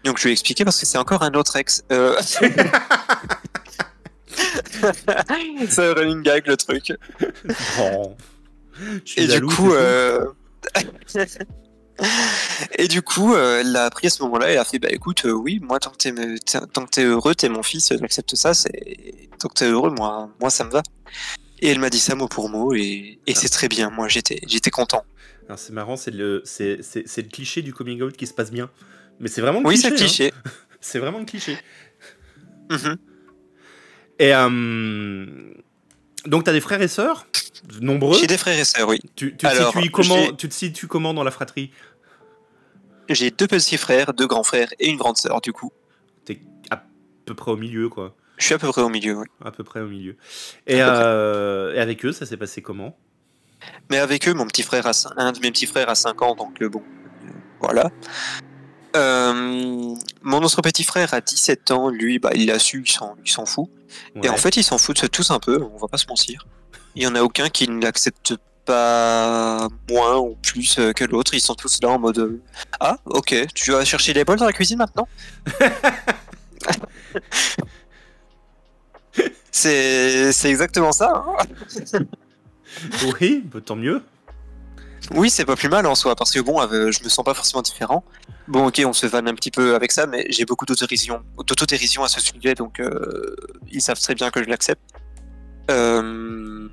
Donc 0.05 0.19
je 0.19 0.25
lui 0.25 0.31
ai 0.31 0.33
expliqué 0.33 0.65
parce 0.65 0.79
que 0.81 0.87
c'est 0.87 0.99
encore 0.99 1.23
un 1.23 1.33
autre 1.35 1.57
ex. 1.57 1.83
Euh... 1.93 2.17
c'est 5.69 5.91
un 5.91 5.95
running 5.95 6.23
gag 6.23 6.47
le 6.47 6.57
truc. 6.57 6.93
Bon. 7.77 8.17
Suis 9.05 9.23
Et 9.23 9.27
du 9.27 9.43
coup, 9.43 9.73
euh... 9.73 10.27
et 12.79 12.89
du 12.89 13.03
coup, 13.03 13.35
euh, 13.35 13.61
elle 13.61 13.73
l'a 13.73 13.85
appris 13.85 14.07
à 14.07 14.11
ce 14.11 14.23
moment-là. 14.23 14.51
Elle 14.51 14.59
a 14.59 14.65
fait, 14.65 14.79
bah 14.79 14.89
écoute, 14.91 15.25
euh, 15.27 15.33
oui, 15.33 15.61
moi 15.63 15.79
tant 15.79 15.91
que 15.91 15.97
t'es, 15.97 16.13
me- 16.13 16.39
t'es- 16.39 16.61
tant 16.73 16.85
que 16.87 16.91
t'es 16.91 17.05
heureux, 17.05 17.35
t'es 17.35 17.49
mon 17.49 17.63
fils, 17.63 17.93
j'accepte 17.99 18.35
ça. 18.37 18.55
C'est 18.55 19.29
tant 19.39 19.49
que 19.49 19.55
t'es 19.55 19.67
heureux, 19.71 19.91
moi, 19.91 20.31
moi 20.41 20.51
ça 20.51 20.65
me 20.65 20.71
va. 20.71 20.83
Et 21.61 21.69
elle 21.69 21.79
m'a 21.79 21.91
dit 21.91 21.99
ça 22.01 22.15
mot 22.15 22.29
pour 22.29 22.49
mot, 22.49 22.75
et, 22.75 23.19
et 23.27 23.35
c'est 23.35 23.49
très 23.49 23.69
bien. 23.69 23.91
Moi, 23.91 24.09
j'étais, 24.09 24.41
j'étais 24.47 24.71
content. 24.71 25.05
C'est 25.57 25.73
marrant, 25.73 25.97
c'est 25.97 26.13
le, 26.13 26.43
c'est, 26.45 26.79
c'est, 26.83 27.03
c'est 27.07 27.23
le 27.23 27.29
cliché 27.29 27.61
du 27.63 27.73
coming 27.75 28.01
out 28.03 28.17
qui 28.17 28.27
se 28.27 28.33
passe 28.33 28.51
bien. 28.53 28.71
Mais 29.19 29.29
c'est 29.29 29.41
vraiment 29.41 29.61
le 29.61 29.67
Oui, 29.67 29.75
cliché. 29.75 29.89
c'est 29.89 29.95
hein. 29.95 30.07
cliché. 30.07 30.33
C'est 30.83 30.99
vraiment 30.99 31.19
le 31.19 31.27
cliché. 31.27 31.59
Mhm. 32.71 32.97
Et 34.19 34.35
euh, 34.35 35.27
donc, 36.25 36.45
t'as 36.45 36.53
des 36.53 36.61
frères 36.63 36.81
et 36.81 36.89
sœurs 36.89 37.27
Nombreux? 37.83 38.19
J'ai 38.19 38.27
des 38.27 38.39
frères 38.39 38.59
et 38.59 38.65
sœurs, 38.65 38.89
oui. 38.89 38.99
tu, 39.15 39.33
tu, 39.33 39.37
te 39.37 39.47
Alors, 39.47 39.75
comment, 39.93 40.33
tu 40.33 40.49
te 40.49 40.55
situes 40.55 40.87
comment 40.87 41.13
dans 41.13 41.23
la 41.23 41.31
fratrie? 41.31 41.71
J'ai 43.11 43.31
deux 43.31 43.47
petits 43.47 43.77
frères, 43.77 44.15
deux 44.15 44.27
grands 44.27 44.43
frères 44.43 44.73
et 44.79 44.89
une 44.89 44.97
grande 44.97 45.19
sœur, 45.19 45.43
du 45.43 45.53
coup. 45.53 45.71
T'es 46.25 46.41
à 46.71 46.83
peu 47.27 47.35
près 47.35 47.51
au 47.51 47.57
milieu, 47.57 47.91
quoi. 47.91 48.17
Je 48.41 48.47
suis 48.47 48.55
à 48.55 48.59
peu 48.59 48.69
près 48.69 48.81
au 48.81 48.89
milieu, 48.89 49.17
oui. 49.17 49.27
À 49.45 49.51
peu 49.51 49.63
près 49.63 49.81
au 49.81 49.87
milieu. 49.87 50.17
Et, 50.67 50.79
euh, 50.81 51.75
et 51.75 51.79
avec 51.79 52.03
eux, 52.07 52.13
ça 52.13 52.25
s'est 52.25 52.39
passé 52.39 52.63
comment? 52.63 52.97
Mais 53.91 53.99
avec 53.99 54.27
eux, 54.27 54.33
mon 54.33 54.47
petit 54.47 54.63
frère 54.63 54.87
a 54.87 54.93
un 55.19 55.33
de 55.33 55.41
mes 55.41 55.51
petits 55.51 55.67
frères 55.67 55.91
a 55.91 55.95
5 55.95 56.23
ans, 56.23 56.35
donc 56.35 56.63
euh, 56.63 56.71
bon, 56.71 56.83
voilà. 57.61 57.91
Euh, 58.97 59.95
mon 60.23 60.39
autre 60.39 60.63
petit 60.63 60.85
frère 60.85 61.13
a 61.13 61.21
17 61.21 61.71
ans, 61.71 61.91
lui, 61.91 62.19
bah, 62.19 62.31
il 62.35 62.47
l'a 62.47 62.59
su, 62.59 62.83
il 62.83 63.31
s'en, 63.31 63.45
fout. 63.45 63.69
Et 64.23 64.31
en 64.31 64.39
fait, 64.39 64.57
ils 64.57 64.65
s'en 64.65 64.79
foutent 64.79 65.11
tous 65.11 65.31
un 65.31 65.39
peu, 65.39 65.63
on 65.63 65.77
va 65.77 65.89
pas 65.89 65.99
se 65.99 66.07
mentir. 66.09 66.47
Il 66.95 67.03
y 67.03 67.07
en 67.07 67.15
a 67.15 67.21
aucun 67.21 67.51
qui 67.51 67.69
ne 67.69 67.83
l'accepte 67.83 68.37
pas 68.65 69.69
moins 69.91 70.17
ou 70.17 70.39
plus 70.43 70.81
que 70.97 71.05
l'autre. 71.05 71.35
Ils 71.35 71.41
sont 71.41 71.55
tous 71.55 71.79
là 71.83 71.91
en 71.91 71.99
mode 71.99 72.41
Ah, 72.81 72.97
ok, 73.05 73.35
tu 73.55 73.73
vas 73.73 73.85
chercher 73.85 74.15
les 74.15 74.25
bols 74.25 74.39
dans 74.39 74.47
la 74.47 74.55
cuisine 74.55 74.79
maintenant? 74.79 75.09
C'est 79.53 80.33
c'est 80.33 80.49
exactement 80.51 80.93
ça. 80.93 81.25
hein. 81.27 82.01
Oui, 83.19 83.43
bah, 83.53 83.59
tant 83.65 83.75
mieux. 83.77 84.01
Oui, 85.13 85.29
c'est 85.29 85.45
pas 85.45 85.57
plus 85.57 85.69
mal 85.69 85.87
en 85.87 85.95
soi, 85.97 86.15
parce 86.15 86.31
que 86.31 86.39
bon, 86.41 86.61
euh, 86.61 86.93
je 86.93 87.03
me 87.03 87.09
sens 87.09 87.25
pas 87.25 87.35
forcément 87.35 87.63
différent. 87.63 88.05
Bon, 88.47 88.69
ok, 88.69 88.81
on 88.87 88.93
se 88.93 89.07
vanne 89.07 89.27
un 89.29 89.35
petit 89.35 89.51
peu 89.51 89.75
avec 89.75 89.91
ça, 89.91 90.07
mais 90.07 90.25
j'ai 90.29 90.45
beaucoup 90.45 90.67
d'autodérision, 90.67 91.23
d'autodérision 91.47 92.05
à 92.05 92.09
ce 92.09 92.21
sujet, 92.21 92.55
donc 92.55 92.79
euh, 92.79 93.35
ils 93.73 93.81
savent 93.83 93.99
très 94.01 94.15
bien 94.15 94.31
que 94.31 94.43
je 94.43 94.49
l'accepte. 94.49 94.83
Euh, 95.71 96.69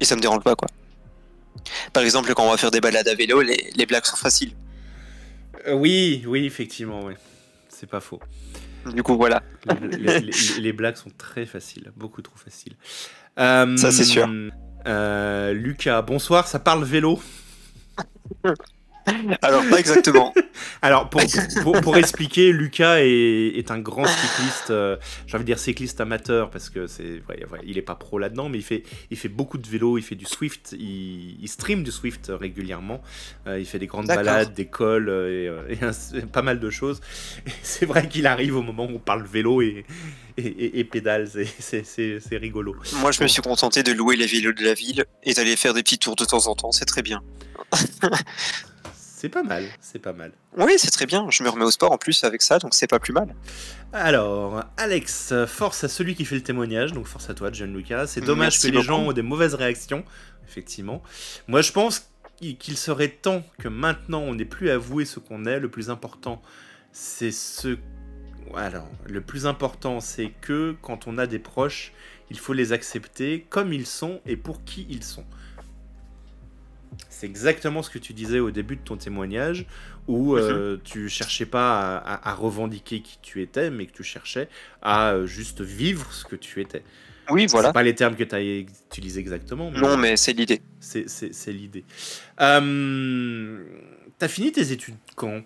et 0.00 0.04
ça 0.04 0.16
me 0.16 0.20
dérange 0.20 0.42
pas, 0.42 0.56
quoi. 0.56 0.68
Par 1.92 2.02
exemple, 2.02 2.32
quand 2.34 2.44
on 2.44 2.50
va 2.50 2.56
faire 2.56 2.70
des 2.72 2.80
balades 2.80 3.06
à 3.08 3.14
vélo, 3.14 3.40
les, 3.42 3.70
les 3.76 3.86
blagues 3.86 4.04
sont 4.06 4.16
faciles. 4.16 4.52
Euh, 5.66 5.74
oui, 5.74 6.24
oui, 6.26 6.44
effectivement, 6.46 7.04
oui. 7.04 7.14
C'est 7.68 7.88
pas 7.88 8.00
faux. 8.00 8.20
Du 8.94 9.02
coup, 9.02 9.16
voilà. 9.16 9.42
Les, 9.66 9.98
les- 9.98 10.20
les- 10.56 10.60
les 10.60 10.72
blagues 10.72 10.96
sont 10.96 11.10
très 11.10 11.46
faciles, 11.46 11.92
beaucoup 11.96 12.22
trop 12.22 12.36
faciles. 12.36 12.74
Euh, 13.38 13.76
Ça, 13.76 13.90
c'est 13.90 14.04
sûr. 14.04 14.28
euh, 14.86 15.52
Lucas, 15.52 16.02
bonsoir, 16.02 16.46
ça 16.48 16.58
parle 16.58 16.84
vélo? 16.84 17.20
Alors, 19.42 19.64
pas 19.68 19.78
exactement. 19.78 20.32
Alors, 20.82 21.08
pour, 21.10 21.20
pour, 21.62 21.80
pour 21.80 21.96
expliquer, 21.96 22.52
Lucas 22.52 22.98
est, 23.00 23.58
est 23.58 23.70
un 23.70 23.78
grand 23.78 24.06
cycliste, 24.06 24.70
euh, 24.70 24.96
j'ai 25.26 25.36
envie 25.36 25.44
de 25.44 25.46
dire 25.46 25.58
cycliste 25.58 26.00
amateur, 26.00 26.50
parce 26.50 26.70
que 26.70 26.86
c'est, 26.86 27.22
ouais, 27.28 27.44
ouais, 27.50 27.60
il 27.64 27.76
est 27.78 27.82
pas 27.82 27.94
pro 27.94 28.18
là-dedans, 28.18 28.48
mais 28.48 28.58
il 28.58 28.64
fait, 28.64 28.82
il 29.10 29.16
fait 29.16 29.28
beaucoup 29.28 29.58
de 29.58 29.66
vélo, 29.68 29.98
il 29.98 30.02
fait 30.02 30.14
du 30.14 30.26
Swift, 30.26 30.74
il, 30.78 31.36
il 31.42 31.48
stream 31.48 31.82
du 31.82 31.90
Swift 31.90 32.30
régulièrement, 32.38 33.02
Euh, 33.46 33.58
il 33.58 33.66
fait 33.66 33.78
des 33.78 33.86
grandes 33.86 34.06
balades, 34.16 34.54
des 34.54 34.66
cols, 34.66 35.08
euh, 35.08 35.28
et, 35.30 35.48
euh, 35.48 35.74
et 35.80 35.84
un- 36.22 36.26
pas 36.26 36.42
mal 36.42 36.60
de 36.60 36.70
choses. 36.70 37.00
C'est 37.62 37.86
vrai 37.86 38.08
qu'il 38.08 38.26
arrive 38.26 38.56
au 38.56 38.62
moment 38.62 38.84
où 38.84 38.94
on 38.96 38.98
parle 38.98 39.24
vélo 39.24 39.60
et, 39.62 39.84
et, 40.36 40.42
et- 40.46 40.78
et 40.80 40.84
pédale, 40.84 41.28
c'est 41.60 42.36
rigolo. 42.36 42.76
Moi, 43.00 43.12
je 43.12 43.22
me 43.22 43.28
suis 43.28 43.42
contenté 43.42 43.82
de 43.82 43.92
louer 43.92 44.16
les 44.16 44.26
vélos 44.26 44.52
de 44.52 44.62
la 44.64 44.74
ville 44.74 45.04
et 45.24 45.32
d'aller 45.34 45.56
faire 45.56 45.74
des 45.74 45.82
petits 45.82 45.98
tours 45.98 46.16
de 46.16 46.24
temps 46.24 46.46
en 46.46 46.54
temps, 46.54 46.72
c'est 46.72 46.84
très 46.84 47.02
bien. 47.02 47.22
C'est 49.20 49.28
pas 49.28 49.42
mal, 49.42 49.66
c'est 49.82 49.98
pas 49.98 50.14
mal. 50.14 50.32
Oui, 50.56 50.72
c'est 50.78 50.90
très 50.90 51.04
bien. 51.04 51.26
Je 51.28 51.42
me 51.42 51.50
remets 51.50 51.66
au 51.66 51.70
sport 51.70 51.92
en 51.92 51.98
plus 51.98 52.24
avec 52.24 52.40
ça, 52.40 52.58
donc 52.58 52.72
c'est 52.72 52.86
pas 52.86 52.98
plus 52.98 53.12
mal. 53.12 53.34
Alors, 53.92 54.64
Alex, 54.78 55.34
force 55.46 55.84
à 55.84 55.88
celui 55.88 56.14
qui 56.14 56.24
fait 56.24 56.36
le 56.36 56.42
témoignage, 56.42 56.94
donc 56.94 57.06
force 57.06 57.28
à 57.28 57.34
toi, 57.34 57.50
John 57.52 57.70
Lucas. 57.74 58.06
C'est 58.06 58.22
dommage 58.22 58.54
Merci 58.54 58.70
que 58.70 58.76
les 58.78 58.82
gens 58.82 59.00
ont 59.00 59.12
des 59.12 59.20
mauvaises 59.20 59.52
réactions, 59.52 60.06
effectivement. 60.48 61.02
Moi, 61.48 61.60
je 61.60 61.70
pense 61.70 62.10
qu'il 62.38 62.78
serait 62.78 63.08
temps 63.08 63.42
que 63.58 63.68
maintenant 63.68 64.20
on 64.20 64.36
n'ait 64.36 64.46
plus 64.46 64.70
à 64.70 64.76
avouer 64.76 65.04
ce 65.04 65.20
qu'on 65.20 65.44
est. 65.44 65.60
Le 65.60 65.70
plus 65.70 65.90
important, 65.90 66.40
c'est 66.90 67.30
ce. 67.30 67.76
Alors, 68.56 68.88
le 69.06 69.20
plus 69.20 69.44
important, 69.44 70.00
c'est 70.00 70.32
que 70.40 70.74
quand 70.80 71.06
on 71.06 71.18
a 71.18 71.26
des 71.26 71.38
proches, 71.38 71.92
il 72.30 72.38
faut 72.38 72.54
les 72.54 72.72
accepter 72.72 73.44
comme 73.50 73.74
ils 73.74 73.86
sont 73.86 74.22
et 74.24 74.38
pour 74.38 74.64
qui 74.64 74.86
ils 74.88 75.04
sont. 75.04 75.26
C'est 77.08 77.26
exactement 77.26 77.82
ce 77.82 77.90
que 77.90 77.98
tu 77.98 78.12
disais 78.12 78.40
au 78.40 78.50
début 78.50 78.76
de 78.76 78.82
ton 78.82 78.96
témoignage, 78.96 79.66
où 80.08 80.36
euh, 80.36 80.78
tu 80.84 81.08
cherchais 81.08 81.46
pas 81.46 81.98
à, 81.98 82.34
revendiquer 82.34 83.00
qui 83.00 83.18
tu 83.22 83.42
étais, 83.42 83.70
mais 83.70 83.86
que 83.86 83.92
tu 83.92 84.02
cherchais 84.02 84.48
à 84.82 85.12
euh, 85.12 85.26
juste 85.26 85.60
vivre 85.60 86.12
ce 86.12 86.24
que 86.24 86.36
tu 86.36 86.60
étais. 86.60 86.82
Oui, 87.30 87.46
voilà. 87.46 87.68
C'est 87.68 87.74
pas 87.74 87.82
les 87.82 87.94
termes 87.94 88.16
que 88.16 88.24
tu 88.24 88.34
as 88.34 88.42
utilisés 88.42 89.20
exactement. 89.20 89.70
non, 89.70 89.96
mais 89.96 90.16
c'est 90.16 90.32
l'idée. 90.32 90.62
C'est 90.80 91.52
l'idée. 91.52 91.84
Euh, 92.40 93.64
T'as 94.20 94.28
fini 94.28 94.52
tes 94.52 94.70
études 94.72 94.96
quand? 95.16 95.40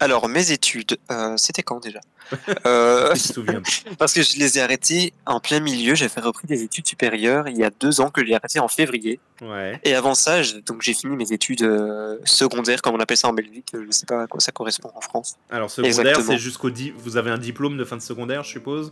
Alors, 0.00 0.28
mes 0.28 0.50
études, 0.50 0.98
euh, 1.10 1.34
c'était 1.36 1.62
quand 1.62 1.80
déjà 1.80 2.00
euh, 2.66 3.14
Parce 3.98 4.12
que 4.12 4.22
je 4.22 4.38
les 4.38 4.58
ai 4.58 4.62
arrêtées 4.62 5.12
en 5.26 5.40
plein 5.40 5.60
milieu. 5.60 5.94
J'ai 5.94 6.08
fait 6.08 6.20
repris 6.20 6.46
des 6.46 6.62
études 6.62 6.86
supérieures 6.86 7.48
il 7.48 7.56
y 7.56 7.64
a 7.64 7.70
deux 7.70 8.00
ans 8.00 8.10
que 8.10 8.24
j'ai 8.24 8.34
arrêté 8.34 8.58
en 8.58 8.68
février. 8.68 9.20
Ouais. 9.42 9.78
Et 9.84 9.94
avant 9.94 10.14
ça, 10.14 10.40
donc 10.66 10.82
j'ai 10.82 10.94
fini 10.94 11.16
mes 11.16 11.32
études 11.32 11.62
euh, 11.62 12.18
secondaires, 12.24 12.82
comme 12.82 12.94
on 12.94 13.00
appelle 13.00 13.16
ça 13.16 13.28
en 13.28 13.32
Belgique. 13.32 13.68
Je 13.72 13.78
ne 13.78 13.92
sais 13.92 14.06
pas 14.06 14.22
à 14.22 14.26
quoi 14.26 14.40
ça 14.40 14.52
correspond 14.52 14.90
en 14.94 15.00
France. 15.00 15.36
Alors 15.50 15.70
secondaire, 15.70 16.20
c'est 16.20 16.38
jusqu'au 16.38 16.70
vous 16.96 17.16
avez 17.16 17.30
un 17.30 17.38
diplôme 17.38 17.76
de 17.76 17.84
fin 17.84 17.96
de 17.96 18.02
secondaire, 18.02 18.42
je 18.42 18.50
suppose? 18.50 18.90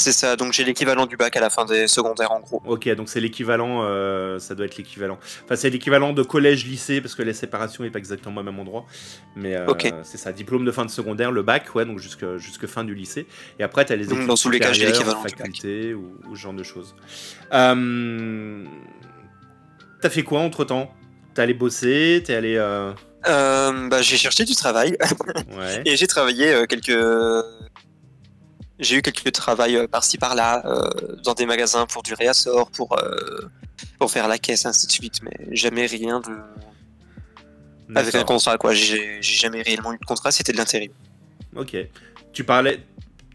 C'est 0.00 0.12
ça, 0.12 0.34
donc 0.34 0.54
j'ai 0.54 0.64
l'équivalent 0.64 1.04
du 1.04 1.18
bac 1.18 1.36
à 1.36 1.40
la 1.40 1.50
fin 1.50 1.66
des 1.66 1.86
secondaires 1.86 2.32
en 2.32 2.40
gros. 2.40 2.62
Ok, 2.64 2.88
donc 2.94 3.10
c'est 3.10 3.20
l'équivalent, 3.20 3.82
euh, 3.82 4.38
ça 4.38 4.54
doit 4.54 4.64
être 4.64 4.78
l'équivalent. 4.78 5.18
Enfin, 5.44 5.56
c'est 5.56 5.68
l'équivalent 5.68 6.14
de 6.14 6.22
collège-lycée 6.22 7.02
parce 7.02 7.14
que 7.14 7.22
la 7.22 7.34
séparation 7.34 7.84
n'est 7.84 7.90
pas 7.90 7.98
exactement 7.98 8.40
au 8.40 8.44
même 8.44 8.58
endroit. 8.58 8.86
Mais 9.36 9.56
euh, 9.56 9.66
c'est 10.02 10.16
ça, 10.16 10.32
diplôme 10.32 10.64
de 10.64 10.72
fin 10.72 10.86
de 10.86 10.90
secondaire, 10.90 11.30
le 11.30 11.42
bac, 11.42 11.74
ouais, 11.74 11.84
donc 11.84 11.98
jusque, 11.98 12.24
jusque 12.38 12.66
fin 12.66 12.82
du 12.82 12.94
lycée. 12.94 13.26
Et 13.58 13.62
après, 13.62 13.84
tu 13.84 13.92
as 13.92 13.96
les 13.96 14.06
études 14.06 14.26
dans 14.26 14.36
tous 14.36 14.48
les 14.48 14.58
cas, 14.58 14.72
l'équivalent 14.72 15.20
faculté 15.20 15.92
ou, 15.92 16.18
ou, 16.30 16.34
ce 16.34 16.40
genre 16.40 16.54
de 16.54 16.62
choses. 16.62 16.94
Euh... 17.52 18.64
T'as 20.00 20.08
fait 20.08 20.22
quoi 20.22 20.40
entre 20.40 20.64
temps 20.64 20.94
T'es 21.34 21.42
allé 21.42 21.52
bosser 21.52 22.22
T'es 22.24 22.34
allé. 22.34 22.56
Euh... 22.56 22.94
bah, 23.22 24.00
j'ai 24.00 24.16
cherché 24.16 24.46
du 24.46 24.54
travail. 24.56 24.96
ouais. 25.58 25.82
Et 25.84 25.98
j'ai 25.98 26.06
travaillé 26.06 26.64
quelques 26.70 26.96
j'ai 28.80 28.96
eu 28.96 29.02
quelques 29.02 29.32
travails 29.32 29.76
euh, 29.76 29.86
par-ci 29.86 30.18
par-là, 30.18 30.62
euh, 30.64 31.16
dans 31.22 31.34
des 31.34 31.46
magasins 31.46 31.86
pour 31.86 32.02
du 32.02 32.14
réassort, 32.14 32.70
pour, 32.70 32.98
euh, 32.98 33.48
pour 33.98 34.10
faire 34.10 34.26
la 34.26 34.38
caisse, 34.38 34.66
ainsi 34.66 34.86
de 34.86 34.92
suite, 34.92 35.22
mais 35.22 35.54
jamais 35.54 35.86
rien 35.86 36.20
de. 36.20 36.36
Avec 37.94 38.14
un 38.14 38.24
contrat, 38.24 38.56
quoi. 38.56 38.72
J'ai 38.72 39.20
jamais 39.20 39.62
réellement 39.62 39.92
eu 39.92 39.98
de 39.98 40.04
contrat, 40.04 40.30
c'était 40.30 40.52
de 40.52 40.56
l'intérim. 40.56 40.92
Ok. 41.56 41.76
Tu 42.32 42.44
parlais, 42.44 42.80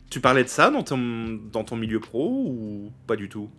tu 0.10 0.22
parlais 0.22 0.44
de 0.44 0.50
ça 0.50 0.70
dans 0.70 0.84
ton, 0.84 1.40
dans 1.52 1.66
ton 1.66 1.76
milieu 1.76 2.00
pro 2.00 2.30
ou 2.30 2.92
pas 3.06 3.18
du 3.18 3.28
tout? 3.28 3.50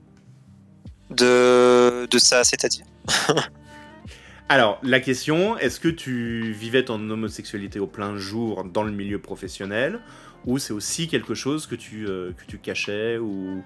De, 1.10 2.06
de 2.10 2.18
ça, 2.18 2.44
c'est-à-dire? 2.44 2.86
Alors, 4.48 4.78
la 4.82 5.00
question, 5.00 5.58
est-ce 5.58 5.80
que 5.80 5.88
tu 5.88 6.52
vivais 6.52 6.84
ton 6.84 7.10
homosexualité 7.10 7.78
au 7.78 7.86
plein 7.86 8.16
jour 8.16 8.64
dans 8.64 8.84
le 8.84 8.92
milieu 8.92 9.18
professionnel? 9.18 10.00
Ou 10.46 10.58
c'est 10.58 10.72
aussi 10.72 11.08
quelque 11.08 11.34
chose 11.34 11.66
que 11.66 11.74
tu, 11.74 12.06
euh, 12.06 12.32
que 12.32 12.44
tu 12.46 12.58
cachais 12.58 13.18
ou, 13.18 13.62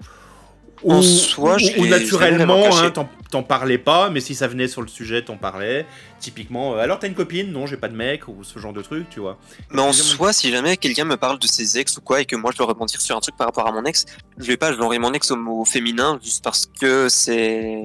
ou, 0.83 0.93
en 0.93 1.01
soi, 1.01 1.57
ou, 1.77 1.85
naturellement, 1.85 2.65
hein, 2.75 2.91
t'en 3.29 3.43
parlais 3.43 3.77
pas, 3.77 4.09
mais 4.09 4.19
si 4.19 4.33
ça 4.33 4.47
venait 4.47 4.67
sur 4.67 4.81
le 4.81 4.87
sujet, 4.87 5.23
t'en 5.23 5.37
parlais. 5.37 5.85
Typiquement, 6.19 6.73
euh, 6.73 6.79
alors 6.79 6.97
t'as 6.99 7.07
une 7.07 7.13
copine 7.13 7.51
Non, 7.51 7.67
j'ai 7.67 7.77
pas 7.77 7.87
de 7.87 7.95
mec, 7.95 8.27
ou 8.27 8.43
ce 8.43 8.57
genre 8.57 8.73
de 8.73 8.81
truc, 8.81 9.07
tu 9.09 9.19
vois. 9.19 9.37
Mais 9.69 9.81
en 9.81 9.93
soi, 9.93 10.33
si 10.33 10.51
jamais 10.51 10.77
quelqu'un 10.77 11.05
me 11.05 11.17
parle 11.17 11.37
de 11.37 11.47
ses 11.47 11.77
ex 11.77 11.97
ou 11.97 12.01
quoi, 12.01 12.21
et 12.21 12.25
que 12.25 12.35
moi 12.35 12.51
je 12.51 12.57
dois 12.57 12.67
rebondir 12.67 12.99
sur 12.99 13.15
un 13.15 13.19
truc 13.19 13.35
par 13.37 13.47
rapport 13.47 13.67
à 13.67 13.71
mon 13.71 13.83
ex, 13.85 14.05
je 14.37 14.45
vais 14.45 14.57
pas 14.57 14.73
genrer 14.73 14.97
mon 14.97 15.13
ex 15.13 15.29
au 15.31 15.35
mot 15.35 15.65
féminin 15.65 16.19
juste 16.23 16.43
parce 16.43 16.65
que 16.65 17.09
c'est. 17.09 17.79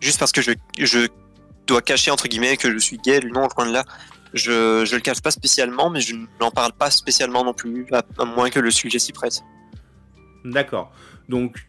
Juste 0.00 0.18
parce 0.18 0.32
que 0.32 0.42
je, 0.42 0.52
je 0.78 1.08
dois 1.66 1.82
cacher, 1.82 2.10
entre 2.10 2.28
guillemets, 2.28 2.56
que 2.56 2.70
je 2.70 2.78
suis 2.78 2.98
gay, 2.98 3.20
non, 3.20 3.48
loin 3.56 3.66
de 3.66 3.72
là. 3.72 3.84
Je, 4.34 4.84
je 4.84 4.94
le 4.94 5.00
cache 5.00 5.20
pas 5.22 5.30
spécialement, 5.30 5.90
mais 5.90 6.00
je 6.00 6.16
n'en 6.40 6.50
parle 6.50 6.72
pas 6.72 6.90
spécialement 6.90 7.44
non 7.44 7.54
plus, 7.54 7.86
à, 7.92 8.24
moins 8.24 8.50
que 8.50 8.60
le 8.60 8.70
sujet 8.70 8.98
s'y 8.98 9.12
prête. 9.12 9.42
D'accord. 10.44 10.92
Donc, 11.28 11.66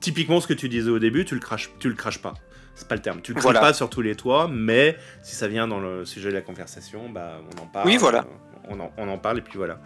typiquement, 0.00 0.40
ce 0.40 0.46
que 0.46 0.54
tu 0.54 0.68
disais 0.68 0.90
au 0.90 0.98
début, 0.98 1.24
tu 1.24 1.34
le 1.34 1.40
craches, 1.40 1.70
tu 1.78 1.88
le 1.88 1.94
craches 1.94 2.22
pas. 2.22 2.34
C'est 2.74 2.88
pas 2.88 2.94
le 2.94 3.02
terme. 3.02 3.20
Tu 3.20 3.34
le 3.34 3.40
craches 3.40 3.60
pas 3.60 3.74
sur 3.74 3.90
tous 3.90 4.00
les 4.00 4.14
toits, 4.14 4.48
mais 4.50 4.96
si 5.22 5.34
ça 5.34 5.48
vient 5.48 5.68
dans 5.68 5.80
le 5.80 6.04
sujet 6.04 6.30
de 6.30 6.34
la 6.34 6.40
conversation, 6.40 7.10
bah, 7.10 7.40
on 7.56 7.62
en 7.62 7.66
parle. 7.66 7.86
Oui, 7.86 7.96
voilà. 7.96 8.24
On 8.68 8.80
en, 8.80 8.92
on 8.96 9.08
en 9.08 9.18
parle 9.18 9.38
et 9.38 9.42
puis 9.42 9.58
voilà. 9.58 9.78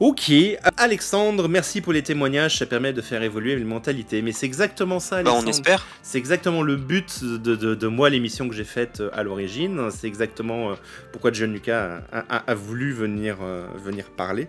Ok, 0.00 0.32
Alexandre, 0.78 1.46
merci 1.46 1.82
pour 1.82 1.92
les 1.92 2.02
témoignages, 2.02 2.56
ça 2.56 2.64
permet 2.64 2.94
de 2.94 3.02
faire 3.02 3.22
évoluer 3.22 3.54
les 3.54 3.64
mentalités. 3.64 4.22
Mais 4.22 4.32
c'est 4.32 4.46
exactement 4.46 4.98
ça, 4.98 5.16
Alexandre. 5.16 5.42
Bah, 5.42 5.46
on 5.46 5.50
espère. 5.50 5.86
C'est 6.02 6.16
exactement 6.16 6.62
le 6.62 6.76
but 6.76 7.22
de, 7.22 7.86
moi, 7.86 8.08
l'émission 8.08 8.48
que 8.48 8.54
j'ai 8.54 8.64
faite 8.64 9.00
euh, 9.00 9.10
à 9.12 9.22
l'origine. 9.22 9.90
C'est 9.90 10.06
exactement 10.06 10.70
euh, 10.70 10.74
pourquoi 11.12 11.32
John 11.32 11.52
Lucas 11.52 12.00
a, 12.12 12.54
voulu 12.54 12.94
venir, 12.94 13.36
euh, 13.42 13.66
venir 13.76 14.06
parler. 14.06 14.48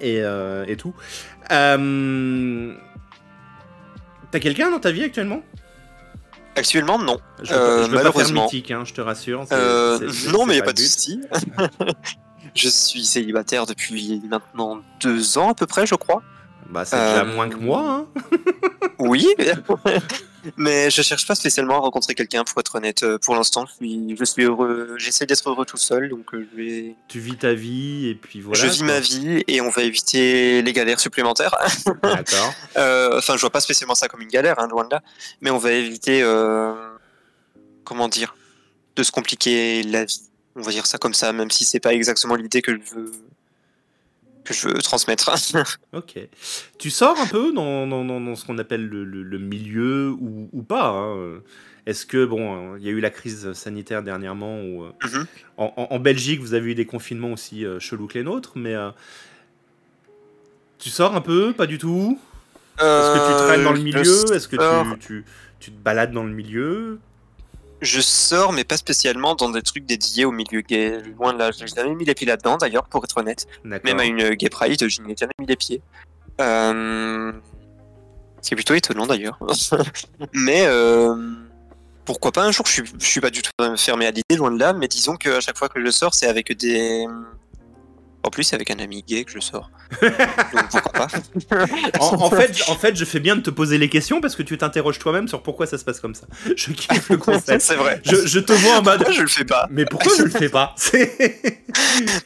Et, 0.00 0.22
tout. 0.78 0.94
T'as 1.50 1.76
quelqu'un 4.40 4.70
dans 4.70 4.80
ta 4.80 4.90
vie 4.90 5.04
actuellement? 5.04 5.42
Actuellement, 6.56 6.98
non. 6.98 7.20
Je 7.42 7.52
veux, 7.52 7.88
veux 7.88 8.02
pas 8.02 8.10
faire 8.10 8.32
mythique, 8.32 8.70
hein, 8.70 8.84
je 8.86 8.94
te 8.94 9.02
rassure. 9.02 9.44
non, 10.32 10.46
mais 10.46 10.54
il 10.54 10.56
n'y 10.56 10.62
a 10.62 10.64
pas 10.64 10.72
de 10.72 10.78
souci. 10.78 11.20
Je 12.54 12.68
suis 12.68 13.04
célibataire 13.04 13.66
depuis 13.66 14.20
maintenant 14.28 14.80
deux 15.00 15.38
ans 15.38 15.50
à 15.50 15.54
peu 15.54 15.66
près, 15.66 15.86
je 15.86 15.94
crois. 15.94 16.22
Bah, 16.70 16.84
c'est 16.84 16.96
déjà 16.96 17.24
moins 17.24 17.48
que 17.48 17.56
moi. 17.56 17.82
Hein 17.82 18.06
oui, 18.98 19.26
mais 20.56 20.88
je 20.88 21.02
cherche 21.02 21.26
pas 21.26 21.34
spécialement 21.34 21.76
à 21.76 21.78
rencontrer 21.78 22.14
quelqu'un 22.14 22.44
pour 22.44 22.60
être 22.60 22.76
honnête. 22.76 23.02
Euh, 23.02 23.18
pour 23.18 23.34
l'instant, 23.34 23.66
je 23.66 23.74
suis, 23.74 24.16
je 24.16 24.24
suis 24.24 24.44
heureux. 24.44 24.94
J'essaie 24.96 25.26
d'être 25.26 25.48
heureux 25.50 25.64
tout 25.64 25.76
seul, 25.76 26.08
donc 26.08 26.32
euh, 26.32 26.46
je 26.50 26.56
vais. 26.56 26.94
Tu 27.08 27.18
vis 27.18 27.36
ta 27.36 27.54
vie 27.54 28.08
et 28.08 28.14
puis 28.14 28.40
voilà. 28.40 28.58
Je 28.60 28.68
vis 28.68 28.84
ma 28.84 29.00
vie 29.00 29.42
et 29.48 29.60
on 29.60 29.70
va 29.70 29.82
éviter 29.82 30.62
les 30.62 30.72
galères 30.72 31.00
supplémentaires. 31.00 31.56
D'accord. 32.02 32.54
Euh, 32.76 33.18
enfin, 33.18 33.34
je 33.34 33.40
vois 33.40 33.50
pas 33.50 33.60
spécialement 33.60 33.96
ça 33.96 34.06
comme 34.06 34.22
une 34.22 34.28
galère, 34.28 34.60
hein, 34.60 34.68
loin 34.68 34.84
de 34.84 34.90
là, 34.90 35.02
mais 35.40 35.50
on 35.50 35.58
va 35.58 35.72
éviter, 35.72 36.22
comment 37.84 38.08
dire, 38.08 38.36
de 38.94 39.02
se 39.02 39.10
compliquer 39.10 39.82
la 39.82 40.04
vie 40.04 40.29
on 40.56 40.62
va 40.62 40.70
dire 40.72 40.86
ça 40.86 40.98
comme 40.98 41.14
ça, 41.14 41.32
même 41.32 41.50
si 41.50 41.64
c'est 41.64 41.80
pas 41.80 41.94
exactement 41.94 42.34
l'idée 42.34 42.62
que 42.62 42.72
je 42.72 42.94
veux 42.94 43.12
que 44.44 44.54
je 44.54 44.68
veux 44.68 44.74
transmettre. 44.74 45.30
ok. 45.92 46.18
Tu 46.78 46.90
sors 46.90 47.18
un 47.18 47.26
peu 47.26 47.52
dans, 47.52 47.86
dans, 47.86 48.34
ce 48.34 48.44
qu'on 48.44 48.58
appelle 48.58 48.86
le, 48.86 49.38
milieu 49.38 50.10
ou, 50.10 50.62
pas 50.62 50.88
hein 50.88 51.40
Est-ce 51.86 52.06
que, 52.06 52.24
bon, 52.24 52.76
il 52.76 52.82
y 52.82 52.88
a 52.88 52.90
eu 52.90 53.00
la 53.00 53.10
crise 53.10 53.52
sanitaire 53.52 54.02
dernièrement, 54.02 54.60
où, 54.60 54.84
euh, 54.84 54.92
mhm. 55.04 55.26
en, 55.56 55.98
Belgique, 55.98 56.40
vous 56.40 56.54
avez 56.54 56.72
eu 56.72 56.74
des 56.74 56.86
confinements 56.86 57.32
aussi 57.32 57.64
euh, 57.64 57.78
chelous 57.78 58.06
que 58.06 58.14
les 58.14 58.24
nôtres, 58.24 58.52
mais 58.56 58.74
euh, 58.74 58.90
tu 60.78 60.90
sors 60.90 61.14
un 61.14 61.20
peu 61.20 61.52
Pas 61.52 61.66
du 61.66 61.78
tout? 61.78 62.18
Est-ce 62.78 63.14
que 63.14 63.28
tu 63.28 63.46
traînes 63.46 63.64
dans 63.64 63.72
le 63.72 63.80
milieu? 63.80 64.00
Est-ce 64.00 64.48
que 64.48 64.56
tu, 64.56 64.98
tu, 65.00 65.24
tu, 65.60 65.70
te 65.70 65.76
balades 65.76 66.12
dans 66.12 66.24
le 66.24 66.32
milieu? 66.32 66.98
Je 67.80 68.00
sors, 68.00 68.52
mais 68.52 68.64
pas 68.64 68.76
spécialement 68.76 69.34
dans 69.34 69.50
des 69.50 69.62
trucs 69.62 69.86
dédiés 69.86 70.24
au 70.24 70.32
milieu 70.32 70.60
gay. 70.60 71.02
Loin 71.18 71.32
de 71.32 71.38
là, 71.38 71.50
j'ai 71.50 71.66
jamais 71.66 71.94
mis 71.94 72.04
les 72.04 72.14
pieds 72.14 72.26
là-dedans, 72.26 72.56
d'ailleurs, 72.56 72.84
pour 72.84 73.04
être 73.04 73.16
honnête. 73.16 73.46
Même 73.64 73.98
à 73.98 74.04
une 74.04 74.30
gay 74.34 74.48
pride, 74.48 74.88
je 74.88 75.02
n'y 75.02 75.12
ai 75.12 75.16
jamais 75.16 75.32
mis 75.38 75.46
les 75.46 75.56
pieds. 75.56 75.82
Euh... 76.40 77.32
C'est 78.42 78.54
plutôt 78.54 78.74
étonnant, 78.74 79.06
d'ailleurs. 79.06 79.38
mais 80.32 80.64
euh... 80.66 81.14
pourquoi 82.04 82.32
pas 82.32 82.44
un 82.44 82.52
jour, 82.52 82.66
je 82.66 82.72
suis, 82.72 82.82
je 82.98 83.06
suis 83.06 83.20
pas 83.20 83.30
du 83.30 83.42
tout 83.42 83.50
fermé 83.76 84.06
à 84.06 84.10
l'idée, 84.10 84.36
loin 84.36 84.50
de 84.50 84.58
là, 84.58 84.72
mais 84.72 84.88
disons 84.88 85.16
qu'à 85.16 85.40
chaque 85.40 85.56
fois 85.56 85.68
que 85.68 85.84
je 85.84 85.90
sors, 85.90 86.14
c'est 86.14 86.26
avec 86.26 86.56
des 86.56 87.06
en 88.22 88.28
plus, 88.28 88.44
c'est 88.44 88.54
avec 88.54 88.70
un 88.70 88.78
ami 88.78 89.02
gay 89.02 89.24
que 89.24 89.32
je 89.32 89.40
sors. 89.40 89.70
Donc 90.02 90.68
pourquoi 90.70 90.92
pas 90.92 91.08
en, 92.00 92.30
fait, 92.30 92.62
en 92.68 92.74
fait, 92.74 92.94
je 92.94 93.04
fais 93.06 93.20
bien 93.20 93.34
de 93.36 93.40
te 93.40 93.50
poser 93.50 93.78
les 93.78 93.88
questions 93.88 94.20
parce 94.20 94.36
que 94.36 94.42
tu 94.42 94.58
t'interroges 94.58 94.98
toi-même 94.98 95.26
sur 95.26 95.42
pourquoi 95.42 95.66
ça 95.66 95.78
se 95.78 95.84
passe 95.84 96.00
comme 96.00 96.14
ça. 96.14 96.26
Je 96.54 96.72
kiffe 96.72 97.08
le 97.08 97.16
concept. 97.16 97.60
c'est 97.64 97.76
vrai. 97.76 98.02
Je, 98.04 98.38
te 98.38 98.52
vois 98.52 98.78
en 98.78 98.82
mode. 98.82 98.98
Pourquoi 98.98 99.14
je 99.14 99.22
le 99.22 99.28
fais 99.28 99.44
pas 99.44 99.68
Mais 99.70 99.86
pourquoi 99.86 100.12
je 100.18 100.24
le 100.24 100.30
fais 100.30 100.50
pas? 100.50 100.74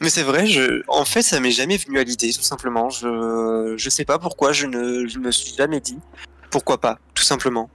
Mais 0.01 0.09
c'est 0.09 0.23
vrai, 0.23 0.47
je... 0.47 0.83
en 0.87 1.05
fait, 1.05 1.21
ça 1.21 1.39
m'est 1.39 1.51
jamais 1.51 1.77
venu 1.77 1.97
à 1.97 2.03
l'idée, 2.03 2.33
tout 2.33 2.41
simplement. 2.41 2.89
Je... 2.89 3.75
je 3.77 3.89
sais 3.89 4.05
pas 4.05 4.19
pourquoi, 4.19 4.51
je 4.51 4.67
ne 4.67 5.07
je 5.07 5.19
me 5.19 5.31
suis 5.31 5.53
jamais 5.55 5.79
dit. 5.79 5.97
Pourquoi 6.49 6.79
pas, 6.79 6.99
tout 7.13 7.23
simplement. 7.23 7.69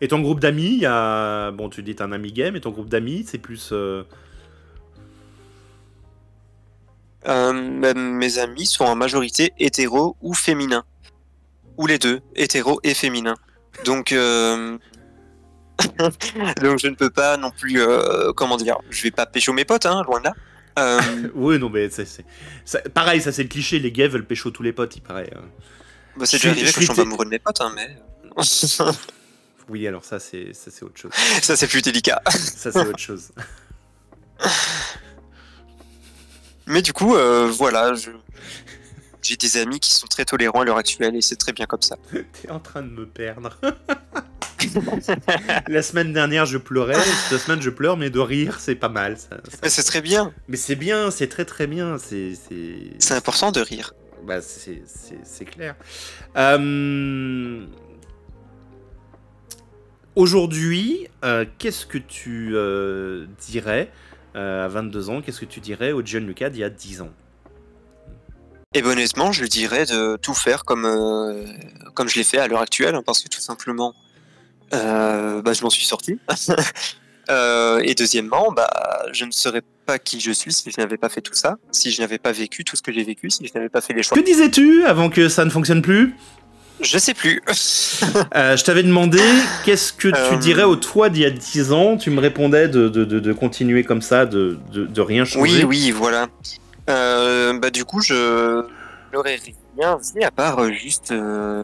Et 0.00 0.08
ton 0.08 0.20
groupe 0.20 0.40
d'amis, 0.40 0.72
il 0.74 0.80
y 0.80 0.86
a. 0.86 1.52
Bon, 1.52 1.68
tu 1.68 1.84
dis 1.84 1.94
t'es 1.94 2.02
un 2.02 2.10
ami 2.10 2.32
gay, 2.32 2.50
mais 2.50 2.58
ton 2.58 2.70
groupe 2.70 2.88
d'amis, 2.88 3.24
c'est 3.26 3.38
plus. 3.38 3.70
Euh, 3.70 4.02
Euh, 7.26 7.52
mes 7.52 8.38
amis 8.38 8.66
sont 8.66 8.84
en 8.84 8.96
majorité 8.96 9.52
hétéro 9.58 10.16
ou 10.20 10.34
féminins. 10.34 10.84
Ou 11.78 11.86
les 11.86 11.98
deux, 11.98 12.20
hétéro 12.34 12.80
et 12.82 12.94
féminin. 12.94 13.34
Donc, 13.84 14.12
euh, 14.12 14.76
donc 16.60 16.78
je 16.78 16.88
ne 16.88 16.94
peux 16.94 17.10
pas 17.10 17.36
non 17.36 17.50
plus, 17.50 17.80
euh, 17.80 18.32
comment 18.32 18.56
dire, 18.56 18.78
je 18.90 19.02
vais 19.02 19.10
pas 19.10 19.26
pécho 19.26 19.52
mes 19.52 19.64
potes, 19.64 19.86
hein, 19.86 20.02
loin 20.06 20.20
de 20.20 20.24
là. 20.24 20.34
oui, 21.34 21.58
non, 21.58 21.68
mais 21.68 21.90
c'est, 21.90 22.24
pareil, 22.94 23.20
ça 23.20 23.32
c'est 23.32 23.42
le 23.42 23.48
cliché, 23.48 23.78
les 23.78 23.92
gays 23.92 24.08
veulent 24.08 24.26
pécho 24.26 24.50
tous 24.50 24.62
les 24.62 24.72
potes, 24.72 24.96
il 24.96 25.02
paraît. 25.02 25.30
Hein. 25.36 25.42
Bah, 26.16 26.26
c'est 26.26 26.36
déjà 26.38 26.50
arrivé 26.50 26.72
que 26.72 26.80
je 26.80 26.86
tombe 26.86 27.00
amoureux 27.00 27.24
de 27.24 27.30
mes 27.30 27.38
potes, 27.38 27.60
hein, 27.60 27.72
mais. 27.74 27.96
Oui, 29.68 29.86
alors 29.86 30.04
ça, 30.04 30.18
c'est 30.18 30.52
autre 30.82 30.98
chose. 30.98 31.12
Ça, 31.42 31.56
c'est 31.56 31.68
plus 31.68 31.82
délicat. 31.82 32.20
Ça, 32.28 32.72
c'est 32.72 32.86
autre 32.86 32.98
chose. 32.98 33.30
Mais 36.66 36.82
du 36.82 36.92
coup, 36.92 37.14
euh, 37.16 37.48
voilà, 37.50 37.94
je- 37.94 38.10
j'ai 39.22 39.36
des 39.36 39.56
amis 39.56 39.80
qui 39.80 39.92
sont 39.92 40.06
très 40.06 40.24
tolérants 40.24 40.60
à 40.60 40.64
l'heure 40.64 40.76
actuelle 40.78 41.16
et 41.16 41.22
c'est 41.22 41.36
très 41.36 41.52
bien 41.52 41.66
comme 41.66 41.82
ça. 41.82 41.96
T'es 42.42 42.50
en 42.50 42.60
train 42.60 42.82
de 42.82 42.90
me 42.90 43.06
perdre. 43.06 43.56
La 45.68 45.82
semaine 45.82 46.12
dernière, 46.12 46.46
je 46.46 46.56
pleurais. 46.58 46.94
Cette 47.28 47.40
semaine, 47.40 47.60
je 47.60 47.70
pleure, 47.70 47.96
mais 47.96 48.10
de 48.10 48.20
rire, 48.20 48.60
c'est 48.60 48.76
pas 48.76 48.88
mal. 48.88 49.18
ça- 49.18 49.40
ça- 49.50 49.58
Mais 49.62 49.68
c'est 49.68 49.82
très 49.82 50.00
bien. 50.00 50.32
Mais 50.48 50.56
c'est 50.56 50.76
bien, 50.76 51.10
c'est 51.10 51.26
très 51.28 51.44
très 51.44 51.66
bien. 51.66 51.98
C'est 51.98 52.34
c'est- 52.48 52.92
C'est 53.00 53.14
important 53.14 53.50
de 53.50 53.60
rire. 53.60 53.92
Bah, 54.24 54.40
c'est- 54.40 55.44
clair. 55.44 55.74
Euh, 56.36 57.66
Aujourd'hui, 60.14 61.08
euh, 61.24 61.44
qu'est-ce 61.58 61.86
que 61.86 61.96
tu 61.98 62.54
dirais 63.40 63.90
à 64.34 64.68
22 64.68 65.10
ans 65.10 65.20
Qu'est-ce 65.20 65.40
que 65.40 65.46
tu 65.46 65.60
dirais 65.60 65.92
au 65.92 66.02
John 66.04 66.26
Lucas 66.26 66.50
d'il 66.50 66.60
y 66.60 66.64
a 66.64 66.70
10 66.70 67.02
ans? 67.02 67.10
Et 68.74 68.80
ben, 68.80 68.90
honnêtement, 68.90 69.32
je 69.32 69.42
lui 69.42 69.48
dirais 69.48 69.84
de 69.84 70.16
tout 70.16 70.34
faire 70.34 70.64
comme, 70.64 70.86
euh, 70.86 71.44
comme 71.94 72.08
je 72.08 72.16
l'ai 72.16 72.24
fait 72.24 72.38
à 72.38 72.48
l'heure 72.48 72.62
actuelle, 72.62 72.94
hein, 72.94 73.02
parce 73.04 73.22
que 73.22 73.28
tout 73.28 73.40
simplement, 73.40 73.94
euh, 74.72 75.42
bah, 75.42 75.52
je 75.52 75.62
m'en 75.62 75.70
suis 75.70 75.84
sorti. 75.84 76.18
Euh, 77.30 77.78
et 77.84 77.94
deuxièmement, 77.94 78.50
bah, 78.50 78.68
je 79.12 79.24
ne 79.24 79.30
serais 79.30 79.62
pas 79.86 80.00
qui 80.00 80.18
je 80.18 80.32
suis 80.32 80.52
si 80.52 80.72
je 80.72 80.80
n'avais 80.80 80.96
pas 80.96 81.08
fait 81.08 81.20
tout 81.20 81.34
ça, 81.34 81.56
si 81.70 81.92
je 81.92 82.02
n'avais 82.02 82.18
pas 82.18 82.32
vécu 82.32 82.64
tout 82.64 82.74
ce 82.74 82.82
que 82.82 82.92
j'ai 82.92 83.04
vécu, 83.04 83.30
si 83.30 83.46
je 83.46 83.52
n'avais 83.54 83.68
pas 83.68 83.80
fait 83.80 83.92
les 83.92 84.02
choix. 84.02 84.18
Que 84.18 84.24
disais-tu 84.24 84.84
avant 84.84 85.08
que 85.08 85.28
ça 85.28 85.44
ne 85.44 85.50
fonctionne 85.50 85.82
plus? 85.82 86.16
Je 86.82 86.98
sais 86.98 87.14
plus. 87.14 87.40
Euh, 88.34 88.56
Je 88.56 88.64
t'avais 88.64 88.82
demandé 88.82 89.20
qu'est-ce 89.64 89.92
que 89.92 90.08
tu 90.08 90.14
Euh, 90.16 90.36
dirais 90.36 90.64
au 90.64 90.76
toi 90.76 91.08
d'il 91.08 91.22
y 91.22 91.26
a 91.26 91.30
10 91.30 91.72
ans? 91.72 91.96
Tu 91.96 92.10
me 92.10 92.20
répondais 92.20 92.68
de, 92.68 92.88
de, 92.88 93.04
de, 93.04 93.20
de 93.20 93.32
continuer 93.32 93.84
comme 93.84 94.02
ça, 94.02 94.26
de, 94.26 94.58
de, 94.72 94.84
de 94.86 95.00
rien 95.00 95.22
Oui, 95.22 95.28
changer. 95.28 95.64
oui, 95.64 95.90
voilà. 95.92 96.26
Euh, 96.90 97.58
bah, 97.58 97.70
du 97.70 97.84
coup, 97.84 98.00
je 98.00 98.64
n'aurais 99.12 99.38
rien 99.76 99.98
dit 100.14 100.24
à 100.24 100.30
part 100.30 100.70
juste 100.72 101.12
euh, 101.12 101.62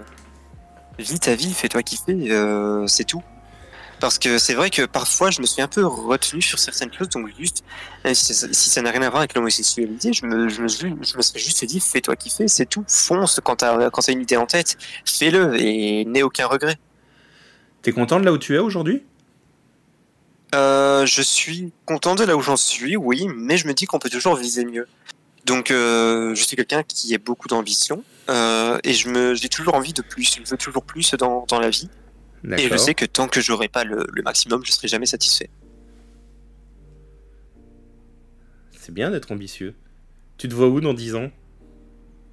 vis 0.98 1.18
ta 1.18 1.34
vie, 1.34 1.52
fais-toi 1.52 1.82
kiffer, 1.82 2.16
euh, 2.30 2.86
c'est 2.86 3.04
tout. 3.04 3.22
Parce 4.00 4.18
que 4.18 4.38
c'est 4.38 4.54
vrai 4.54 4.70
que 4.70 4.86
parfois, 4.86 5.30
je 5.30 5.40
me 5.40 5.46
suis 5.46 5.60
un 5.60 5.66
peu 5.66 5.84
retenu 5.84 6.40
sur 6.40 6.58
certaines 6.60 6.92
choses, 6.92 7.08
donc 7.08 7.28
juste, 7.36 7.64
même 8.04 8.14
si 8.14 8.32
ça 8.32 8.46
si 8.52 8.80
n'a 8.80 8.90
rien 8.92 9.02
à 9.02 9.10
voir 9.10 9.18
avec 9.22 9.34
l'homosexualité, 9.34 10.12
je 10.12 10.24
me, 10.24 10.48
je, 10.48 10.62
me, 10.62 10.68
suis- 10.68 10.94
je 11.00 11.16
me 11.16 11.22
serais 11.22 11.38
juste 11.40 11.64
dit, 11.64 11.80
fais-toi 11.80 12.14
kiffer, 12.14 12.46
c'est 12.46 12.66
tout. 12.66 12.84
Fonce 12.86 13.40
quand 13.42 13.56
t'as 13.56 13.90
quand 13.90 14.02
t'as 14.02 14.12
une 14.12 14.22
idée 14.22 14.36
en 14.36 14.46
tête, 14.46 14.76
fais-le 15.04 15.60
et 15.60 16.04
n'aie 16.04 16.22
aucun 16.22 16.46
regret. 16.46 16.76
T'es 17.82 17.90
content 17.92 18.20
de 18.20 18.24
là 18.24 18.32
où 18.32 18.38
tu 18.38 18.54
es 18.54 18.58
aujourd'hui? 18.58 19.02
Euh, 20.54 21.04
je 21.04 21.20
suis 21.20 21.72
content 21.84 22.14
de 22.14 22.24
là 22.24 22.36
où 22.36 22.40
j'en 22.40 22.56
suis, 22.56 22.96
oui, 22.96 23.26
mais 23.34 23.56
je 23.58 23.66
me 23.66 23.74
dis 23.74 23.86
qu'on 23.86 23.98
peut 23.98 24.10
toujours 24.10 24.36
viser 24.36 24.64
mieux. 24.64 24.86
Donc, 25.44 25.70
euh, 25.70 26.34
je 26.34 26.42
suis 26.44 26.56
quelqu'un 26.56 26.82
qui 26.82 27.14
a 27.14 27.18
beaucoup 27.18 27.48
d'ambition 27.48 28.02
euh, 28.30 28.78
et 28.84 28.92
je 28.94 29.08
me, 29.08 29.34
j'ai 29.34 29.48
toujours 29.48 29.74
envie 29.74 29.92
de 29.92 30.02
plus. 30.02 30.36
Je 30.44 30.50
veux 30.50 30.56
toujours 30.56 30.84
plus 30.84 31.14
dans, 31.14 31.44
dans 31.48 31.58
la 31.58 31.70
vie. 31.70 31.88
Et 32.56 32.68
je 32.68 32.76
sais 32.76 32.94
que 32.94 33.04
tant 33.04 33.28
que 33.28 33.40
j'aurai 33.40 33.68
pas 33.68 33.84
le, 33.84 34.06
le 34.12 34.22
maximum, 34.22 34.64
je 34.64 34.72
serai 34.72 34.88
jamais 34.88 35.06
satisfait. 35.06 35.50
C'est 38.78 38.92
bien 38.92 39.10
d'être 39.10 39.32
ambitieux. 39.32 39.74
Tu 40.38 40.48
te 40.48 40.54
vois 40.54 40.68
où 40.68 40.80
dans 40.80 40.94
10 40.94 41.14
ans? 41.16 41.30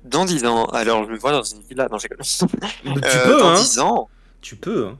Dans 0.03 0.25
10 0.25 0.45
ans, 0.45 0.65
alors 0.65 1.05
je 1.05 1.11
me 1.11 1.17
vois 1.17 1.31
dans 1.31 1.43
une 1.43 1.61
villa. 1.63 1.87
Non, 1.91 1.97
j'ai 1.97 2.07
Tu 2.19 2.45
Euh, 2.87 3.25
peux, 3.25 3.39
dans 3.39 3.49
hein 3.49 3.55
10 3.59 3.79
ans, 3.79 4.09
Tu 4.41 4.55
peux, 4.55 4.87
hein 4.87 4.99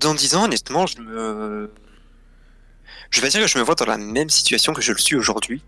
dans 0.00 0.14
10 0.14 0.36
ans, 0.36 0.44
honnêtement, 0.44 0.86
je 0.86 0.98
me. 1.00 1.70
Je 3.10 3.20
vais 3.20 3.28
dire 3.28 3.42
que 3.42 3.46
je 3.46 3.58
me 3.58 3.62
vois 3.62 3.74
dans 3.74 3.84
la 3.84 3.98
même 3.98 4.30
situation 4.30 4.72
que 4.72 4.80
je 4.80 4.92
le 4.92 4.98
suis 4.98 5.16
aujourd'hui. 5.16 5.62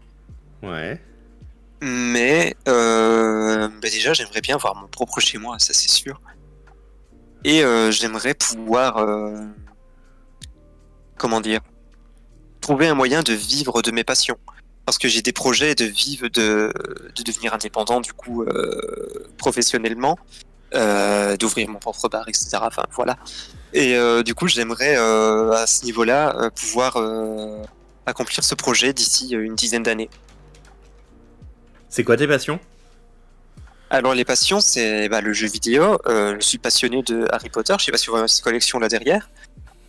Ouais. 0.63 1.01
Mais 1.83 2.57
euh, 2.69 3.69
bah 3.69 3.89
déjà, 3.91 4.15
j'aimerais 4.15 4.41
bien 4.41 4.55
avoir 4.57 4.75
mon 4.77 4.89
propre 4.89 5.21
chez 5.21 5.37
moi, 5.37 5.59
ça 5.59 5.75
c'est 5.75 5.91
sûr. 5.91 6.21
Et 7.45 7.63
euh, 7.63 7.91
j'aimerais 7.91 8.35
pouvoir, 8.35 8.99
euh, 8.99 9.37
comment 11.19 11.41
dire, 11.41 11.61
trouver 12.61 12.89
un 12.89 12.95
moyen 12.95 13.23
de 13.23 13.35
vivre 13.35 13.83
de 13.83 13.91
mes 13.91 14.05
passions. 14.05 14.39
Parce 14.87 14.99
que 14.99 15.09
j'ai 15.09 15.23
des 15.23 15.33
projets 15.33 15.75
de 15.75 15.85
vivre, 15.85 16.29
de, 16.29 16.73
de 17.15 17.23
devenir 17.23 17.55
indépendant, 17.55 18.01
du 18.01 18.13
coup, 18.13 18.43
euh, 18.43 19.35
professionnellement, 19.39 20.19
d'ouvrir 21.39 21.71
mon 21.71 21.79
propre 21.79 22.09
bar, 22.09 22.29
etc. 22.29 22.49
Enfin, 22.61 22.85
voilà. 22.91 23.17
Et 23.73 23.97
du 24.25 24.35
coup, 24.35 24.49
j'aimerais, 24.49 24.97
à 24.97 25.67
ce 25.69 25.85
niveau-là, 25.85 26.51
pouvoir 26.51 26.99
accomplir 28.07 28.43
ce 28.43 28.57
projet 28.57 28.93
d'ici 28.93 29.31
une 29.31 29.55
dizaine 29.55 29.85
d'années. 29.85 30.11
C'est 31.89 32.03
quoi 32.03 32.17
tes 32.17 32.27
passions? 32.27 32.59
Alors 33.95 34.13
les 34.13 34.25
passions, 34.25 34.59
c'est 34.59 35.09
bah, 35.09 35.21
le 35.21 35.33
jeu 35.33 35.47
vidéo. 35.47 36.01
Euh, 36.07 36.35
je 36.41 36.45
suis 36.45 36.59
passionné 36.59 37.05
de 37.05 37.29
Harry 37.31 37.49
Potter. 37.49 37.77
Je 37.79 37.85
sais 37.85 37.93
pas 37.93 37.97
si 37.97 38.09
vous 38.09 38.15
voyez 38.15 38.27
cette 38.27 38.43
collection 38.43 38.81
là 38.81 38.89
derrière. 38.89 39.31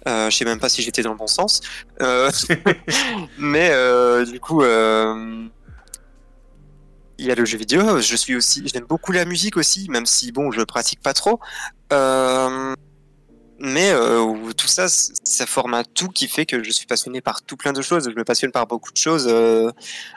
Euh, 0.07 0.29
je 0.29 0.37
sais 0.37 0.45
même 0.45 0.59
pas 0.59 0.69
si 0.69 0.83
j'étais 0.83 1.01
dans 1.01 1.09
le 1.09 1.17
bon 1.17 1.25
sens. 1.25 1.61
Euh, 2.03 2.29
mais 3.39 3.71
euh, 3.71 4.23
du 4.23 4.39
coup, 4.39 4.61
il 4.61 5.49
y 7.17 7.31
a 7.31 7.35
le 7.35 7.45
jeu 7.45 7.57
vidéo. 7.57 7.99
Je 7.99 8.15
suis 8.15 8.35
aussi, 8.35 8.61
j'aime 8.71 8.85
beaucoup 8.85 9.11
la 9.11 9.25
musique 9.25 9.57
aussi, 9.57 9.89
même 9.89 10.05
si 10.05 10.31
bon, 10.31 10.51
je 10.51 10.61
pratique 10.61 11.01
pas 11.01 11.15
trop. 11.15 11.39
Mais 13.59 13.91
euh, 13.91 14.51
tout 14.53 14.67
ça, 14.67 14.87
ça 14.89 15.45
forme 15.45 15.75
un 15.75 15.83
tout 15.83 16.09
qui 16.09 16.27
fait 16.27 16.45
que 16.45 16.61
je 16.61 16.71
suis 16.71 16.85
passionné 16.85 17.21
par 17.21 17.41
tout 17.41 17.55
plein 17.55 17.71
de 17.71 17.81
choses. 17.81 18.09
Je 18.09 18.15
me 18.15 18.25
passionne 18.25 18.51
par 18.51 18.67
beaucoup 18.67 18.91
de 18.91 18.97
choses 18.97 19.27
euh, 19.29 19.71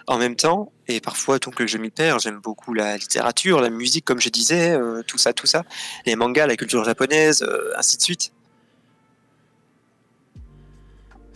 en 0.08 0.18
même 0.18 0.34
temps. 0.34 0.72
Et 0.88 1.00
parfois, 1.00 1.38
donc, 1.38 1.64
je 1.64 1.78
m'y 1.78 1.90
perds. 1.90 2.18
J'aime 2.18 2.40
beaucoup 2.40 2.74
la 2.74 2.96
littérature, 2.96 3.60
la 3.60 3.70
musique, 3.70 4.04
comme 4.04 4.20
je 4.20 4.28
disais, 4.28 4.72
euh, 4.72 5.02
tout 5.06 5.18
ça, 5.18 5.32
tout 5.32 5.46
ça. 5.46 5.64
Les 6.04 6.16
mangas, 6.16 6.46
la 6.46 6.56
culture 6.56 6.84
japonaise, 6.84 7.46
ainsi 7.76 7.96
de 7.96 8.02
suite. 8.02 8.32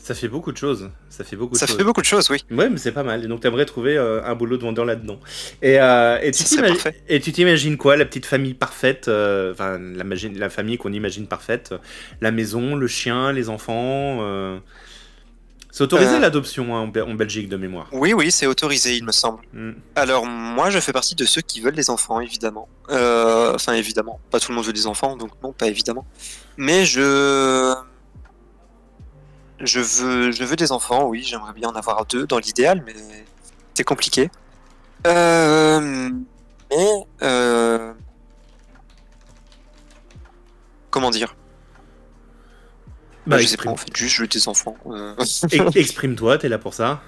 Ça 0.02 0.16
fait 0.16 0.26
beaucoup 0.26 0.50
de 0.50 0.56
choses. 0.56 0.90
Ça 1.10 1.22
fait 1.22 1.36
beaucoup 1.36 1.52
de 1.54 1.58
Ça 1.58 1.66
choses. 1.66 1.76
fait 1.76 1.84
beaucoup 1.84 2.00
de 2.00 2.06
choses, 2.06 2.28
oui. 2.28 2.44
Ouais, 2.50 2.68
mais 2.68 2.76
c'est 2.76 2.90
pas 2.90 3.04
mal. 3.04 3.24
Et 3.24 3.28
donc, 3.28 3.38
t'aimerais 3.40 3.66
trouver 3.66 3.96
euh, 3.96 4.20
un 4.24 4.34
boulot 4.34 4.56
de 4.56 4.62
vendeur 4.62 4.84
là-dedans. 4.84 5.20
Et, 5.62 5.80
euh, 5.80 6.18
et, 6.20 6.32
tu 6.32 6.42
t'imagines- 6.42 6.74
parfait. 6.74 7.00
et 7.08 7.20
tu 7.20 7.30
t'imagines 7.30 7.76
quoi 7.76 7.96
La 7.96 8.04
petite 8.04 8.26
famille 8.26 8.54
parfaite 8.54 9.06
euh, 9.06 9.52
Enfin, 9.52 9.78
la, 9.78 10.50
famille 10.50 10.76
qu'on 10.76 10.92
imagine 10.92 11.28
parfaite 11.28 11.72
La 12.20 12.32
maison, 12.32 12.74
le 12.74 12.88
chien, 12.88 13.32
les 13.32 13.48
enfants 13.48 14.18
C'est 15.70 15.84
autorisé 15.84 16.18
l'adoption 16.18 16.74
hein, 16.76 16.80
en, 16.80 16.88
Be- 16.88 17.02
en 17.04 17.14
Belgique 17.14 17.48
de 17.48 17.56
mémoire. 17.56 17.86
Oui, 17.92 18.12
oui, 18.12 18.32
c'est 18.32 18.48
autorisé, 18.48 18.96
il 18.96 19.04
me 19.04 19.12
semble. 19.12 19.38
Hmm. 19.52 19.74
Alors, 19.94 20.26
moi, 20.26 20.70
je 20.70 20.80
fais 20.80 20.92
partie 20.92 21.14
de 21.14 21.24
ceux 21.24 21.42
qui 21.42 21.60
veulent 21.60 21.76
des 21.76 21.90
enfants, 21.90 22.20
évidemment. 22.20 22.68
Enfin, 22.88 23.74
évidemment. 23.74 24.18
Pas 24.32 24.40
tout 24.40 24.50
le 24.50 24.56
monde 24.56 24.64
veut 24.66 24.72
des 24.72 24.88
enfants, 24.88 25.16
donc 25.16 25.30
non, 25.44 25.52
pas 25.52 25.68
évidemment. 25.68 26.04
Mais 26.56 26.84
je. 26.86 27.72
Je 29.64 29.78
veux, 29.80 30.32
je 30.32 30.44
veux 30.44 30.56
des 30.56 30.72
enfants, 30.72 31.06
oui, 31.06 31.22
j'aimerais 31.22 31.52
bien 31.52 31.68
en 31.68 31.74
avoir 31.76 32.04
deux 32.06 32.26
dans 32.26 32.38
l'idéal, 32.38 32.82
mais 32.84 32.94
c'est 33.74 33.84
compliqué. 33.84 34.28
Euh, 35.06 36.10
mais. 36.70 36.88
euh, 37.22 37.92
comment 40.90 41.10
dire? 41.10 41.34
Bah, 43.26 43.38
Je 43.38 43.46
sais 43.46 43.56
pas, 43.56 43.70
en 43.70 43.76
fait, 43.76 43.94
juste 43.96 44.16
je 44.16 44.22
veux 44.22 44.28
des 44.28 44.48
enfants. 44.48 44.76
Euh, 44.86 45.14
Ex- 45.18 45.76
Exprime-toi, 45.76 46.38
t'es 46.38 46.48
là 46.48 46.58
pour 46.58 46.74
ça. 46.74 47.00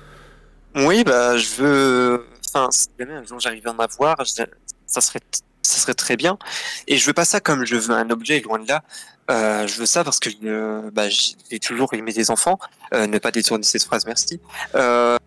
Oui, 0.76 1.02
bah, 1.04 1.36
je 1.36 1.54
veux. 1.56 2.26
Enfin, 2.48 2.68
si 2.70 2.86
jamais 2.98 3.14
un 3.14 3.24
jour 3.24 3.40
j'arrive 3.40 3.66
à 3.66 3.72
en 3.72 3.78
avoir, 3.78 4.16
ça 4.24 5.00
serait, 5.00 5.20
ça 5.62 5.78
serait 5.80 5.94
très 5.94 6.16
bien. 6.16 6.38
Et 6.86 6.98
je 6.98 7.06
veux 7.06 7.12
pas 7.12 7.24
ça 7.24 7.40
comme 7.40 7.64
je 7.64 7.74
veux 7.74 7.94
un 7.94 8.10
objet, 8.10 8.40
loin 8.40 8.60
de 8.60 8.68
là. 8.68 8.84
Euh, 9.30 9.66
je 9.66 9.78
veux 9.78 9.86
ça 9.86 10.04
parce 10.04 10.18
que 10.20 10.28
euh, 10.44 10.90
bah, 10.92 11.08
j'ai 11.08 11.58
toujours 11.58 11.94
aimé 11.94 12.12
des 12.12 12.30
enfants. 12.30 12.58
Euh, 12.92 13.06
ne 13.06 13.18
pas 13.18 13.30
détourner 13.30 13.64
cette 13.64 13.84
phrase, 13.84 14.04
merci. 14.06 14.40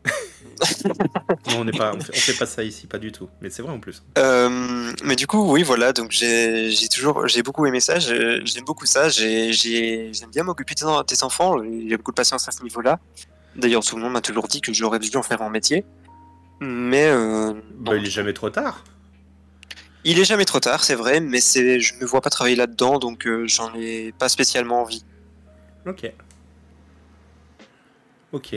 Non, 1.50 1.60
on 1.60 1.66
n'est 1.66 1.72
pas, 1.72 1.94
on 1.96 2.00
fait, 2.00 2.14
on 2.16 2.20
fait 2.20 2.34
pas 2.34 2.46
ça 2.48 2.64
ici, 2.64 2.88
pas 2.88 2.98
du 2.98 3.12
tout. 3.12 3.30
Mais 3.42 3.50
c'est 3.52 3.62
vrai 3.62 3.72
en 3.72 3.80
plus. 3.80 4.02
mais 5.04 5.16
du 5.16 5.28
coup, 5.28 5.52
oui, 5.52 5.62
voilà. 5.64 5.94
Donc 5.94 6.10
j'ai 6.12 6.72
toujours, 6.92 7.28
j'ai 7.28 7.44
beaucoup 7.44 7.66
aimé 7.68 7.80
ça. 7.80 8.00
j'ai- 8.00 8.44
J'aime 8.46 8.66
beaucoup 8.66 8.86
ça. 8.88 9.08
j'ai- 9.10 9.54
j'ai- 9.54 10.12
J'aime 10.14 10.32
bien 10.32 10.44
m'occuper 10.44 10.74
des, 10.74 10.84
en- 10.84 11.04
des 11.04 11.24
enfants. 11.24 11.58
J'ai 11.64 11.98
beaucoup 11.98 12.12
de 12.12 12.16
patience 12.16 12.48
à 12.48 12.52
ce 12.52 12.64
niveau-là. 12.64 13.00
D'ailleurs, 13.56 13.84
tout 13.84 13.96
le 13.98 14.02
monde 14.04 14.14
m'a 14.14 14.22
toujours 14.22 14.48
dit 14.48 14.62
que 14.62 14.74
j'aurais 14.74 15.00
dû 15.00 15.16
en 15.16 15.22
faire 15.24 15.42
un 15.44 15.50
métier. 15.50 15.86
Mais 16.60 17.12
Bah, 17.76 17.96
il 17.96 18.06
est 18.08 18.10
jamais 18.10 18.34
trop 18.34 18.50
tard. 18.50 18.84
Il 20.10 20.18
est 20.20 20.24
jamais 20.24 20.46
trop 20.46 20.62
tard, 20.62 20.86
c'est 20.86 20.96
vrai, 20.96 21.20
mais 21.20 21.42
c'est, 21.42 21.82
je 21.82 21.94
me 21.96 22.06
vois 22.06 22.22
pas 22.22 22.30
travailler 22.30 22.56
là-dedans, 22.56 22.98
donc 22.98 23.28
euh, 23.28 23.46
j'en 23.46 23.76
ai 23.76 24.14
pas 24.18 24.30
spécialement 24.30 24.84
envie. 24.84 25.04
Ok. 25.86 26.10
Ok. 28.32 28.56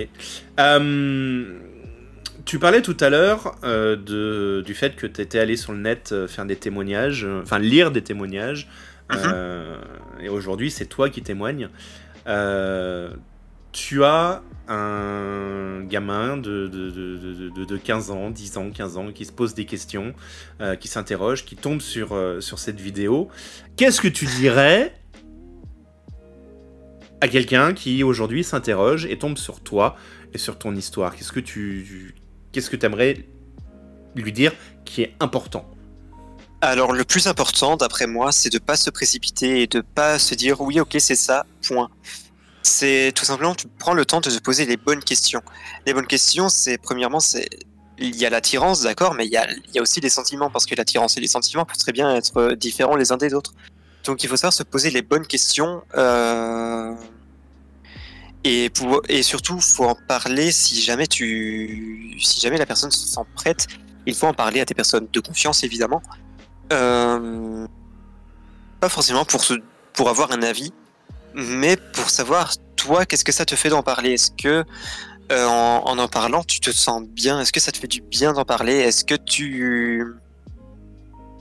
Euh, 0.61 1.59
tu 2.45 2.61
parlais 2.61 2.83
tout 2.83 2.97
à 3.01 3.11
l'heure 3.11 3.57
euh, 3.65 3.97
de, 3.97 4.63
du 4.65 4.75
fait 4.75 4.95
que 4.95 5.09
tu 5.09 5.21
étais 5.21 5.41
allé 5.41 5.57
sur 5.57 5.73
le 5.73 5.81
net 5.81 6.15
faire 6.29 6.47
des 6.47 6.55
témoignages, 6.55 7.27
enfin 7.43 7.59
lire 7.59 7.91
des 7.91 8.03
témoignages 8.03 8.69
et 10.21 10.29
aujourd'hui, 10.29 10.71
c'est 10.71 10.87
toi 10.87 11.11
qui 11.11 11.21
témoignes. 11.21 11.69
Tu 13.73 14.05
as 14.05 14.43
un 14.69 15.83
gamin 15.85 16.37
de, 16.37 16.69
de, 16.69 17.77
15 17.77 18.11
ans, 18.11 18.31
10 18.31 18.57
ans, 18.57 18.71
15 18.71 18.97
ans, 18.97 19.13
qui 19.13 19.25
se 19.25 19.33
pose 19.33 19.55
des 19.55 19.65
questions, 19.65 20.15
qui 20.79 20.89
s'interroge, 20.89 21.45
qui 21.45 21.57
tombe 21.57 21.81
sur, 21.81 22.17
sur 22.41 22.59
cette 22.59 22.81
vidéo. 22.81 23.29
Qu'est-ce 23.77 24.01
que 24.01 24.09
tu 24.09 24.27
dirais 24.27 24.95
à 27.21 27.29
quelqu'un 27.29 27.75
qui 27.75 28.03
aujourd'hui 28.03 28.45
s'interroge 28.45 29.07
et 29.07 29.19
tombe 29.19 29.39
sur 29.39 29.61
toi 29.61 29.97
et 30.33 30.39
sur 30.39 30.59
ton 30.59 30.75
histoire? 30.77 31.17
Qu'est-ce 31.17 31.33
que 31.33 31.41
tu 31.41 32.87
aimerais 32.87 33.27
lui 34.15 34.33
dire 34.33 34.53
qui 34.85 35.03
est 35.03 35.15
important? 35.21 35.69
Alors 36.63 36.93
le 36.93 37.05
plus 37.05 37.27
important 37.27 37.77
d'après 37.77 38.07
moi, 38.07 38.33
c'est 38.33 38.53
de 38.53 38.59
pas 38.59 38.77
se 38.77 38.91
précipiter 38.91 39.63
et 39.63 39.67
de 39.67 39.81
pas 39.81 40.19
se 40.19 40.35
dire 40.35 40.61
oui, 40.61 40.79
OK, 40.79 40.95
c'est 40.99 41.15
ça, 41.15 41.47
point. 41.67 41.89
C'est 42.63 43.13
tout 43.15 43.25
simplement 43.25 43.55
tu 43.55 43.67
prends 43.79 43.95
le 43.95 44.05
temps 44.05 44.21
de 44.21 44.31
se 44.31 44.39
poser 44.39 44.67
les 44.67 44.77
bonnes 44.77 45.03
questions. 45.03 45.43
Les 45.87 45.95
bonnes 45.95 46.07
questions, 46.07 46.49
c'est 46.49 46.79
premièrement 46.79 47.21
c'est 47.21 47.49
il 48.01 48.17
y 48.17 48.25
a 48.25 48.31
l'attirance, 48.31 48.83
d'accord, 48.83 49.15
mais 49.15 49.27
il 49.27 49.33
y 49.33 49.37
a, 49.37 49.47
il 49.51 49.75
y 49.75 49.79
a 49.79 49.83
aussi 49.83 50.01
les 50.01 50.09
sentiments, 50.09 50.51
parce 50.51 50.67
que 50.67 50.75
l'attirance 50.75 51.17
et 51.17 51.21
les 51.21 51.29
sentiments 51.29 51.67
peuvent 51.67 51.77
très 51.77 51.93
bien 51.93 52.15
être 52.17 52.55
différents 52.55 52.97
les 52.97 53.13
uns 53.13 53.19
des 53.19 53.35
autres. 53.35 53.53
Donc 54.05 54.23
il 54.23 54.29
faut 54.29 54.37
savoir 54.37 54.55
se 54.55 54.63
poser 54.63 54.91
les 54.91 55.03
bonnes 55.03 55.27
questions. 55.27 55.83
Euh, 55.97 56.95
et, 58.43 58.71
pour, 58.71 59.03
et 59.09 59.23
surtout, 59.23 59.61
faut 59.61 59.85
en 59.85 59.95
parler 59.95 60.51
si 60.51 60.81
jamais 60.81 61.07
tu, 61.07 62.17
si 62.21 62.41
jamais 62.41 62.57
la 62.57 62.67
personne 62.67 62.91
se 62.91 63.07
sent 63.07 63.21
prête. 63.35 63.67
Il 64.07 64.15
faut 64.15 64.27
en 64.27 64.35
parler 64.35 64.61
à 64.61 64.65
tes 64.65 64.75
personnes 64.75 65.07
de 65.13 65.21
confiance, 65.21 65.63
évidemment. 65.63 66.01
Euh, 66.73 67.67
pas 68.81 68.89
forcément 68.89 69.27
pour 69.27 69.45
se, 69.45 69.55
pour 69.93 70.09
avoir 70.09 70.33
un 70.33 70.43
avis, 70.43 70.73
mais 71.35 71.77
pour 71.77 72.11
savoir 72.11 72.55
toi, 72.77 73.07
qu'est-ce 73.07 73.25
que 73.25 73.33
ça 73.33 73.45
te 73.45 73.55
fait 73.55 73.69
d'en 73.69 73.83
parler? 73.83 74.13
Est-ce 74.13 74.31
que 74.31 74.65
euh, 75.33 75.47
en, 75.47 75.83
en, 75.87 75.99
en 75.99 76.09
parlant, 76.09 76.43
tu 76.43 76.61
te 76.61 76.71
sens 76.71 77.03
bien? 77.07 77.41
Est-ce 77.41 77.53
que 77.53 77.61
ça 77.61 77.73
te 77.73 77.79
fait 77.79 77.87
du 77.87 78.01
bien 78.01 78.33
d'en 78.33 78.45
parler? 78.45 78.75
Est-ce 78.75 79.05
que 79.05 79.15
tu 79.15 80.05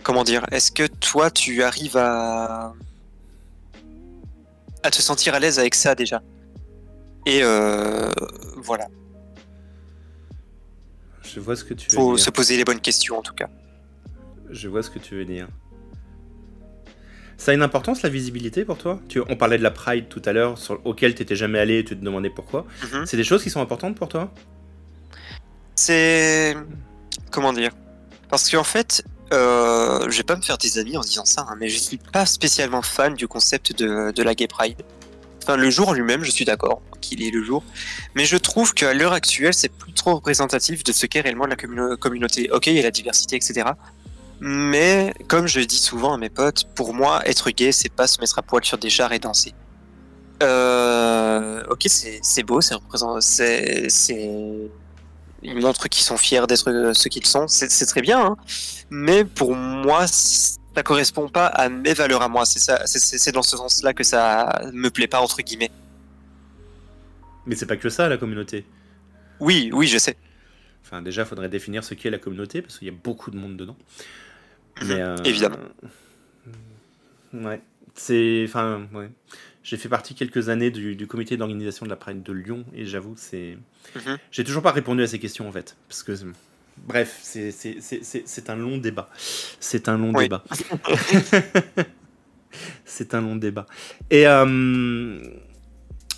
comment 0.04 0.24
dire? 0.24 0.46
Est-ce 0.52 0.72
que 0.72 0.88
toi, 0.88 1.32
tu 1.32 1.64
arrives 1.64 1.98
à 1.98 2.74
à 4.84 4.92
te 4.92 5.02
sentir 5.02 5.34
à 5.34 5.40
l'aise 5.40 5.60
avec 5.60 5.76
ça 5.76 5.96
déjà? 5.96 6.22
Et 7.26 7.42
euh, 7.44 8.12
voilà. 8.58 8.88
Je 11.24 11.40
vois 11.40 11.56
ce 11.56 11.64
que 11.64 11.74
tu 11.74 11.90
veux 11.90 11.96
Faut 11.96 12.18
se 12.18 12.30
poser 12.30 12.58
les 12.58 12.64
bonnes 12.64 12.80
questions 12.80 13.18
en 13.18 13.22
tout 13.22 13.34
cas. 13.34 13.50
Je 14.50 14.68
vois 14.68 14.82
ce 14.82 14.90
que 14.90 15.00
tu 15.00 15.16
veux 15.16 15.26
dire. 15.26 15.48
Ça 17.40 17.52
a 17.52 17.54
une 17.54 17.62
importance 17.62 18.02
la 18.02 18.10
visibilité 18.10 18.66
pour 18.66 18.78
toi? 18.78 19.00
Tu, 19.08 19.22
On 19.30 19.38
parlait 19.38 19.58
de 19.58 19.64
la 19.64 19.72
Pride 19.72 20.10
tout 20.10 20.22
à 20.26 20.34
l'heure, 20.34 20.56
auquel 20.84 21.16
tu 21.16 21.22
n'étais 21.22 21.38
jamais 21.38 21.58
allé 21.58 21.80
et 21.80 21.86
tu 21.86 21.98
te 21.98 22.04
demandais 22.04 22.30
pourquoi. 22.30 22.66
Mhm. 22.84 23.06
C'est 23.06 23.16
des 23.16 23.24
choses 23.24 23.42
qui 23.42 23.50
sont 23.50 23.62
importantes 23.62 23.96
pour 23.96 24.10
toi? 24.10 24.32
C'est. 25.74 26.58
Comment 27.32 27.54
dire? 27.54 27.72
Parce 28.30 28.52
qu'en 28.52 28.66
fait, 28.66 29.06
euh, 29.32 30.10
je 30.10 30.18
vais 30.18 30.24
pas 30.24 30.36
me 30.36 30.42
faire 30.42 30.58
des 30.58 30.80
amis 30.80 30.98
en 30.98 31.02
disant 31.02 31.24
ça, 31.24 31.48
hein, 31.50 31.56
mais 31.58 31.70
je 31.70 31.78
suis 31.78 31.98
pas 31.98 32.26
spécialement 32.26 32.82
fan 32.82 33.14
du 33.14 33.30
concept 33.30 33.74
de, 33.78 34.12
de 34.12 34.24
la 34.24 34.36
Gay 34.36 34.48
Pride. 34.48 34.82
Enfin, 35.42 35.56
le 35.56 35.70
jour 35.70 35.94
lui-même, 35.94 36.26
je 36.26 36.32
suis 36.32 36.44
d'accord 36.44 36.82
qu'il 37.00 37.24
est 37.24 37.32
le 37.32 37.42
jour, 37.42 37.64
mais 38.16 38.26
je 38.26 38.36
trouve 38.36 38.74
qu'à 38.74 38.94
l'heure 38.94 39.14
actuelle, 39.14 39.54
c'est 39.54 39.72
plus 39.72 39.94
trop 39.94 40.16
représentatif 40.16 40.84
de 40.84 40.92
ce 40.92 41.06
qu'est 41.06 41.22
réellement 41.22 41.46
la 41.46 41.56
communauté. 41.56 42.52
Ok, 42.52 42.68
il 42.68 42.74
y 42.74 42.80
a 42.80 42.84
la 42.84 42.92
diversité, 42.92 43.38
etc. 43.38 43.64
Mais 44.42 45.14
comme 45.28 45.48
je 45.48 45.60
dis 45.60 45.78
souvent 45.78 46.14
à 46.14 46.18
mes 46.18 46.30
potes, 46.30 46.66
pour 46.76 46.94
moi, 46.94 47.22
être 47.26 47.50
gay, 47.52 47.72
c'est 47.72 47.94
pas 47.94 48.08
se 48.08 48.20
mettre 48.22 48.40
à 48.40 48.42
poil 48.42 48.64
sur 48.64 48.78
des 48.78 48.90
chars 48.90 49.12
et 49.12 49.20
danser. 49.20 49.54
Euh, 50.42 51.64
ok, 51.70 51.86
c'est 51.88 52.44
beau, 52.44 52.62
c'est 52.62 52.76
représent, 52.76 53.20
c'est 53.20 53.88
ils 55.42 55.56
montrent 55.56 55.88
qu'ils 55.88 56.04
sont 56.04 56.18
fiers 56.18 56.46
d'être 56.48 56.70
euh, 56.70 56.94
ce 56.94 57.08
qu'ils 57.08 57.26
sont, 57.26 57.48
c'est 57.48 57.86
très 57.86 58.02
bien. 58.02 58.20
Hein. 58.20 58.38
Mais 58.90 59.24
pour 59.24 59.56
moi, 59.56 60.06
ça 60.08 60.84
correspond 60.84 61.30
pas 61.30 61.48
à 61.48 61.70
mes 61.70 61.94
valeurs 61.94 62.22
à 62.22 62.28
moi. 62.28 62.46
C'est 62.46 62.60
ça, 62.60 62.86
c'est 62.86 63.32
dans 63.32 63.42
ce 63.42 63.58
sens-là 63.58 63.94
que 63.94 64.04
ça 64.04 64.62
me 64.74 64.90
plaît 64.90 65.08
pas 65.08 65.22
entre 65.22 65.42
guillemets. 65.42 65.72
Mais 67.46 67.56
c'est 67.56 67.66
pas 67.66 67.78
que 67.78 67.90
ça 67.90 68.10
la 68.10 68.18
communauté. 68.18 68.66
Oui, 69.40 69.70
oui, 69.74 69.88
je 69.88 69.98
sais. 69.98 70.18
Enfin, 70.84 71.02
déjà, 71.02 71.24
faudrait 71.26 71.50
définir 71.50 71.84
ce 71.84 71.94
qu'est 71.94 72.10
la 72.10 72.18
communauté 72.18 72.62
parce 72.62 72.78
qu'il 72.78 72.88
y 72.88 72.92
a 72.92 72.94
beaucoup 73.04 73.32
de 73.32 73.38
monde 73.38 73.56
dedans. 73.58 73.78
Mhm. 74.82 74.88
Mais, 74.88 75.02
euh, 75.02 75.16
Évidemment. 75.26 75.58
Ouais, 77.34 77.62
c'est, 77.96 78.46
enfin, 78.48 78.88
ouais. 78.94 79.10
J'ai 79.64 79.78
fait 79.78 79.90
partie 79.90 80.16
quelques 80.16 80.50
années 80.50 80.72
du, 80.72 81.06
comité 81.06 81.38
d'organisation 81.38 81.86
de 81.86 81.92
la 81.92 81.96
Pride 81.96 82.24
de 82.24 82.34
Lyon 82.34 82.66
et 82.74 82.86
j'avoue, 82.86 83.14
c'est. 83.18 83.58
Mhm. 83.96 84.18
J'ai 84.32 84.44
toujours 84.44 84.64
pas 84.64 84.72
répondu 84.72 85.04
à 85.04 85.08
ces 85.08 85.20
questions 85.20 85.48
en 85.48 85.52
fait. 85.52 85.76
Parce 85.88 86.04
que. 86.04 86.14
Bref, 86.88 87.20
c'est 87.22 88.50
un 88.50 88.56
long 88.56 88.78
débat. 88.78 89.10
C'est 89.60 89.90
un 89.90 89.98
long 89.98 90.14
débat. 90.14 90.44
c'est 92.86 93.14
un 93.14 93.22
long 93.22 93.36
débat. 93.36 93.66
Et. 94.10 94.28
Euh, 94.28 95.22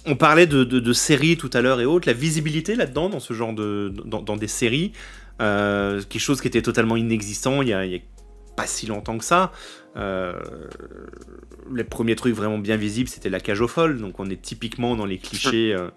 on 0.06 0.16
parlait 0.16 0.48
de, 0.48 0.94
séries 0.94 1.38
tout 1.38 1.50
à 1.54 1.62
l'heure 1.62 1.80
et 1.80 1.86
autres, 1.86 2.08
la 2.08 2.14
visibilité 2.14 2.76
là-dedans, 2.76 3.10
dans 3.10 3.20
ce 3.20 3.34
genre 3.34 3.54
de. 3.54 3.94
dans, 4.06 4.38
des 4.38 4.48
séries, 4.48 4.94
euh, 5.42 6.02
quelque 6.02 6.22
chose 6.22 6.42
qui 6.42 6.48
était 6.48 6.62
totalement 6.62 6.96
inexistant 6.96 7.62
il 7.62 7.70
y 7.70 7.74
a, 7.74 7.86
il 7.86 7.92
y 7.92 7.96
a 7.96 8.00
pas 8.62 8.68
si 8.68 8.86
longtemps 8.86 9.18
que 9.18 9.26
ça. 9.26 9.52
Euh, 9.98 10.34
les 11.74 11.84
premiers 11.84 12.16
trucs 12.16 12.36
vraiment 12.36 12.60
bien 12.60 12.78
visibles, 12.78 13.10
c'était 13.10 13.30
la 13.30 13.40
cage 13.40 13.62
aux 13.62 13.68
folles. 13.68 14.00
Donc 14.00 14.20
on 14.20 14.30
est 14.30 14.42
typiquement 14.42 14.96
dans 14.96 15.06
les 15.06 15.18
clichés. 15.18 15.76
Euh, 15.82 15.90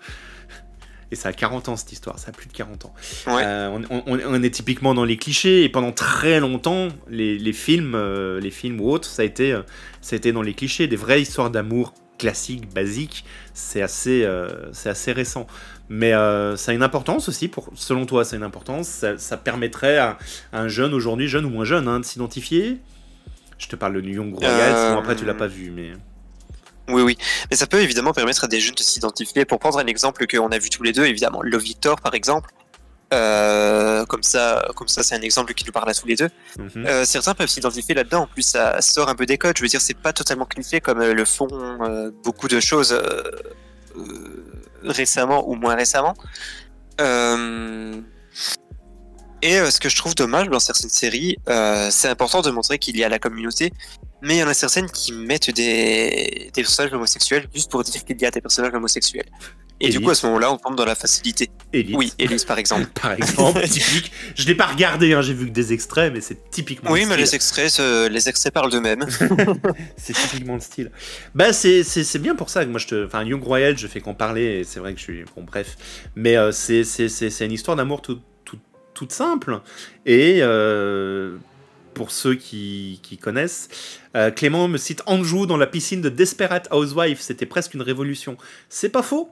et 1.11 1.17
ça 1.17 1.29
a 1.29 1.33
40 1.33 1.69
ans 1.69 1.77
cette 1.77 1.93
histoire, 1.93 2.19
ça 2.19 2.31
a 2.31 2.33
plus 2.33 2.49
de 2.49 2.53
40 2.53 2.87
ans. 2.87 2.95
Euh, 3.29 3.79
on, 4.07 4.43
est 4.43 4.51
typiquement 4.51 4.95
dans 4.95 5.05
les 5.05 5.17
clichés 5.17 5.63
et 5.63 5.69
pendant 5.69 5.93
très 5.93 6.41
longtemps, 6.41 6.89
les, 7.09 7.53
films, 7.53 7.97
les 8.41 8.51
films 8.51 8.81
ou 8.81 8.91
autres, 8.91 9.07
ça 9.07 9.23
a, 9.23 9.25
été, 9.25 9.57
ça 10.01 10.15
a 10.15 10.17
été 10.17 10.33
dans 10.33 10.43
les 10.43 10.55
clichés, 10.55 10.87
des 10.87 10.97
vraies 10.97 11.21
histoires 11.21 11.51
d'amour 11.51 11.93
classiques, 12.19 12.73
basiques. 12.73 13.25
C'est 13.55 13.83
assez, 13.83 14.29
c'est 14.73 14.89
assez 14.89 15.13
récent. 15.13 15.47
Mais 15.89 16.13
ça 16.57 16.71
a 16.71 16.75
une 16.75 16.83
importance 16.83 17.29
aussi, 17.29 17.49
pour, 17.49 17.71
selon 17.75 18.07
toi, 18.07 18.25
ça 18.25 18.35
a 18.35 18.39
une 18.39 18.45
importance. 18.45 19.05
Ça, 19.17 19.37
permettrait 19.37 19.99
à, 19.99 20.19
un 20.53 20.69
jeune 20.69 20.95
aujourd'hui, 20.95 21.29
jeune 21.29 21.45
ou 21.45 21.51
moins 21.51 21.65
jeune, 21.65 21.89
hein, 21.89 22.01
de 22.01 22.05
s'identifier, 22.05 22.81
je 23.59 23.69
te 23.69 23.77
parle 23.77 24.01
de 24.01 24.09
Young 24.09 24.35
Royal, 24.35 24.77
sinon 24.77 24.99
après 24.99 25.17
tu 25.17 25.25
l'as 25.25 25.35
pas 25.35 25.47
vu, 25.47 25.71
mais. 25.71 25.93
Oui, 26.89 27.01
oui. 27.01 27.17
Mais 27.51 27.57
ça 27.57 27.67
peut 27.67 27.81
évidemment 27.81 28.13
permettre 28.13 28.45
à 28.45 28.49
des 28.49 28.61
jeunes 28.61 28.75
de 28.75 28.83
s'identifier. 28.83 29.45
Pour 29.47 29.59
prendre 29.59 29.79
un 29.79 29.87
exemple 29.87 30.27
qu'on 30.27 30.49
a 30.49 30.59
vu 30.59 30.69
tous 30.69 30.83
les 30.83 30.93
deux, 30.93 31.07
évidemment, 31.07 31.41
Love 31.43 31.63
Victor 31.63 32.01
par 32.01 32.15
exemple. 32.15 32.51
Euh, 33.15 34.05
comme 34.07 34.23
ça, 34.23 34.67
comme 34.75 34.89
ça, 34.89 35.03
c'est 35.03 35.15
un 35.15 35.21
exemple 35.21 35.55
qui 35.55 35.65
nous 35.65 35.73
parle 35.73 35.89
à 35.89 35.95
tous 35.95 36.07
les 36.07 36.17
deux. 36.17 36.29
Mhm. 36.59 36.87
Euh, 36.87 37.05
certains 37.05 37.35
peuvent 37.35 37.49
s'identifier 37.49 37.95
là-dedans. 37.95 38.23
En 38.23 38.27
plus, 38.27 38.43
ça 38.43 38.81
sort 38.81 39.09
un 39.09 39.15
peu 39.15 39.27
des 39.27 39.39
codes. 39.39 39.57
Je 39.57 39.63
veux 39.63 39.69
dire, 39.69 39.81
c'est 39.81 39.97
pas 39.97 40.13
totalement 40.13 40.47
cliché 40.47 40.81
comme 40.81 41.01
euh, 41.01 41.15
le 41.15 41.25
font 41.25 41.49
beaucoup 42.25 42.49
de 42.49 42.61
choses 42.61 42.97
récemment 44.83 45.49
ou 45.49 45.55
moins 45.55 45.75
récemment. 45.75 46.15
Et 49.43 49.59
ce 49.71 49.79
que 49.79 49.89
je 49.89 49.97
trouve 49.97 50.15
dommage 50.15 50.49
dans 50.49 50.59
certaines 50.59 50.91
séries, 50.91 51.37
c'est 51.91 52.09
important 52.09 52.43
de 52.43 52.51
montrer 52.51 52.79
qu'il 52.79 52.97
y 52.97 53.05
a 53.05 53.09
la 53.09 53.19
communauté, 53.19 53.73
mais 54.23 54.37
il 54.37 54.39
y 54.39 54.43
en 54.43 54.49
a 54.49 54.55
certaines 54.55 54.91
qui 54.91 55.13
mettent 55.13 55.51
des, 55.51 56.51
des 56.53 56.63
personnages 56.63 56.93
homosexuels 56.93 57.47
juste 57.55 57.71
pour 57.71 57.83
dire 57.85 58.05
qu'il 58.05 58.21
y 58.21 58.25
a 58.25 58.31
des 58.31 58.41
personnages 58.41 58.75
homosexuels. 58.75 59.29
Et 59.85 59.91
du 59.91 60.01
coup, 60.01 60.11
à 60.11 60.15
ce 60.15 60.27
moment-là, 60.27 60.53
on 60.53 60.57
tombe 60.57 60.77
dans 60.77 60.85
la 60.85 60.95
facilité. 60.95 61.51
Oui, 61.73 62.13
Elise, 62.19 62.45
par 62.45 62.59
exemple. 62.59 62.87
par 63.01 63.13
exemple, 63.13 63.63
typique. 63.69 64.13
Je 64.35 64.47
l'ai 64.47 64.55
pas 64.55 64.67
regardé, 64.67 65.13
hein, 65.13 65.23
j'ai 65.23 65.35
vu 65.35 65.47
que 65.47 65.53
des 65.53 65.73
extraits, 65.73 66.13
mais 66.13 66.21
c'est 66.21 66.51
typiquement. 66.51 66.91
Oui, 66.91 67.05
mais 67.07 67.17
les 67.17 67.35
extraits, 67.35 67.79
les 68.11 68.29
extraits 68.29 68.53
parlent 68.53 68.71
d'eux-mêmes. 68.71 69.07
c'est 69.97 70.13
typiquement 70.13 70.55
le 70.55 70.61
style. 70.61 70.91
Bah, 71.35 71.53
c'est 71.53 72.19
bien 72.19 72.35
pour 72.35 72.51
ça 72.51 72.65
que 72.65 72.71
moi, 72.71 72.79
je 72.79 72.87
te. 72.87 73.07
Enfin, 73.07 73.25
Young 73.25 73.43
Royal, 73.43 73.77
je 73.77 73.87
fais 73.87 74.01
qu'en 74.01 74.15
parler, 74.15 74.61
et 74.61 74.65
c'est 74.65 74.81
vrai 74.81 74.95
que 74.95 74.99
je 74.99 75.05
suis. 75.05 75.25
Bon, 75.37 75.43
bref. 75.43 75.77
Mais 76.17 76.37
euh, 76.37 76.53
c'est 76.53 77.45
une 77.45 77.53
histoire 77.53 77.77
d'amour 77.77 78.03
tout, 78.03 78.21
toute 78.95 79.13
simple. 79.13 79.61
Et 80.07 80.39
euh, 80.41 81.37
pour 81.93 82.11
ceux 82.11 82.35
qui, 82.35 83.01
connaissent, 83.21 83.69
euh, 84.17 84.31
Clément 84.31 84.69
me 84.69 84.79
cite 84.79 85.03
Andrew 85.07 85.47
dans 85.47 85.57
la 85.57 85.67
piscine 85.67 86.01
de 86.01 86.09
Desperate 86.09 86.69
Housewife. 86.71 87.21
C'était 87.21 87.47
presque 87.47 87.75
une 87.75 87.83
révolution. 87.83 88.37
C'est 88.69 88.89
pas 88.89 89.03
faux. 89.03 89.31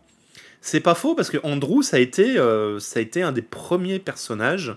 C'est 0.62 0.80
pas 0.80 0.94
faux 0.94 1.14
parce 1.14 1.28
que 1.28 1.36
Andrew, 1.42 1.82
ça 1.82 1.98
a 1.98 2.00
été, 2.00 2.38
euh, 2.38 2.78
un 3.16 3.32
des 3.32 3.42
premiers 3.42 3.98
personnages 3.98 4.74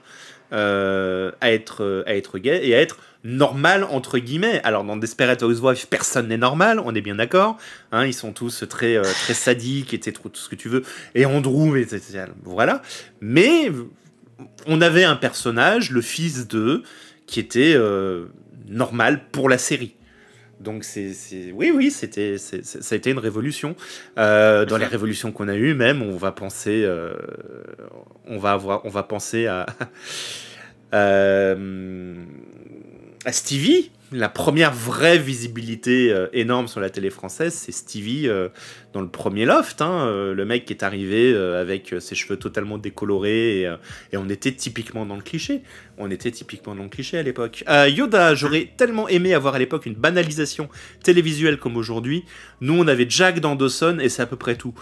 à, 0.52 1.52
être, 1.52 2.04
à 2.06 2.16
être 2.16 2.38
gay 2.38 2.68
et 2.68 2.76
à 2.76 2.82
être 2.82 2.98
normal 3.24 3.84
entre 3.84 4.20
guillemets. 4.20 4.62
Alors 4.64 4.84
dans 4.84 4.98
Desperate 4.98 5.42
Housewives, 5.42 5.88
personne 5.88 6.28
n'est 6.28 6.38
normal, 6.38 6.80
on 6.84 6.94
est 6.96 7.02
bien 7.02 7.16
d'accord. 7.16 7.58
Hein, 7.92 8.06
ils 8.06 8.14
sont 8.14 8.32
tous 8.32 8.64
très 8.70 9.02
très 9.02 9.34
sadiques 9.34 9.94
et 9.94 10.00
tout 10.00 10.30
ce 10.34 10.50
que 10.50 10.56
tu 10.56 10.70
veux. 10.70 10.84
Et 11.14 11.26
Andrew, 11.26 11.76
voilà. 12.44 12.82
Mais 13.22 13.70
on 14.68 14.82
avait 14.82 15.04
un 15.04 15.16
personnage, 15.16 15.92
le 15.92 16.02
fils 16.02 16.48
de, 16.48 16.84
qui 17.28 17.40
était 17.40 17.74
euh, 17.76 18.26
normal 18.68 19.22
pour 19.32 19.50
la 19.50 19.58
série. 19.58 19.96
Donc 20.60 20.84
c'est, 20.84 21.12
oui, 21.54 21.72
oui, 21.76 21.92
c'était, 21.92 22.38
ça 22.38 22.58
a 22.92 22.96
été 22.96 23.12
une 23.12 23.20
révolution. 23.20 23.76
Euh, 24.18 24.66
dans 24.66 24.78
les 24.78 24.86
révolutions 24.86 25.32
qu'on 25.32 25.48
a 25.48 25.56
eues, 25.56 25.74
même, 25.74 26.02
on 26.02 26.16
va 26.18 26.32
penser, 26.32 26.84
euh, 26.84 27.14
on 28.26 28.38
va 28.38 28.54
avoir, 28.54 28.86
on 28.86 28.90
va 28.90 29.04
penser 29.04 29.48
à, 29.48 29.66
euh, 30.94 32.16
à 33.26 33.32
Stevie, 33.32 33.92
la 34.12 34.30
première 34.30 34.74
vraie 34.74 35.18
visibilité 35.18 36.16
énorme 36.32 36.68
sur 36.68 36.80
la 36.80 36.90
télé 36.90 37.10
française, 37.10 37.54
c'est 37.54 37.74
Stevie 37.74 38.30
dans 38.96 39.02
le 39.02 39.10
premier 39.10 39.46
loft. 39.46 39.82
Hein, 39.82 40.08
euh, 40.08 40.34
le 40.34 40.46
mec 40.46 40.66
qui 40.66 40.74
est 40.74 40.82
arrivé 40.84 41.36
avec 41.36 41.94
ses 42.00 42.16
cheveux 42.16 42.38
totalement 42.38 42.80
décolorés 42.80 43.62
et, 43.62 44.18
on 44.18 44.30
était 44.30 44.54
typiquement 44.54 45.06
dans 45.06 45.16
le 45.16 45.22
cliché. 45.22 45.62
On 45.98 46.10
était 46.10 46.32
typiquement 46.32 46.74
dans 46.76 46.84
le 46.84 46.90
cliché 46.90 47.18
à 47.18 47.24
l'époque. 47.24 47.64
Yoda, 47.88 48.34
j'aurais 48.36 48.72
tellement 48.78 49.08
aimé 49.08 49.34
avoir 49.34 49.56
à 49.56 49.60
l'époque 49.60 49.86
une 49.86 49.94
banalisation 49.94 50.70
télévisuelle 51.04 51.58
comme 51.58 51.78
aujourd'hui. 51.78 52.24
Nous, 52.62 52.74
on 52.74 52.88
avait 52.88 53.06
Jack 53.08 53.40
dans 53.40 53.56
Dawson 53.56 54.00
et 54.00 54.10
c'est 54.10 54.22
à 54.22 54.26
peu 54.26 54.38
près 54.38 54.56
tout. 54.56 54.74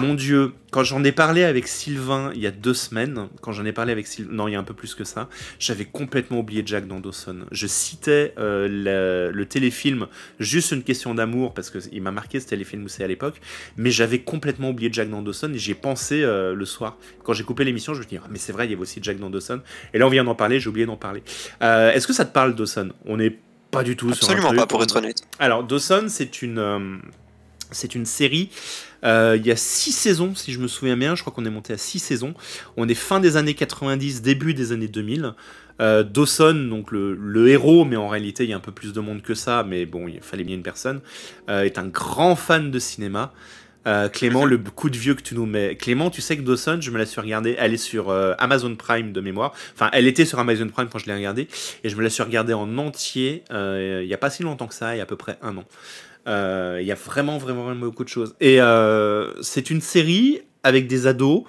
Mon 0.00 0.14
Dieu, 0.14 0.52
quand 0.70 0.84
j'en 0.84 1.04
ai 1.04 1.12
parlé 1.12 1.44
avec 1.44 1.68
Sylvain 1.68 2.30
il 2.34 2.40
y 2.40 2.46
a 2.46 2.50
deux 2.50 2.72
semaines, 2.72 3.28
quand 3.42 3.52
j'en 3.52 3.64
ai 3.64 3.72
parlé 3.72 3.92
avec 3.92 4.06
Sylvain, 4.06 4.32
non, 4.32 4.48
il 4.48 4.52
y 4.52 4.54
a 4.54 4.58
un 4.58 4.64
peu 4.64 4.74
plus 4.74 4.94
que 4.94 5.04
ça, 5.04 5.28
j'avais 5.58 5.84
complètement 5.84 6.38
oublié 6.38 6.62
Jack 6.64 6.86
dans 6.86 7.00
Dawson. 7.00 7.40
Je 7.50 7.66
citais 7.66 8.34
le, 8.38 9.44
téléfilm 9.44 10.06
Juste 10.40 10.72
une 10.72 10.82
question 10.82 11.14
d'amour, 11.14 11.54
parce 11.54 11.70
qu'il 11.70 12.02
m'a 12.02 12.10
marqué 12.10 12.40
ce 12.40 12.46
téléfilm 12.46 12.84
aussi 12.84 13.02
à 13.02 13.06
l'époque, 13.06 13.40
mais 13.76 13.90
j'avais 13.90 14.20
complètement 14.20 14.70
oublié 14.70 14.90
Jack 14.92 15.08
Dawson 15.10 15.52
et 15.54 15.58
j'y 15.58 15.72
ai 15.72 15.74
pensé 15.74 16.22
euh, 16.22 16.54
le 16.54 16.64
soir. 16.64 16.96
Quand 17.24 17.32
j'ai 17.32 17.44
coupé 17.44 17.64
l'émission, 17.64 17.94
je 17.94 17.98
me 17.98 18.02
suis 18.04 18.16
dit, 18.16 18.22
ah, 18.22 18.28
mais 18.30 18.38
c'est 18.38 18.52
vrai, 18.52 18.66
il 18.66 18.70
y 18.70 18.74
avait 18.74 18.82
aussi 18.82 19.00
Jack 19.02 19.18
Dawson. 19.18 19.60
Et 19.94 19.98
là, 19.98 20.06
on 20.06 20.10
vient 20.10 20.24
d'en 20.24 20.34
parler, 20.34 20.60
j'ai 20.60 20.68
oublié 20.68 20.86
d'en 20.86 20.96
parler. 20.96 21.22
Euh, 21.62 21.92
est-ce 21.92 22.06
que 22.06 22.12
ça 22.12 22.24
te 22.24 22.32
parle, 22.32 22.54
Dawson? 22.54 22.92
On 23.06 23.16
n'est 23.16 23.38
pas 23.70 23.82
du 23.82 23.96
tout 23.96 24.08
Absolument 24.08 24.48
sur 24.48 24.56
pas, 24.56 24.66
pour 24.66 24.82
être 24.82 24.96
honnête. 24.96 25.22
Alors, 25.38 25.64
Dawson, 25.64 26.06
c'est 26.08 26.42
une. 26.42 26.58
Euh, 26.58 26.96
c'est 27.74 27.94
une 27.94 28.04
série, 28.04 28.50
il 29.02 29.46
y 29.46 29.50
a 29.50 29.56
six 29.56 29.92
saisons 29.92 30.34
si 30.34 30.52
je 30.52 30.58
me 30.58 30.68
souviens 30.68 30.94
bien, 30.94 31.14
je 31.14 31.22
crois 31.22 31.32
qu'on 31.32 31.46
est 31.46 31.50
monté 31.50 31.72
à 31.72 31.78
six 31.78 32.00
saisons. 32.00 32.34
On 32.76 32.86
est 32.86 32.94
fin 32.94 33.18
des 33.18 33.38
années 33.38 33.54
90, 33.54 34.20
début 34.20 34.52
des 34.52 34.72
années 34.72 34.88
2000. 34.88 35.32
Euh, 35.80 36.02
Dawson, 36.02 36.54
donc 36.70 36.90
le, 36.92 37.48
héros, 37.48 37.84
mais 37.84 37.96
en 37.96 38.08
réalité 38.08 38.44
il 38.44 38.50
y 38.50 38.52
a 38.52 38.56
un 38.56 38.60
peu 38.60 38.72
plus 38.72 38.92
de 38.92 39.00
monde 39.00 39.22
que 39.22 39.34
ça, 39.34 39.64
mais 39.66 39.86
bon, 39.86 40.08
il 40.08 40.20
fallait 40.20 40.44
bien 40.44 40.56
une 40.56 40.62
personne, 40.62 41.00
euh, 41.48 41.62
est 41.62 41.78
un 41.78 41.86
grand 41.86 42.36
fan 42.36 42.70
de 42.70 42.78
cinéma. 42.78 43.32
Euh, 43.84 44.08
Clément, 44.08 44.44
le 44.44 44.58
coup 44.58 44.90
de 44.90 44.96
vieux 44.96 45.14
que 45.14 45.22
tu 45.22 45.34
nous 45.34 45.44
mets. 45.44 45.74
Clément, 45.74 46.08
tu 46.08 46.20
sais 46.20 46.36
que 46.36 46.42
Dawson, 46.42 46.78
je 46.80 46.92
me 46.92 46.98
la 46.98 47.06
suis 47.06 47.20
regardée, 47.20 47.56
elle 47.58 47.74
est 47.74 47.78
sur 47.78 48.12
Amazon 48.38 48.76
Prime 48.76 49.12
de 49.12 49.20
mémoire. 49.20 49.52
Enfin, 49.74 49.90
elle 49.92 50.06
était 50.06 50.24
sur 50.24 50.38
Amazon 50.38 50.68
Prime 50.68 50.88
quand 50.88 51.00
je 51.00 51.06
l'ai 51.06 51.14
regardée, 51.14 51.48
et 51.82 51.88
je 51.88 51.96
me 51.96 52.02
la 52.02 52.08
suis 52.08 52.22
regardée 52.22 52.54
en 52.54 52.78
entier 52.78 53.42
il 53.50 54.06
n'y 54.06 54.14
a 54.14 54.18
pas 54.18 54.30
si 54.30 54.44
longtemps 54.44 54.68
que 54.68 54.74
ça, 54.74 54.94
il 54.94 54.98
y 54.98 55.00
a 55.00 55.02
à 55.02 55.06
peu 55.06 55.16
près 55.16 55.36
un 55.42 55.56
an. 55.56 55.64
Il 56.26 56.86
y 56.86 56.92
a 56.92 56.94
vraiment, 56.94 57.38
vraiment, 57.38 57.64
vraiment 57.64 57.86
beaucoup 57.86 58.04
de 58.04 58.08
choses. 58.08 58.36
Et 58.40 58.60
c'est 59.40 59.68
une 59.68 59.80
série 59.80 60.42
avec 60.62 60.86
des 60.86 61.08
ados 61.08 61.42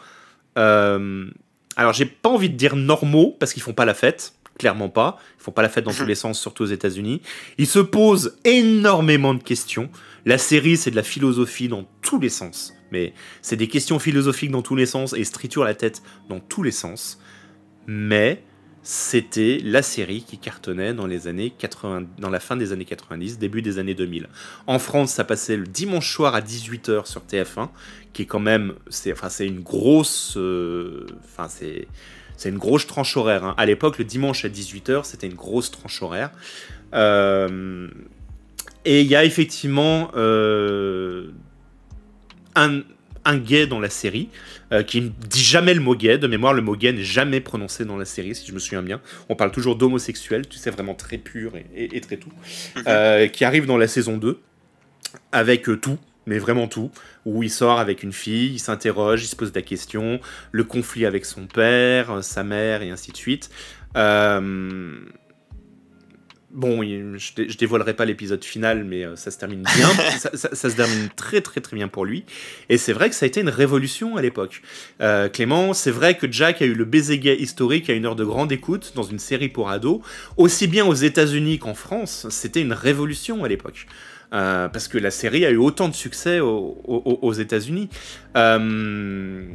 alors 1.75 1.93
j'ai 1.93 2.05
pas 2.05 2.29
envie 2.29 2.49
de 2.49 2.55
dire 2.55 2.75
normaux 2.75 3.35
parce 3.39 3.53
qu'ils 3.53 3.63
font 3.63 3.73
pas 3.73 3.85
la 3.85 3.93
fête, 3.93 4.33
clairement 4.57 4.89
pas. 4.89 5.17
Ils 5.39 5.43
font 5.43 5.51
pas 5.51 5.61
la 5.61 5.69
fête 5.69 5.85
dans 5.85 5.93
tous 5.93 6.05
les 6.05 6.15
sens, 6.15 6.39
surtout 6.39 6.63
aux 6.63 6.67
États-Unis. 6.67 7.21
Ils 7.57 7.67
se 7.67 7.79
posent 7.79 8.37
énormément 8.45 9.33
de 9.33 9.43
questions. 9.43 9.89
La 10.25 10.37
série, 10.37 10.77
c'est 10.77 10.91
de 10.91 10.95
la 10.95 11.03
philosophie 11.03 11.67
dans 11.67 11.85
tous 12.01 12.19
les 12.19 12.29
sens. 12.29 12.73
Mais 12.91 13.13
c'est 13.41 13.55
des 13.55 13.67
questions 13.67 13.99
philosophiques 13.99 14.51
dans 14.51 14.61
tous 14.61 14.75
les 14.75 14.85
sens 14.85 15.13
et 15.13 15.23
se 15.23 15.31
triture 15.31 15.63
la 15.63 15.73
tête 15.73 16.01
dans 16.29 16.39
tous 16.39 16.63
les 16.63 16.71
sens. 16.71 17.19
Mais 17.87 18.43
c'était 18.83 19.59
la 19.63 19.81
série 19.81 20.23
qui 20.23 20.37
cartonnait 20.37 20.93
dans 20.93 21.07
les 21.07 21.27
années 21.27 21.53
80, 21.57 22.03
dans 22.19 22.29
la 22.29 22.41
fin 22.41 22.57
des 22.57 22.73
années 22.73 22.83
90, 22.83 23.39
début 23.39 23.61
des 23.61 23.79
années 23.79 23.93
2000. 23.93 24.27
En 24.67 24.77
France, 24.77 25.13
ça 25.13 25.23
passait 25.23 25.55
le 25.55 25.65
dimanche 25.65 26.13
soir 26.13 26.35
à 26.35 26.41
18h 26.41 27.05
sur 27.05 27.21
TF1, 27.21 27.69
qui 28.11 28.23
est 28.23 28.25
quand 28.25 28.41
même, 28.41 28.73
c'est, 28.89 29.13
enfin, 29.13 29.29
c'est 29.29 29.47
une 29.47 29.61
grosse, 29.61 30.35
euh, 30.35 31.07
c'est 31.55 32.49
une 32.49 32.57
grosse 32.57 32.85
tranche 32.85 33.15
horaire. 33.15 33.45
Hein. 33.45 33.55
À 33.57 33.65
l'époque, 33.65 33.97
le 33.97 34.03
dimanche 34.03 34.43
à 34.43 34.49
18h, 34.49 35.05
c'était 35.05 35.27
une 35.27 35.35
grosse 35.35 35.71
tranche 35.71 36.01
horaire. 36.01 36.31
Euh, 36.93 37.87
et 38.83 39.01
il 39.01 39.07
y 39.07 39.15
a 39.15 39.23
effectivement 39.23 40.11
euh, 40.15 41.31
un, 42.55 42.81
un 43.25 43.37
gay 43.37 43.67
dans 43.67 43.79
la 43.79 43.89
série, 43.89 44.29
euh, 44.71 44.83
qui 44.83 45.01
ne 45.01 45.09
dit 45.09 45.43
jamais 45.43 45.73
le 45.73 45.79
mot 45.79 45.95
gay. 45.95 46.17
De 46.17 46.27
mémoire, 46.27 46.53
le 46.53 46.61
mot 46.61 46.75
gay 46.75 46.91
n'est 46.93 47.03
jamais 47.03 47.41
prononcé 47.41 47.85
dans 47.85 47.97
la 47.97 48.05
série, 48.05 48.35
si 48.35 48.47
je 48.47 48.53
me 48.53 48.59
souviens 48.59 48.83
bien. 48.83 49.01
On 49.29 49.35
parle 49.35 49.51
toujours 49.51 49.75
d'homosexuel, 49.75 50.47
tu 50.47 50.57
sais, 50.57 50.69
vraiment 50.69 50.95
très 50.95 51.17
pur 51.17 51.53
et, 51.75 52.01
très 52.01 52.17
tout. 52.17 52.31
Mhm. 52.75 52.83
Euh, 52.87 53.27
qui 53.27 53.45
arrive 53.45 53.65
dans 53.65 53.77
la 53.77 53.87
saison 53.87 54.17
2, 54.17 54.39
avec 55.31 55.69
euh, 55.69 55.77
tout, 55.77 55.97
mais 56.25 56.39
vraiment 56.39 56.67
tout, 56.67 56.91
où 57.25 57.43
il 57.43 57.49
sort 57.49 57.79
avec 57.79 58.03
une 58.03 58.13
fille, 58.13 58.53
il 58.53 58.59
s'interroge, 58.59 59.23
il 59.23 59.27
se 59.27 59.35
pose 59.35 59.51
la 59.53 59.61
question, 59.61 60.19
le 60.51 60.63
conflit 60.63 61.05
avec 61.05 61.25
son 61.25 61.47
père, 61.47 62.23
sa 62.23 62.43
mère, 62.43 62.81
et 62.81 62.91
ainsi 62.91 63.11
de 63.11 63.17
suite. 63.17 63.49
Euh, 63.95 64.95
Bon, 66.53 66.83
je, 66.83 67.57
dévoilerai 67.57 67.95
pas 67.95 68.05
l'épisode 68.05 68.43
final, 68.43 68.83
mais 68.83 69.03
euh, 69.03 69.15
ça 69.15 69.31
se 69.31 69.39
termine 69.39 69.63
bien. 69.75 69.89
ça, 70.19 70.69
se 70.69 70.75
termine 70.75 71.09
très 71.15 71.41
très 71.41 71.61
très 71.61 71.75
bien 71.75 71.87
pour 71.87 72.05
lui. 72.05 72.25
Et 72.69 72.77
c'est 72.77 72.93
vrai 72.93 73.09
que 73.09 73.15
ça 73.15 73.25
a 73.25 73.27
été 73.27 73.41
une 73.41 73.49
révolution 73.49 74.17
à 74.17 74.21
l'époque. 74.21 74.61
Euh, 75.01 75.29
Clément, 75.29 75.73
c'est 75.73 75.89
vrai 75.89 76.15
que 76.15 76.31
Jack 76.31 76.61
a 76.61 76.65
eu 76.65 76.75
le 76.75 76.85
baiser 76.85 77.17
gay 77.17 77.35
historique 77.35 77.89
à 77.89 77.93
une 77.93 78.05
heure 78.05 78.15
de 78.15 78.23
grande 78.23 78.51
écoute 78.51 78.93
dans 78.95 79.01
une 79.01 79.17
série 79.17 79.49
pour 79.49 79.71
ados. 79.71 80.01
Aussi 80.37 80.67
bien 80.67 80.85
aux 80.85 80.93
États-Unis 80.93 81.57
qu'en 81.57 81.73
France, 81.73 82.27
c'était 82.29 82.61
une 82.61 82.73
révolution 82.73 83.43
à 83.43 83.47
l'époque. 83.47 83.87
Euh, 84.33 84.67
parce 84.67 84.87
que 84.87 84.97
la 84.97 85.11
série 85.11 85.45
a 85.45 85.51
eu 85.51 85.57
autant 85.57 85.89
de 85.89 85.93
succès 85.93 86.39
aux, 86.39 86.81
aux 86.85 87.33
États-Unis. 87.33 87.89
Euh, 88.35 89.45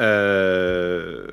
euh, 0.00 1.26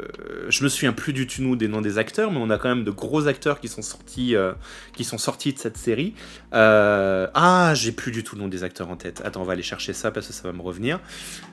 je 0.49 0.63
me 0.63 0.69
souviens 0.69 0.93
plus 0.93 1.13
du 1.13 1.25
tout 1.25 1.55
des 1.55 1.67
noms 1.67 1.81
des 1.81 1.97
acteurs, 1.97 2.31
mais 2.31 2.39
on 2.39 2.49
a 2.49 2.57
quand 2.57 2.69
même 2.69 2.83
de 2.83 2.91
gros 2.91 3.27
acteurs 3.27 3.59
qui 3.59 3.67
sont 3.67 3.81
sortis, 3.81 4.35
euh, 4.35 4.53
de 4.97 5.57
cette 5.57 5.77
série. 5.77 6.13
Euh, 6.53 7.27
ah, 7.33 7.73
j'ai 7.75 7.91
plus 7.91 8.11
du 8.11 8.23
tout 8.23 8.35
le 8.35 8.41
nom 8.41 8.47
des 8.47 8.63
acteurs 8.63 8.89
en 8.89 8.97
tête. 8.97 9.21
Attends, 9.23 9.41
on 9.41 9.45
va 9.45 9.53
aller 9.53 9.63
chercher 9.63 9.93
ça 9.93 10.11
parce 10.11 10.27
que 10.27 10.33
ça 10.33 10.43
va 10.43 10.51
me 10.51 10.61
revenir. 10.61 10.99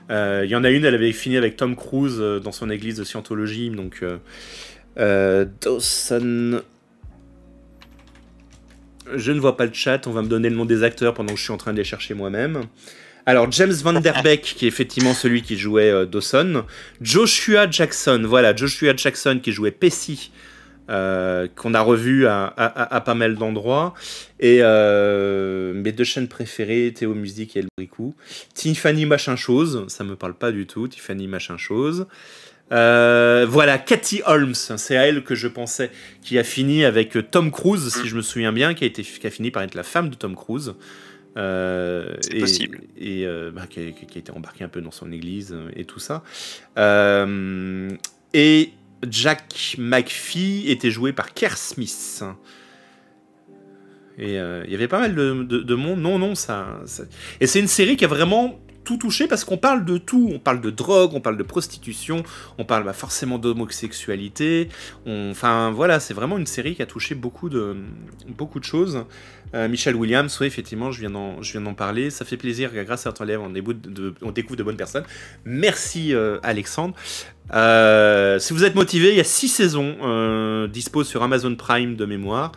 Il 0.09 0.47
y 0.47 0.55
en 0.55 0.63
a 0.63 0.69
une, 0.69 0.85
elle 0.85 0.95
avait 0.95 1.11
fini 1.11 1.37
avec 1.37 1.55
Tom 1.55 1.75
Cruise 1.75 2.19
dans 2.19 2.51
son 2.51 2.69
église 2.69 2.97
de 2.97 3.03
Scientologie, 3.03 3.69
donc 3.69 4.03
Dawson. 4.97 6.61
Je 9.13 9.31
ne 9.31 9.39
vois 9.39 9.55
pas 9.55 9.65
le 9.65 9.73
chat, 9.73 10.07
on 10.07 10.11
va 10.11 10.23
me 10.23 10.27
donner 10.27 10.49
le 10.49 10.55
nom 10.55 10.65
des 10.65 10.83
acteurs 10.83 11.13
pendant 11.13 11.33
que 11.33 11.39
je 11.39 11.43
suis 11.43 11.53
en 11.53 11.57
train 11.57 11.73
de 11.73 11.77
les 11.77 11.83
chercher 11.83 12.13
moi-même. 12.15 12.63
Alors, 13.27 13.51
James 13.51 13.73
Van 13.73 13.99
Der 13.99 14.21
Beek, 14.21 14.41
qui 14.41 14.65
est 14.65 14.67
effectivement 14.67 15.15
celui 15.15 15.41
qui 15.41 15.57
jouait 15.57 15.89
euh, 15.89 16.05
Dawson. 16.05 16.63
Joshua 17.01 17.69
Jackson, 17.69 18.23
voilà, 18.25 18.55
Joshua 18.55 18.95
Jackson 18.95 19.39
qui 19.41 19.51
jouait 19.51 19.71
Pessy. 19.71 20.31
Euh, 20.87 21.47
qu'on 21.55 21.73
a 21.73 21.81
revu 21.81 22.27
à, 22.27 23.01
pas 23.03 23.15
mal 23.15 23.33
d'endroits. 23.37 23.95
Et 24.39 24.59
euh, 24.61 25.73
mes 25.73 25.91
deux 25.91 26.03
chaînes 26.03 26.27
préférées, 26.27 26.93
Théo 26.95 27.15
Musique 27.15 27.57
et 27.57 27.61
El 27.61 27.67
Bricou. 27.75 28.13
Tiffany 28.53 29.07
Machin 29.07 29.35
Chose, 29.35 29.85
ça 29.87 30.03
me 30.03 30.15
parle 30.15 30.35
pas 30.35 30.51
du 30.51 30.67
tout, 30.67 30.87
Tiffany 30.87 31.25
Machin 31.25 31.57
Chose. 31.57 32.05
voilà, 32.69 33.79
Cathy 33.79 34.21
Holmes, 34.27 34.53
c'est 34.53 34.95
à 34.95 35.07
elle 35.07 35.23
que 35.23 35.33
je 35.33 35.47
pensais, 35.47 35.89
qui 36.21 36.37
a 36.37 36.43
fini 36.43 36.85
avec 36.85 37.17
Tom 37.31 37.49
Cruise, 37.49 37.91
si 37.91 38.07
je 38.07 38.15
me 38.15 38.21
souviens 38.21 38.53
bien, 38.53 38.75
qui 38.75 38.85
a 38.85 39.31
fini 39.31 39.49
par 39.49 39.63
être 39.63 39.73
la 39.73 39.81
femme 39.81 40.09
de 40.09 40.15
Tom 40.15 40.35
Cruise. 40.35 40.75
Euh, 41.37 42.15
et, 42.31 42.39
possible. 42.39 42.81
Et 42.97 43.25
euh, 43.25 43.51
bah, 43.51 43.67
qui, 43.69 43.79
a, 43.79 43.83
été 43.83 44.31
embarqué 44.31 44.63
un 44.63 44.69
peu 44.69 44.81
dans 44.81 44.91
son 44.91 45.11
église 45.11 45.53
euh, 45.53 45.69
et 45.75 45.83
tout 45.83 45.99
ça. 45.99 46.23
et 48.33 48.71
Jack 49.09 49.75
McPhee 49.77 50.69
était 50.69 50.91
joué 50.91 51.13
par 51.13 51.33
Kerr 51.33 51.57
Smith. 51.57 52.23
Et 54.17 54.35
il 54.35 54.71
y 54.71 54.75
avait 54.75 54.87
pas 54.87 54.99
mal 54.99 55.13
de, 55.13 55.75
monde. 55.75 55.99
Non, 55.99 56.17
non, 56.17 56.35
ça. 56.35 56.79
Et 57.41 57.47
c'est 57.47 57.59
une 57.59 57.67
série 57.67 57.97
qui 57.97 58.05
a 58.05 58.07
vraiment 58.07 58.59
tout 58.85 58.95
touché 58.97 59.27
parce 59.27 59.43
qu'on 59.43 59.57
parle 59.57 59.83
de 59.83 59.97
tout. 59.97 60.29
On 60.33 60.39
parle 60.39 60.61
de 60.61 60.69
drogue, 60.69 61.11
on 61.13 61.19
parle 61.19 61.35
de 61.35 61.43
prostitution, 61.43 62.23
on 62.57 62.63
parle 62.63 62.85
bah, 62.85 62.93
forcément 62.93 63.37
d'homosexualité. 63.37 64.69
Enfin 65.05 65.71
voilà, 65.71 65.99
c'est 65.99 66.13
vraiment 66.13 66.37
une 66.37 66.45
série 66.45 66.75
qui 66.75 66.81
a 66.81 66.85
touché 66.85 67.15
beaucoup 67.15 67.49
de, 67.49 67.75
beaucoup 68.29 68.59
de 68.59 68.65
choses. 68.65 69.03
Euh, 69.53 69.67
Michel 69.67 69.95
Williams, 69.95 70.37
oui, 70.41 70.47
effectivement, 70.47 70.91
je 70.91 71.01
viens 71.01 71.61
d'en 71.61 71.73
parler. 71.73 72.09
Ça 72.09 72.25
fait 72.25 72.37
plaisir, 72.37 72.71
grâce 72.85 73.07
à 73.07 73.11
ton 73.11 73.23
lèvre, 73.23 73.43
on, 73.43 74.31
découvre 74.31 74.57
de 74.57 74.63
bonnes 74.63 74.77
personnes. 74.77 75.05
Merci 75.45 76.13
euh, 76.13 76.39
Alexandre. 76.43 76.95
Euh, 77.53 78.39
si 78.39 78.53
vous 78.53 78.63
êtes 78.63 78.75
motivé, 78.75 79.09
il 79.09 79.17
y 79.17 79.21
a 79.21 79.25
six 79.25 79.47
saisons 79.47 80.67
dispo 80.67 81.03
sur 81.03 81.23
Amazon 81.23 81.55
Prime 81.55 81.95
de 81.95 82.05
mémoire. 82.05 82.51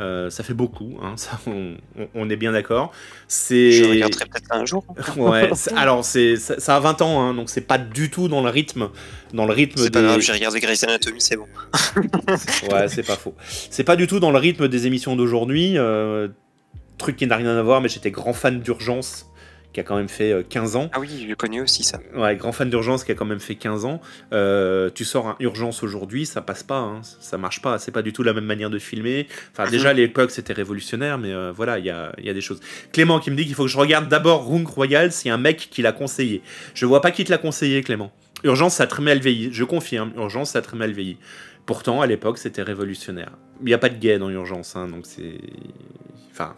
Euh, 0.00 0.30
ça 0.30 0.42
fait 0.42 0.54
beaucoup, 0.54 0.98
hein, 1.02 1.14
ça, 1.16 1.38
on, 2.14 2.30
est 2.30 2.36
bien 2.36 2.52
d'accord. 2.52 2.92
C'est... 3.28 3.72
Je 3.72 3.84
regarderai 3.84 4.24
peut-être 4.24 4.50
un 4.50 4.64
jour. 4.64 4.84
ouais, 5.16 5.50
alors 5.76 6.04
c'est, 6.04 6.36
ça, 6.36 6.76
a 6.76 6.80
20 6.80 7.02
ans, 7.02 7.20
hein, 7.20 7.34
donc 7.34 7.50
c'est 7.50 7.60
pas 7.60 7.78
du 7.78 8.10
tout 8.10 8.28
dans 8.28 8.42
le 8.42 8.48
rythme. 8.48 8.88
Dans 9.34 9.44
le 9.44 9.52
rythme 9.52 9.80
c'est 9.82 9.92
pas 9.92 10.02
grave, 10.02 10.20
j'ai 10.20 10.32
regardé 10.32 10.60
Grey's 10.60 10.82
Anatomy, 10.84 11.20
c'est 11.20 11.36
bon. 11.36 11.46
ouais, 12.72 12.88
c'est 12.88 13.02
pas 13.02 13.16
faux. 13.16 13.34
C'est 13.70 13.84
pas 13.84 13.96
du 13.96 14.06
tout 14.06 14.18
dans 14.18 14.30
le 14.30 14.38
rythme 14.38 14.68
des 14.68 14.86
émissions 14.86 15.14
d'aujourd'hui. 15.14 15.76
Euh, 15.76 16.28
truc 16.96 17.16
qui 17.16 17.26
n'a 17.26 17.36
rien 17.36 17.56
à 17.56 17.62
voir, 17.62 17.80
mais 17.80 17.88
j'étais 17.88 18.10
grand 18.10 18.32
fan 18.32 18.60
d'Urgence 18.60 19.31
qui 19.72 19.80
a 19.80 19.82
quand 19.82 19.96
même 19.96 20.08
fait 20.08 20.44
15 20.48 20.76
ans. 20.76 20.90
Ah 20.92 21.00
oui, 21.00 21.26
je 21.28 21.34
connais 21.34 21.60
aussi 21.60 21.82
ça. 21.82 22.00
Ouais, 22.14 22.36
grand 22.36 22.52
fan 22.52 22.68
d'urgence 22.68 23.04
qui 23.04 23.12
a 23.12 23.14
quand 23.14 23.24
même 23.24 23.40
fait 23.40 23.54
15 23.54 23.84
ans. 23.84 24.00
Euh, 24.32 24.90
tu 24.94 25.04
sors 25.04 25.28
un 25.28 25.36
urgence 25.40 25.82
aujourd'hui, 25.82 26.26
ça 26.26 26.42
passe 26.42 26.62
pas, 26.62 26.78
hein, 26.78 27.00
ça 27.02 27.38
marche 27.38 27.62
pas. 27.62 27.78
C'est 27.78 27.92
pas 27.92 28.02
du 28.02 28.12
tout 28.12 28.22
la 28.22 28.32
même 28.32 28.44
manière 28.44 28.70
de 28.70 28.78
filmer. 28.78 29.26
Enfin, 29.52 29.70
déjà 29.70 29.90
à 29.90 29.92
l'époque 29.92 30.30
c'était 30.30 30.52
révolutionnaire, 30.52 31.18
mais 31.18 31.32
euh, 31.32 31.52
voilà, 31.52 31.78
il 31.78 31.84
y 31.84 31.90
a, 31.90 32.12
y 32.22 32.28
a, 32.28 32.34
des 32.34 32.40
choses. 32.40 32.60
Clément 32.92 33.18
qui 33.20 33.30
me 33.30 33.36
dit 33.36 33.46
qu'il 33.46 33.54
faut 33.54 33.64
que 33.64 33.70
je 33.70 33.78
regarde 33.78 34.08
d'abord 34.08 34.46
Rung 34.46 34.66
Royal, 34.66 35.12
c'est 35.12 35.30
un 35.30 35.38
mec 35.38 35.68
qui 35.70 35.82
l'a 35.82 35.92
conseillé. 35.92 36.42
Je 36.74 36.86
vois 36.86 37.00
pas 37.00 37.10
qui 37.10 37.24
te 37.24 37.30
l'a 37.30 37.38
conseillé, 37.38 37.82
Clément. 37.82 38.12
Urgence, 38.44 38.74
ça 38.74 38.84
a 38.84 38.86
très 38.86 39.02
mal 39.02 39.20
vieilli. 39.20 39.50
Je 39.52 39.64
confirme, 39.64 40.12
Urgence, 40.16 40.50
ça 40.50 40.58
a 40.58 40.62
très 40.62 40.76
mal 40.76 40.92
vieilli. 40.92 41.16
Pourtant, 41.66 42.00
à 42.00 42.06
l'époque, 42.06 42.38
c'était 42.38 42.62
révolutionnaire. 42.62 43.32
Il 43.60 43.66
n'y 43.66 43.74
a 43.74 43.78
pas 43.78 43.88
de 43.88 43.96
gay 43.96 44.18
dans 44.18 44.30
Urgence, 44.30 44.74
hein, 44.74 44.88
donc 44.88 45.06
c'est. 45.06 45.38
Enfin, 46.32 46.56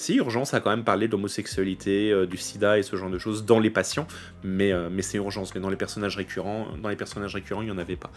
si, 0.00 0.16
Urgence 0.16 0.54
a 0.54 0.60
quand 0.60 0.70
même 0.70 0.82
parlé 0.82 1.08
d'homosexualité, 1.08 2.10
euh, 2.10 2.26
du 2.26 2.38
sida 2.38 2.78
et 2.78 2.82
ce 2.82 2.96
genre 2.96 3.10
de 3.10 3.18
choses 3.18 3.44
dans 3.44 3.60
les 3.60 3.68
patients, 3.68 4.06
mais, 4.42 4.72
euh, 4.72 4.88
mais 4.90 5.02
c'est 5.02 5.18
Urgence. 5.18 5.54
Mais 5.54 5.60
dans 5.60 5.68
les 5.68 5.76
personnages 5.76 6.16
récurrents, 6.16 6.68
dans 6.82 6.88
les 6.88 6.96
personnages 6.96 7.34
récurrents, 7.34 7.60
il 7.60 7.66
n'y 7.66 7.70
en 7.70 7.78
avait 7.78 7.96
pas. 7.96 8.10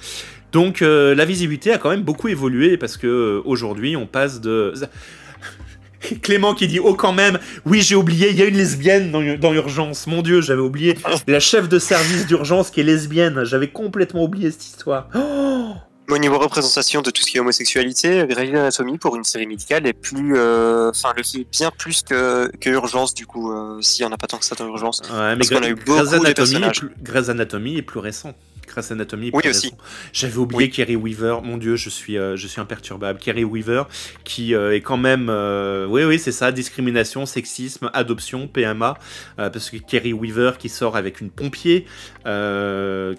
Donc 0.54 0.82
euh, 0.82 1.14
la 1.14 1.26
visibilité 1.26 1.74
a 1.74 1.78
quand 1.78 1.90
même 1.90 2.04
beaucoup 2.04 2.30
évolué 2.30 2.78
parce 2.78 2.96
que 2.96 3.42
aujourd'hui, 3.46 3.98
on 3.98 4.08
passe 4.08 4.40
de. 4.40 4.74
Clément 6.22 6.54
qui 6.54 6.68
dit 6.68 6.82
oh 6.82 6.96
quand 6.96 7.14
même 7.14 7.40
oui 7.66 7.82
j'ai 7.82 7.96
oublié 7.96 8.30
il 8.30 8.36
y 8.38 8.42
a 8.42 8.46
une 8.46 8.58
lesbienne 8.58 9.10
dans, 9.10 9.22
dans 9.38 9.54
Urgence 9.54 10.06
mon 10.06 10.22
dieu 10.22 10.42
j'avais 10.42 10.62
oublié 10.62 10.98
la 11.28 11.40
chef 11.40 11.70
de 11.70 11.80
service 11.80 12.28
d'urgence 12.28 12.72
qui 12.72 12.82
est 12.82 12.84
lesbienne 12.84 13.46
j'avais 13.46 13.70
complètement 13.70 14.22
oublié 14.22 14.52
cette 14.52 14.66
histoire 14.66 15.08
oh 15.16 15.76
au 16.10 16.18
niveau 16.18 16.38
représentation 16.38 17.02
de 17.02 17.12
tout 17.12 17.22
ce 17.22 17.32
qui 17.32 17.38
est 17.38 17.40
homosexualité, 17.40 18.26
Grey's 18.28 18.50
Anatomy 18.50 18.98
pour 18.98 19.16
une 19.16 19.24
série 19.24 19.48
médicale 19.48 19.88
est 19.88 19.94
plus, 19.94 20.38
euh, 20.38 20.90
enfin 20.90 21.14
le 21.16 21.24
fait 21.24 21.46
bien 21.52 21.72
plus 21.72 22.04
que, 22.04 22.52
que 22.60 22.70
Urgence 22.70 23.14
du 23.14 23.26
coup, 23.26 23.52
euh, 23.52 23.82
s'il 23.82 24.06
n'y 24.06 24.12
en 24.12 24.14
a 24.14 24.18
pas 24.18 24.28
tant 24.28 24.38
que 24.38 24.46
ça 24.46 24.56
dans 24.56 24.68
Urgence. 24.68 25.02
Ouais, 25.10 25.36
mais 25.36 25.46
Grey's 25.46 26.14
Anatomy, 26.14 27.30
Anatomy 27.30 27.78
est 27.78 27.82
plus 27.82 28.00
récent. 28.00 28.34
Grâce 28.74 28.92
Anatomy. 28.92 29.30
Oui 29.34 29.44
aussi. 29.48 29.72
J'avais 30.14 30.38
oublié 30.38 30.68
Kerry 30.72 30.96
Weaver. 30.96 31.38
Mon 31.44 31.58
Dieu, 31.58 31.76
je 31.76 31.90
suis, 31.90 32.18
euh, 32.18 32.36
je 32.36 32.48
suis 32.48 32.60
imperturbable. 32.60 33.20
Kerry 33.20 33.44
Weaver, 33.44 33.84
qui 34.24 34.56
euh, 34.56 34.74
est 34.74 34.82
quand 34.82 34.98
même, 34.98 35.28
euh, 35.30 35.86
oui, 35.86 36.04
oui, 36.06 36.18
c'est 36.18 36.32
ça, 36.32 36.52
discrimination, 36.52 37.28
sexisme, 37.28 37.92
adoption, 37.94 38.48
PMA, 38.48 38.98
parce 39.38 39.70
que 39.70 39.78
Kerry 39.78 40.12
Weaver 40.12 40.54
qui 40.58 40.70
sort 40.70 40.98
avec 40.98 41.22
une 41.22 41.30
pompier, 41.30 41.86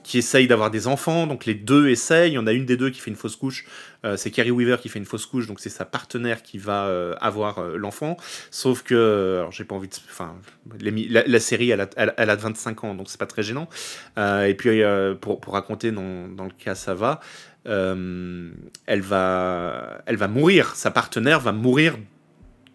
qui 0.03 0.19
essaye 0.19 0.49
d'avoir 0.49 0.73
des 0.73 0.89
enfants, 0.89 1.29
donc 1.29 1.47
les 1.47 1.55
deux 1.55 1.89
essayent. 1.89 2.33
Il 2.33 2.35
y 2.35 2.39
en 2.39 2.49
a 2.49 2.53
une 2.53 2.67
des 2.67 2.77
deux 2.77 2.91
qui 2.91 3.01
fait 3.01 3.13
une 3.13 3.17
fausse 3.17 3.37
couche. 3.37 3.65
Euh, 4.05 4.17
c'est 4.17 4.31
Carrie 4.31 4.51
Weaver 4.51 4.77
qui 4.81 4.89
fait 4.89 4.99
une 4.99 5.05
fausse 5.05 5.27
couche, 5.27 5.47
donc 5.47 5.61
c'est 5.61 5.71
sa 5.71 5.85
partenaire 5.85 6.43
qui 6.43 6.59
va 6.59 6.87
euh, 6.87 7.15
avoir 7.21 7.59
euh, 7.59 7.77
l'enfant. 7.77 8.17
Sauf 8.51 8.83
que, 8.83 9.45
j'ai 9.51 9.65
pas 9.65 9.75
envie 9.75 9.89
de. 9.89 9.95
Enfin, 10.11 10.37
la, 10.81 11.41
série, 11.41 11.71
elle 11.71 11.81
a, 11.81 11.89
elle, 11.97 12.31
a 12.31 12.37
25 12.37 12.85
ans, 12.85 12.95
donc 12.95 13.09
c'est 13.09 13.19
pas 13.19 13.27
très 13.27 13.43
gênant. 13.43 13.69
et 14.17 14.55
puis, 14.55 14.83
pour, 15.21 15.41
pour, 15.41 15.55
raconter 15.55 15.93
dans, 15.93 16.29
dans, 16.29 16.45
le 16.45 16.53
cas, 16.57 16.75
ça 16.75 16.95
va. 16.95 17.21
elle 17.65 19.01
va, 19.01 20.03
elle 20.07 20.17
va 20.17 20.29
mourir. 20.29 20.75
Sa 20.77 20.91
partenaire 20.91 21.41
va 21.41 21.53
mourir 21.53 21.97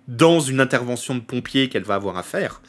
dans 0.08 0.40
une 0.40 0.60
intervention 0.60 1.16
de 1.16 1.22
pompier 1.22 1.70
qu'elle 1.70 1.84
va 1.84 1.96
avoir 1.96 2.18
à 2.18 2.24
faire. 2.24 2.62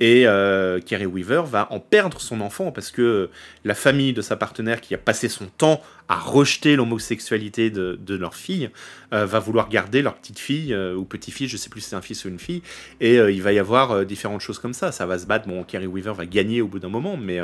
Et 0.00 0.26
euh, 0.26 0.80
Kerry 0.80 1.04
Weaver 1.04 1.42
va 1.46 1.70
en 1.70 1.78
perdre 1.78 2.20
son 2.20 2.40
enfant 2.40 2.72
parce 2.72 2.90
que 2.90 3.28
la 3.64 3.74
famille 3.74 4.14
de 4.14 4.22
sa 4.22 4.34
partenaire 4.34 4.80
qui 4.80 4.94
a 4.94 4.98
passé 4.98 5.28
son 5.28 5.46
temps 5.46 5.82
à 6.10 6.18
rejeter 6.18 6.74
l'homosexualité 6.74 7.70
de, 7.70 8.16
leur 8.16 8.34
fille 8.34 8.68
euh, 9.12 9.26
va 9.26 9.38
vouloir 9.38 9.68
garder 9.68 10.02
leur 10.02 10.16
petite 10.16 10.40
fille 10.40 10.74
euh, 10.74 10.94
ou 10.96 11.04
petit 11.04 11.30
fils, 11.30 11.48
je 11.48 11.56
sais 11.56 11.70
plus 11.70 11.80
si 11.80 11.90
c'est 11.90 11.96
un 11.96 12.02
fils 12.02 12.24
ou 12.24 12.28
une 12.28 12.40
fille, 12.40 12.62
et 13.00 13.14
il 13.16 13.40
va 13.40 13.52
y 13.52 13.60
avoir 13.60 14.04
différentes 14.04 14.40
choses 14.40 14.58
comme 14.58 14.74
ça. 14.74 14.90
Ça 14.90 15.06
va 15.06 15.18
se 15.18 15.26
battre. 15.26 15.46
Bon, 15.46 15.62
Kerry 15.62 15.86
Weaver 15.86 16.12
va 16.12 16.26
gagner 16.26 16.60
au 16.60 16.66
bout 16.66 16.80
d'un 16.80 16.88
moment, 16.88 17.16
mais 17.16 17.38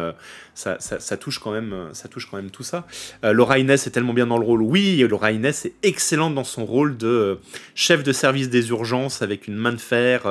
ça, 0.55 0.77
touche 1.17 1.39
quand 1.39 1.53
même, 1.53 1.75
ça 1.93 2.09
touche 2.09 2.29
quand 2.29 2.37
même 2.37 2.51
tout 2.51 2.65
ça. 2.65 2.87
Laura 3.23 3.59
Inès 3.59 3.87
est 3.87 3.91
tellement 3.91 4.15
bien 4.15 4.27
dans 4.27 4.39
le 4.39 4.45
rôle. 4.45 4.63
Oui, 4.63 4.99
Laura 5.09 5.31
Inès 5.31 5.65
est 5.65 5.75
excellente 5.85 6.35
dans 6.35 6.45
son 6.45 6.67
rôle 6.67 6.97
de 6.97 7.39
chef 7.75 8.03
de 8.03 8.13
service 8.13 8.51
des 8.51 8.71
urgences 8.71 9.23
avec 9.23 9.47
une 9.47 9.57
main 9.57 9.73
de 9.73 9.79
fer 9.79 10.27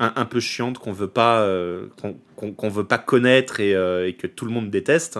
un, 0.00 0.24
peu 0.24 0.40
chiante 0.40 0.78
qu'on 0.78 0.92
veut 0.92 1.08
pas 1.08 1.42
euh, 1.42 1.86
qu'on 2.36 2.68
veut 2.70 2.84
pas 2.84 2.96
connaître 2.96 3.56
euh, 3.60 4.06
et, 4.06 4.14
que 4.14 4.26
tout 4.26 4.46
le 4.46 4.50
monde 4.50 4.70
déteste. 4.70 5.18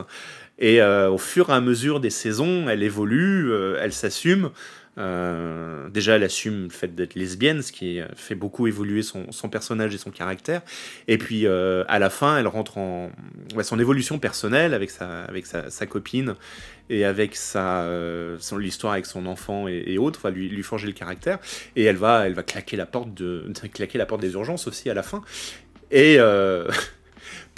Et 0.60 0.80
euh, 0.80 1.10
au 1.10 1.18
fur 1.18 1.50
et 1.50 1.52
à 1.52 1.60
mesure 1.60 2.00
des 2.00 2.10
saisons, 2.10 2.68
elle 2.68 2.82
évolue, 2.82 3.52
elle 3.80 3.92
s'assume. 3.92 4.50
déjà, 4.96 6.16
elle 6.16 6.22
assume 6.22 6.64
le 6.64 6.70
fait 6.70 6.94
d'être 6.94 7.14
lesbienne, 7.14 7.62
ce 7.62 7.72
qui 7.72 8.00
fait 8.14 8.34
beaucoup 8.34 8.66
évoluer 8.66 9.02
son, 9.02 9.32
son, 9.32 9.48
personnage 9.48 9.94
et 9.94 9.98
son 9.98 10.10
caractère. 10.10 10.60
Et 11.08 11.16
puis, 11.16 11.46
à 11.46 11.98
la 11.98 12.10
fin, 12.10 12.36
elle 12.38 12.46
rentre 12.46 12.76
en 12.78 13.10
son 13.62 13.78
évolution 13.78 14.18
personnelle 14.18 14.74
avec 14.74 14.90
sa, 14.90 15.86
copine 15.86 16.34
et 16.90 17.06
avec 17.06 17.36
son 17.36 18.58
l'histoire 18.58 18.92
avec 18.92 19.06
son 19.06 19.24
enfant 19.24 19.66
et, 19.68 19.96
autres, 19.96 20.20
va 20.20 20.30
lui, 20.30 20.62
forger 20.62 20.86
le 20.86 20.92
caractère. 20.92 21.38
Et 21.76 21.84
elle 21.84 21.96
va, 21.96 22.26
elle 22.26 22.34
va 22.34 22.42
claquer 22.42 22.76
la 22.76 22.86
porte 22.86 23.08
claquer 23.72 23.96
la 23.96 24.06
porte 24.06 24.20
des 24.20 24.32
urgences 24.32 24.66
aussi 24.66 24.90
à 24.90 24.94
la 24.94 25.02
fin. 25.02 25.22
Et 25.90 26.16
euh, 26.18 26.68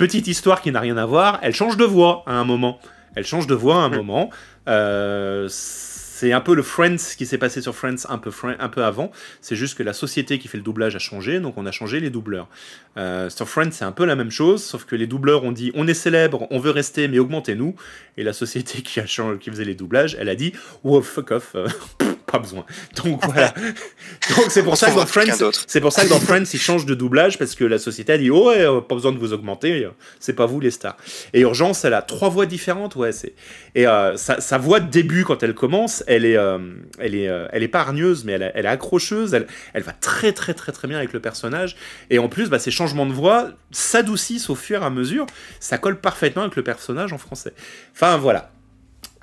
petite 0.03 0.26
histoire 0.26 0.62
qui 0.62 0.72
n'a 0.72 0.80
rien 0.80 0.96
à 0.96 1.07
voir, 1.07 1.38
elle 1.42 1.55
change 1.55 1.76
de 1.76 1.84
voix 1.84 2.24
à 2.26 2.32
un 2.32 2.42
moment. 2.42 2.80
Elle 3.14 3.24
change 3.24 3.46
de 3.46 3.55
voix 3.55 3.76
à 3.76 3.78
un 3.84 3.88
moment. 3.88 4.30
Euh, 4.68 5.46
c'est 5.48 6.32
un 6.32 6.40
peu 6.40 6.57
le 6.57 6.62
Friends 6.64 7.14
qui 7.16 7.24
s'est 7.24 7.38
passé 7.38 7.61
sur 7.62 7.72
Friends 7.72 8.09
un 8.09 8.18
peu, 8.18 8.32
un 8.59 8.68
peu 8.68 8.82
avant. 8.82 9.12
C'est 9.40 9.55
juste 9.55 9.78
que 9.78 9.84
la 9.84 9.92
société 9.92 10.40
qui 10.40 10.48
fait 10.48 10.57
le 10.57 10.64
doublage 10.64 10.96
a 10.96 10.98
changé, 10.98 11.38
donc 11.38 11.57
on 11.57 11.66
a 11.66 11.70
changé 11.70 12.00
les 12.00 12.11
doubleurs. 12.11 12.48
Euh, 12.96 13.30
sur 13.30 13.48
Friends, 13.48 13.70
c'est 13.70 13.84
un 13.84 13.92
peu 13.92 14.05
la 14.05 14.16
même 14.16 14.32
chose, 14.32 14.64
sauf 14.64 14.86
que 14.86 14.96
les 14.96 15.07
doubleurs 15.07 15.44
ont 15.44 15.53
dit 15.53 15.70
on 15.76 15.86
est 15.86 15.94
célèbre, 15.94 16.48
on 16.50 16.59
veut 16.59 16.72
rester, 16.72 17.07
mais 17.07 17.20
augmentez-nous. 17.20 17.76
Et 18.16 18.24
la 18.24 18.32
société 18.32 18.82
qui, 18.82 18.98
a 18.98 19.05
qui 19.05 19.50
faisait 19.50 19.64
les 19.64 19.76
doublages, 19.76 20.16
elle 20.18 20.28
a 20.28 20.34
dit 20.34 20.53
wow, 20.82 21.00
fuck 21.00 21.30
off. 21.30 21.55
pas 22.33 22.39
besoin. 22.39 22.64
Donc 23.05 23.24
voilà. 23.24 23.55
Donc 24.37 24.47
c'est 24.49 24.62
pour 24.62 24.76
ça 24.76 24.91
que 24.91 24.97
dans 24.97 25.07
Friends, 25.07 25.51
c'est 25.66 25.80
pour 25.80 25.93
ça 25.93 26.05
que 26.05 26.09
dans 26.09 26.20
Friends 26.20 26.45
ils 26.53 26.61
changent 26.61 26.87
de 26.87 26.95
doublage 26.95 27.39
parce 27.39 27.55
que 27.55 27.64
la 27.64 27.78
société 27.78 28.12
a 28.12 28.18
dit 28.18 28.30
oh 28.30 28.49
ouais, 28.49 28.66
pas 28.89 28.95
besoin 28.95 29.12
de 29.12 29.18
vous 29.18 29.33
augmenter, 29.33 29.89
c'est 30.18 30.33
pas 30.33 30.47
vous 30.47 30.61
les 30.61 30.70
stars. 30.70 30.97
Et 31.33 31.41
Urgence, 31.41 31.85
elle 31.85 31.95
a 31.95 32.03
trois 32.03 32.28
voix 32.28 32.47
différentes, 32.47 32.97
ouais 32.97 33.12
c'est. 33.12 33.35
Et 33.74 33.87
euh, 33.87 34.16
sa, 34.16 34.59
voix 34.59 34.80
de 34.80 34.91
début 34.91 35.24
quand 35.24 35.43
elle 35.43 35.55
commence, 35.55 36.05
elle 36.07 36.24
est, 36.24 36.37
euh, 36.37 36.59
elle 36.99 37.14
est, 37.14 37.28
euh, 37.28 37.49
elle 37.53 37.62
est 37.62 37.68
pas 37.68 37.80
hargneuse 37.80 38.24
mais 38.24 38.33
elle, 38.33 38.53
elle 38.55 38.66
est 38.66 38.68
accrocheuse, 38.68 39.35
elle, 39.35 39.47
elle 39.74 39.83
va 39.83 39.93
très 39.93 40.33
très 40.33 40.55
très 40.55 40.72
très 40.72 40.89
bien 40.89 40.99
avec 40.99 41.12
le 41.12 41.20
personnage. 41.20 41.76
Et 42.11 42.18
en 42.18 42.28
plus, 42.28 42.49
bah, 42.49 42.59
ces 42.59 42.70
changements 42.70 43.07
de 43.07 43.12
voix 43.12 43.51
s'adoucissent 43.70 44.51
au 44.51 44.55
fur 44.55 44.83
et 44.83 44.85
à 44.85 44.91
mesure, 44.91 45.26
ça 45.61 45.78
colle 45.78 46.01
parfaitement 46.01 46.43
avec 46.43 46.57
le 46.57 46.62
personnage 46.62 47.12
en 47.12 47.18
français. 47.18 47.53
Enfin 47.95 48.16
voilà. 48.16 48.51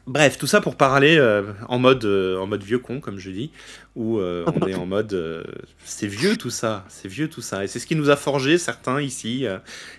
Bref, 0.10 0.40
tout 0.40 0.48
ça 0.48 0.60
pour 0.60 0.76
parler 0.76 1.18
euh, 1.20 1.44
en, 1.68 1.78
mode, 1.78 2.04
euh, 2.04 2.40
en 2.40 2.48
mode 2.48 2.64
vieux 2.64 2.80
con, 2.80 3.00
comme 3.00 3.20
je 3.20 3.30
dis, 3.30 3.52
où 3.96 4.18
euh, 4.18 4.44
on 4.60 4.66
est 4.66 4.74
en 4.74 4.88
mode 4.88 5.46
c'est 5.86 6.08
vieux 6.08 6.36
tout 6.36 6.50
ça, 6.50 6.84
c'est 6.90 7.08
vieux 7.08 7.30
tout 7.30 7.44
ça. 7.44 7.64
Et 7.64 7.68
c'est 7.68 7.78
ce 7.78 7.86
qui 7.86 7.96
nous 7.96 8.10
a 8.10 8.16
forgé 8.16 8.58
certains 8.58 9.04
ici, 9.04 9.46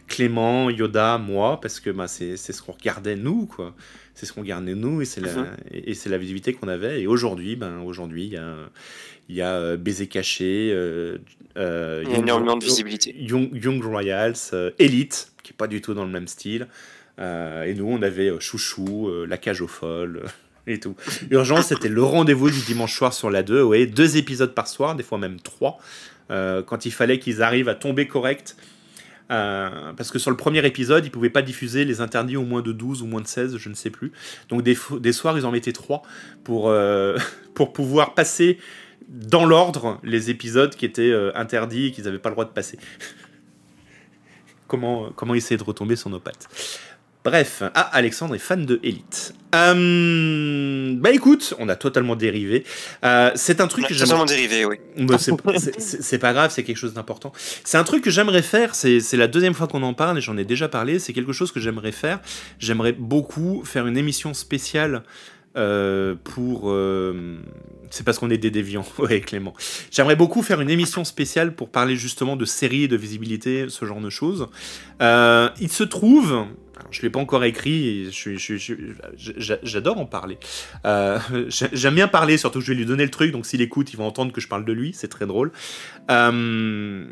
Clément, 0.08 0.68
Yoda, 0.68 1.16
moi, 1.18 1.60
parce 1.60 1.78
que 1.78 1.90
bah, 1.90 2.08
c'est 2.08 2.36
ce 2.36 2.60
qu'on 2.60 2.72
regardait 2.72 3.14
nous, 3.14 3.46
quoi. 3.46 3.72
C'est 4.14 4.26
ce 4.26 4.32
qu'on 4.32 4.40
regardait 4.40 4.74
nous 4.74 5.00
et 5.00 5.04
c'est 5.04 5.20
la, 5.20 5.46
et, 5.70 5.94
la 6.06 6.18
visibilité 6.18 6.54
qu'on 6.54 6.66
avait. 6.66 7.02
Et 7.02 7.06
aujourd'hui, 7.06 7.54
ben, 7.54 7.78
aujourd'hui, 7.82 8.24
il 8.24 8.32
y 8.32 8.36
a, 8.36 8.56
y 9.28 9.40
a 9.40 9.76
Baiser 9.76 10.08
caché, 10.08 10.70
Young, 11.56 12.18
énormément 12.18 12.56
de 12.56 12.64
visibilité. 12.64 13.14
Young, 13.16 13.50
Young 13.54 13.80
Royals, 13.80 14.74
Elite, 14.80 15.30
qui 15.44 15.52
est 15.52 15.56
pas 15.56 15.68
du 15.68 15.80
tout 15.80 15.94
dans 15.94 16.04
le 16.04 16.10
même 16.10 16.26
style. 16.26 16.66
Euh, 17.20 17.64
et 17.64 17.74
nous, 17.74 17.86
on 17.86 18.02
avait 18.02 18.28
euh, 18.28 18.40
Chouchou, 18.40 19.08
euh, 19.08 19.26
La 19.26 19.36
Cage 19.36 19.60
aux 19.60 19.68
Folles 19.68 20.22
et 20.66 20.80
tout. 20.80 20.96
Urgence, 21.30 21.66
c'était 21.66 21.88
le 21.88 22.02
rendez-vous 22.02 22.50
du 22.50 22.60
dimanche 22.60 22.94
soir 22.94 23.12
sur 23.12 23.30
la 23.30 23.42
2. 23.42 23.62
Ouais, 23.62 23.86
deux 23.86 24.16
épisodes 24.16 24.54
par 24.54 24.68
soir, 24.68 24.94
des 24.94 25.02
fois 25.02 25.18
même 25.18 25.40
trois, 25.40 25.78
quand 26.28 26.86
il 26.86 26.92
fallait 26.92 27.18
qu'ils 27.18 27.42
arrivent 27.42 27.68
à 27.68 27.74
tomber 27.74 28.06
correct. 28.06 28.56
parce 29.28 30.12
que 30.12 30.20
sur 30.20 30.30
le 30.30 30.36
premier 30.36 30.64
épisode, 30.64 31.04
ils 31.04 31.10
pouvaient 31.10 31.30
pas 31.30 31.42
diffuser 31.42 31.84
les 31.84 32.00
interdits 32.00 32.36
au 32.36 32.44
moins 32.44 32.62
de 32.62 32.70
12 32.70 33.02
ou 33.02 33.06
moins 33.06 33.20
de 33.20 33.26
16, 33.26 33.56
je 33.56 33.68
ne 33.68 33.74
sais 33.74 33.90
plus. 33.90 34.12
Donc 34.48 34.62
des, 34.62 34.76
des 35.00 35.12
soirs, 35.12 35.36
ils 35.36 35.44
en 35.44 35.50
mettaient 35.50 35.72
trois 35.72 36.02
pour, 36.44 36.72
pour 37.54 37.72
pouvoir 37.72 38.14
passer 38.14 38.58
dans 39.08 39.44
l'ordre 39.44 39.98
les 40.04 40.30
épisodes 40.30 40.72
qui 40.76 40.84
étaient 40.84 41.12
interdits 41.34 41.86
et 41.86 41.90
qu'ils 41.90 42.04
n'avaient 42.04 42.18
pas 42.18 42.28
le 42.28 42.34
droit 42.34 42.44
de 42.44 42.50
passer. 42.50 42.78
comment, 44.68 45.10
comment 45.16 45.34
essayer 45.34 45.56
de 45.56 45.64
retomber 45.64 45.96
sur 45.96 46.10
nos 46.10 46.20
pattes? 46.20 46.46
Bref, 47.22 47.62
ah, 47.74 47.90
Alexandre 47.92 48.34
est 48.34 48.38
fan 48.38 48.64
de 48.64 48.80
Elite. 48.82 49.34
Euh, 49.54 50.94
bah 50.96 51.10
écoute, 51.10 51.54
on 51.58 51.68
a 51.68 51.76
totalement 51.76 52.16
dérivé. 52.16 52.64
Euh, 53.04 53.30
c'est 53.34 53.60
un 53.60 53.66
truc 53.66 53.86
que 53.86 53.92
j'aimerais. 53.92 54.06
Totalement 54.06 54.24
dérivé, 54.24 54.64
oui. 54.64 54.76
Bah, 54.96 55.16
c'est 55.18 56.18
pas 56.18 56.32
grave, 56.32 56.50
c'est 56.50 56.62
quelque 56.62 56.78
chose 56.78 56.94
d'important. 56.94 57.32
C'est 57.64 57.76
un 57.76 57.84
truc 57.84 58.02
que 58.02 58.10
j'aimerais 58.10 58.42
faire. 58.42 58.74
C'est 58.74 59.00
la 59.12 59.26
deuxième 59.26 59.52
fois 59.52 59.66
qu'on 59.66 59.82
en 59.82 59.92
parle 59.92 60.16
et 60.16 60.20
j'en 60.22 60.36
ai 60.38 60.46
déjà 60.46 60.68
parlé. 60.68 60.98
C'est 60.98 61.12
quelque 61.12 61.32
chose 61.32 61.52
que 61.52 61.60
j'aimerais 61.60 61.92
faire. 61.92 62.20
J'aimerais 62.58 62.92
beaucoup 62.92 63.64
faire 63.66 63.86
une 63.86 63.98
émission 63.98 64.32
spéciale 64.32 65.02
pour 65.54 66.70
c'est 67.90 68.04
parce 68.04 68.18
qu'on 68.18 68.30
est 68.30 68.38
des 68.38 68.50
déviants, 68.50 68.86
ouais 68.98 69.20
Clément. 69.20 69.54
J'aimerais 69.90 70.16
beaucoup 70.16 70.42
faire 70.42 70.60
une 70.60 70.70
émission 70.70 71.04
spéciale 71.04 71.54
pour 71.54 71.68
parler 71.68 71.96
justement 71.96 72.36
de 72.36 72.44
séries, 72.44 72.88
de 72.88 72.96
visibilité, 72.96 73.66
ce 73.68 73.84
genre 73.84 74.00
de 74.00 74.10
choses. 74.10 74.48
Euh, 75.02 75.50
il 75.60 75.70
se 75.70 75.82
trouve, 75.82 76.46
je 76.90 77.00
ne 77.00 77.02
l'ai 77.02 77.10
pas 77.10 77.20
encore 77.20 77.44
écrit, 77.44 78.10
j'adore 79.16 79.98
en 79.98 80.06
parler. 80.06 80.38
Euh, 80.86 81.18
j'aime 81.48 81.94
bien 81.94 82.08
parler, 82.08 82.38
surtout 82.38 82.60
que 82.60 82.64
je 82.64 82.72
vais 82.72 82.78
lui 82.78 82.86
donner 82.86 83.04
le 83.04 83.10
truc, 83.10 83.32
donc 83.32 83.44
s'il 83.44 83.60
écoute, 83.60 83.92
il 83.92 83.96
va 83.96 84.04
entendre 84.04 84.32
que 84.32 84.40
je 84.40 84.48
parle 84.48 84.64
de 84.64 84.72
lui, 84.72 84.92
c'est 84.94 85.08
très 85.08 85.26
drôle. 85.26 85.52
Euh, 86.10 87.04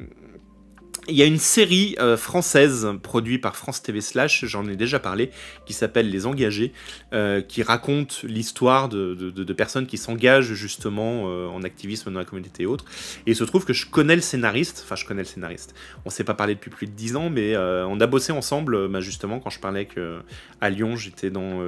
il 1.09 1.17
y 1.17 1.23
a 1.23 1.25
une 1.25 1.39
série 1.39 1.97
euh, 2.01 2.17
française 2.17 2.87
produite 3.03 3.41
par 3.41 3.57
France 3.57 3.83
TV 3.83 4.01
Slash, 4.01 4.45
j'en 4.45 4.69
ai 4.69 4.77
déjà 4.77 4.99
parlé, 4.99 5.31
qui 5.65 5.73
s'appelle 5.73 6.11
Les 6.11 6.27
Engagés, 6.27 6.73
euh, 7.13 7.41
qui 7.41 7.63
raconte 7.63 8.23
l'histoire 8.25 8.89
de, 8.89 9.15
de, 9.15 9.53
personnes 9.53 9.87
qui 9.87 9.97
s'engagent 9.97 10.53
justement 10.53 11.25
euh, 11.27 11.49
en 11.49 11.63
activisme 11.63 12.13
dans 12.13 12.19
la 12.19 12.25
communauté 12.25 12.65
et 12.65 12.67
autres. 12.67 12.85
Et 13.27 13.31
il 13.31 13.37
se 13.37 13.45
trouve 13.45 13.65
que 13.65 13.73
je 13.73 13.87
connais 13.87 14.15
le 14.15 14.21
scénariste, 14.21 14.83
enfin 14.85 14.97
je 14.97 15.07
connais 15.07 15.23
le 15.23 15.27
scénariste. 15.27 15.75
On 16.05 16.11
s'est 16.11 16.25
pas 16.25 16.35
parlé 16.35 16.55
depuis 16.55 16.71
plus 16.71 16.87
de 16.87 16.93
10 16.93 17.17
ans, 17.17 17.31
mais 17.31 17.57
on 17.57 18.01
a 18.01 18.07
bossé 18.07 18.33
ensemble 18.33 18.89
bah, 18.89 19.01
justement 19.01 19.41
quand 19.41 19.51
je 19.51 19.61
parlais 19.61 19.87
que 19.87 20.19
à 20.61 20.71
Lyon, 20.71 20.97
j'étais 20.97 21.31
dans, 21.31 21.61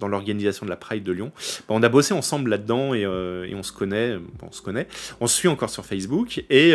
dans 0.00 0.08
l'organisation 0.08 0.64
de 0.64 0.70
la 0.70 0.76
Pride 0.76 1.04
de 1.04 1.12
Lyon. 1.12 1.32
Bah, 1.68 1.74
on 1.74 1.82
a 1.82 1.88
bossé 1.88 2.14
ensemble 2.14 2.50
là-dedans 2.50 2.94
et, 2.94 3.02
et, 3.02 3.54
on 3.54 3.62
se 3.62 3.72
connaît, 3.72 4.16
on 4.42 4.52
se 4.52 4.62
connaît. 4.62 4.88
On 5.20 5.26
se 5.26 5.36
suit 5.36 5.48
encore 5.48 5.70
sur 5.70 5.84
Facebook 5.84 6.44
et 6.50 6.74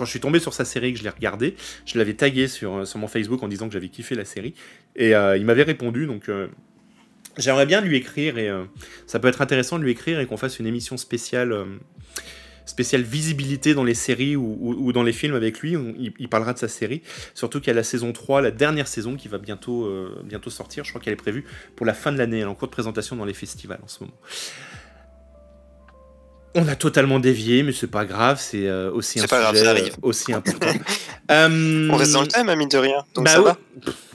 quand 0.00 0.06
je 0.06 0.12
suis 0.12 0.20
tombé 0.20 0.40
sur 0.40 0.54
sa 0.54 0.64
série, 0.64 0.94
que 0.94 0.98
je 0.98 1.04
l'ai 1.04 1.10
regardé, 1.10 1.54
je 1.84 1.98
l'avais 1.98 2.14
tagué 2.14 2.48
sur, 2.48 2.86
sur 2.86 2.98
mon 2.98 3.06
Facebook 3.06 3.42
en 3.42 3.48
disant 3.48 3.66
que 3.66 3.74
j'avais 3.74 3.90
kiffé 3.90 4.14
la 4.14 4.24
série. 4.24 4.54
Et 4.96 5.14
euh, 5.14 5.36
il 5.36 5.44
m'avait 5.44 5.62
répondu, 5.62 6.06
donc 6.06 6.30
euh, 6.30 6.46
j'aimerais 7.36 7.66
bien 7.66 7.82
lui 7.82 7.96
écrire, 7.96 8.38
et 8.38 8.48
euh, 8.48 8.64
ça 9.06 9.18
peut 9.18 9.28
être 9.28 9.42
intéressant 9.42 9.78
de 9.78 9.84
lui 9.84 9.90
écrire 9.90 10.18
et 10.18 10.24
qu'on 10.24 10.38
fasse 10.38 10.58
une 10.58 10.66
émission 10.66 10.96
spéciale, 10.96 11.54
spéciale 12.64 13.02
visibilité 13.02 13.74
dans 13.74 13.84
les 13.84 13.92
séries 13.92 14.36
ou, 14.36 14.90
dans 14.94 15.02
les 15.02 15.12
films 15.12 15.34
avec 15.34 15.60
lui. 15.60 15.76
Il, 16.18 16.28
parlera 16.30 16.54
de 16.54 16.58
sa 16.58 16.68
série. 16.68 17.02
Surtout 17.34 17.60
qu'il 17.60 17.68
y 17.68 17.72
a 17.72 17.74
la 17.74 17.82
saison 17.82 18.14
3, 18.14 18.40
la 18.40 18.52
dernière 18.52 18.88
saison 18.88 19.16
qui 19.16 19.28
va 19.28 19.36
bientôt, 19.36 19.86
bientôt 20.24 20.48
sortir. 20.48 20.84
Je 20.84 20.92
crois 20.92 21.02
qu'elle 21.02 21.12
est 21.12 21.16
prévue 21.16 21.44
pour 21.76 21.84
la 21.84 21.92
fin 21.92 22.10
de 22.10 22.16
l'année. 22.16 22.38
Elle 22.38 22.44
est 22.44 22.46
en 22.46 22.54
cours 22.54 22.68
de 22.68 22.72
présentation 22.72 23.16
dans 23.16 23.26
les 23.26 23.34
festivals 23.34 23.80
en 23.82 23.88
ce 23.88 24.04
moment. 24.04 24.16
On 26.54 26.66
a 26.66 26.74
totalement 26.74 27.20
dévié, 27.20 27.62
mais 27.62 27.72
c'est 27.72 27.86
pas 27.86 28.04
grave, 28.04 28.40
c'est 28.40 28.66
euh, 28.66 28.90
aussi 28.90 29.20
un 29.20 29.26
sujet 29.26 29.66
euh, 29.66 29.90
aussi 30.02 30.32
important. 30.32 30.66
on 31.28 31.96
reste 31.96 32.12
dans 32.12 32.22
le 32.22 32.28
thème, 32.28 32.48
à 32.48 32.56
mine 32.56 32.68
de 32.68 32.78
rien. 32.78 33.04
Donc 33.14 33.26
bah 33.26 33.32
ça 33.32 33.40
va. 33.40 33.56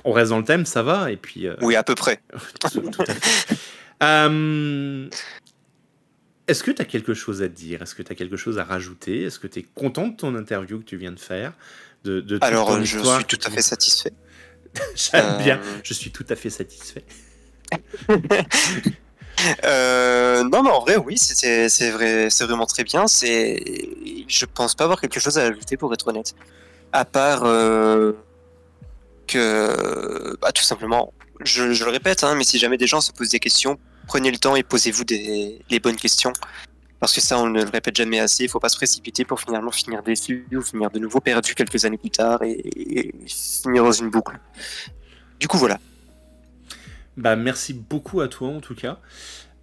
On 0.04 0.12
reste 0.12 0.32
dans 0.32 0.40
le 0.40 0.44
thème, 0.44 0.66
ça 0.66 0.84
va, 0.84 1.12
et 1.12 1.16
puis. 1.16 1.48
Euh, 1.48 1.56
oui, 1.62 1.78
à 1.78 1.84
peu 1.84 1.96
près. 1.96 2.20
Est-ce 6.48 6.64
que 6.64 6.72
tu 6.72 6.82
as 6.82 6.86
quelque 6.86 7.14
chose 7.14 7.42
à 7.42 7.48
dire? 7.48 7.82
Est-ce 7.82 7.96
que 7.96 8.04
tu 8.04 8.12
as 8.12 8.16
quelque 8.16 8.38
chose 8.38 8.60
à 8.60 8.66
rajouter? 8.66 9.24
Est-ce 9.24 9.40
que 9.40 9.48
tu 9.48 9.60
es 9.60 9.66
content 9.74 10.10
de 10.10 10.16
ton 10.16 10.36
interview 10.36 10.80
que 10.80 10.84
tu 10.84 10.98
viens 10.98 11.14
de 11.14 11.20
faire? 11.20 11.54
De, 12.04 12.20
de 12.20 12.38
Alors, 12.42 12.84
je 12.84 13.00
suis 13.00 13.26
tout 13.26 13.40
à 13.46 13.50
fait 13.50 13.62
satisfait. 13.62 14.14
J'aime 14.96 15.38
bien, 15.42 15.62
je 15.84 15.94
suis 15.94 16.12
tout 16.12 16.26
à 16.30 16.36
fait 16.36 16.50
satisfait. 16.50 17.06
Euh, 19.64 20.44
non, 20.44 20.64
mais 20.64 20.70
en 20.70 20.80
vrai, 20.82 20.98
oui, 20.98 21.18
c'est 21.18 21.92
vrai, 21.92 22.28
vraiment 22.42 22.66
très 22.66 22.84
bien. 22.84 23.06
Je 23.08 24.46
pense 24.46 24.76
pas 24.76 24.86
avoir 24.86 25.02
quelque 25.02 25.20
chose 25.20 25.38
à 25.38 25.44
ajouter 25.44 25.78
pour 25.78 25.94
être 25.94 26.08
honnête, 26.08 26.36
à 26.94 27.06
part 27.06 27.44
euh, 27.44 28.14
que, 29.28 30.38
bah, 30.42 30.52
tout 30.52 30.64
simplement, 30.64 31.14
je, 31.44 31.64
le 31.64 31.90
répète, 31.90 32.24
hein, 32.24 32.36
mais 32.36 32.44
si 32.44 32.58
jamais 32.58 32.78
des 32.78 32.88
gens 32.88 33.02
se 33.02 33.12
posent 33.12 33.30
des 33.30 33.40
questions, 33.40 33.78
prenez 34.08 34.32
le 34.32 34.38
temps 34.38 34.56
et 34.56 34.64
posez-vous 34.64 35.04
les 35.10 35.80
bonnes 35.80 35.98
questions. 35.98 36.34
Parce 37.00 37.14
que 37.14 37.22
ça, 37.22 37.38
on 37.38 37.48
ne 37.48 37.62
le 37.62 37.70
répète 37.70 37.96
jamais 37.96 38.20
assez. 38.20 38.46
Il 38.46 38.50
faut 38.50 38.60
pas 38.60 38.70
se 38.70 38.78
précipiter 38.78 39.26
pour 39.26 39.40
finalement 39.40 39.72
finir 39.72 40.02
déçu 40.02 40.48
ou 40.54 40.62
finir 40.62 40.90
de 40.90 40.98
nouveau 40.98 41.20
perdu 41.20 41.54
quelques 41.54 41.84
années 41.84 41.98
plus 41.98 42.10
tard 42.10 42.40
et 42.42 43.14
finir 43.28 43.84
dans 43.84 43.92
une 43.92 44.10
boucle. 44.10 44.40
Du 45.40 45.48
coup, 45.48 45.58
voilà. 45.58 45.78
Bah, 47.18 47.36
merci 47.36 47.74
beaucoup 47.74 48.22
à 48.22 48.28
toi 48.28 48.50
en 48.50 48.60
tout 48.60 48.76
cas. 48.76 49.00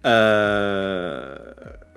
Euh, 0.05 1.35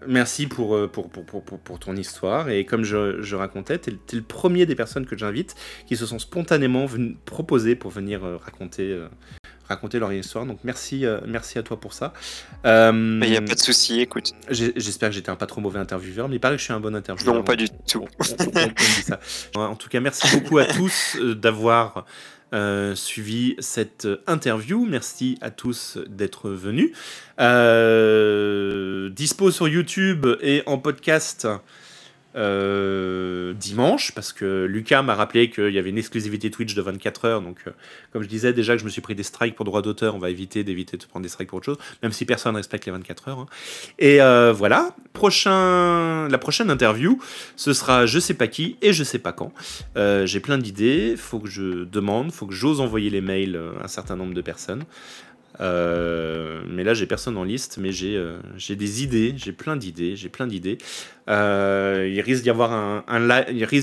merci 0.07 0.47
pour, 0.47 0.77
euh, 0.77 0.87
pour, 0.87 1.11
pour, 1.11 1.25
pour, 1.25 1.43
pour, 1.43 1.79
ton 1.79 1.97
histoire. 1.97 2.49
Et 2.49 2.65
comme 2.65 2.85
je, 2.85 3.21
je 3.23 3.37
racontais, 3.37 3.79
tu 3.79 3.91
es, 3.91 4.17
le 4.17 4.23
premier 4.23 4.67
des 4.67 4.75
personnes 4.75 5.07
que 5.07 5.17
j'invite 5.17 5.55
qui 5.87 5.97
se 5.97 6.07
sont 6.07 6.19
spontanément 6.19 6.87
proposées 7.25 7.75
pour 7.75 7.91
venir 7.91 8.25
euh, 8.25 8.37
raconter, 8.37 8.97
raconter 9.69 9.99
leur 9.99 10.13
histoire. 10.13 10.47
Donc 10.47 10.61
merci, 10.63 11.05
merci 11.27 11.59
à 11.59 11.63
toi 11.63 11.81
pour 11.81 11.95
ça. 11.95 12.13
Il 12.65 13.19
n'y 13.21 13.37
a 13.37 13.43
pas 13.43 13.55
de 13.55 13.61
souci, 13.61 14.01
écoute. 14.01 14.33
J'espère 14.51 15.09
que 15.09 15.15
j'étais 15.15 15.31
un 15.31 15.37
pas 15.37 15.47
trop 15.47 15.61
mauvais 15.61 15.81
intervieweur, 15.81 16.29
mais 16.29 16.37
il 16.37 16.41
paraît 16.41 16.55
que 16.55 16.61
je 16.61 16.65
suis 16.65 16.75
un 16.75 16.81
bon 16.81 16.95
intervieweur. 16.95 17.35
Non, 17.35 17.43
pas 17.43 17.57
du 17.57 17.69
tout. 17.89 18.07
ça. 18.23 19.19
En 19.57 19.75
tout 19.75 19.89
cas, 19.89 20.01
merci 20.01 20.29
beaucoup 20.37 20.59
à 20.59 20.67
tous 20.67 21.19
d'avoir 21.21 22.07
euh, 22.53 22.95
suivi 22.95 23.57
cette 23.59 24.07
interview. 24.27 24.87
Merci 24.87 25.37
à 25.41 25.51
tous 25.51 25.99
d'être 26.09 26.51
venus. 26.51 26.93
Euh, 27.41 29.11
dispo 29.11 29.51
sur 29.51 29.69
YouTube 29.69 30.27
et 30.41 30.63
en 30.67 30.79
podcast 30.79 31.49
euh, 32.37 33.55
dimanche, 33.55 34.13
parce 34.13 34.33
que 34.33 34.67
Lucas 34.67 35.03
m'a 35.03 35.15
rappelé 35.15 35.51
qu'il 35.51 35.71
y 35.71 35.79
avait 35.79 35.91
une 35.91 35.99
exclusivité 35.99 36.51
Twitch 36.51 36.75
de 36.75 36.83
24 36.83 37.25
heures. 37.25 37.41
Donc, 37.41 37.59
euh, 37.67 37.71
comme 38.13 38.23
je 38.23 38.29
disais 38.29 38.53
déjà 38.53 38.75
que 38.75 38.81
je 38.81 38.85
me 38.85 38.91
suis 38.91 39.01
pris 39.01 39.15
des 39.15 39.23
strikes 39.23 39.55
pour 39.55 39.65
droit 39.65 39.83
d'auteur, 39.83 40.15
on 40.15 40.19
va 40.19 40.31
éviter 40.31 40.63
d'éviter 40.63 40.97
de 40.97 41.05
prendre 41.05 41.23
des 41.23 41.31
strikes 41.31 41.49
pour 41.49 41.59
autre 41.59 41.65
chose, 41.65 41.79
même 42.03 42.13
si 42.13 42.25
personne 42.27 42.53
ne 42.53 42.59
respecte 42.59 42.85
les 42.85 42.93
24 42.93 43.29
heures. 43.29 43.39
Hein. 43.39 43.47
Et 43.99 44.21
euh, 44.21 44.53
voilà, 44.53 44.95
la 45.15 46.39
prochaine 46.39 46.71
interview, 46.71 47.19
ce 47.57 47.73
sera 47.73 48.07
je 48.07 48.19
sais 48.19 48.35
pas 48.35 48.49
qui 48.49 48.77
et 48.83 48.93
je 48.93 49.03
sais 49.03 49.19
pas 49.19 49.33
quand. 49.33 49.53
J'ai 49.97 50.41
plein 50.41 50.59
d'idées, 50.59 51.15
faut 51.17 51.39
que 51.39 51.49
je 51.49 51.85
demande, 51.85 52.33
faut 52.33 52.47
que 52.47 52.55
j'ose 52.55 52.81
envoyer 52.81 53.11
les 53.11 53.21
mails 53.21 53.59
à 53.81 53.85
un 53.85 53.89
certain 53.89 54.17
nombre 54.17 54.35
de 54.35 54.43
personnes. 54.43 54.85
Euh, 55.61 56.63
mais 56.69 56.85
là, 56.85 56.95
j'ai 56.95 57.07
personne 57.07 57.37
en 57.37 57.45
liste, 57.45 57.79
mais 57.79 57.93
j'ai 57.93 58.17
euh, 58.17 58.39
des 58.69 59.03
idées, 59.03 59.35
j'ai 59.37 59.53
plein 59.53 59.77
d'idées, 59.77 60.17
j'ai 60.17 60.29
plein 60.29 60.47
d'idées. 60.47 60.79
Euh, 61.29 62.09
il 62.11 62.21
risque 62.21 62.43
d'y 62.43 62.51
avoir 62.51 62.73
un, 62.73 63.05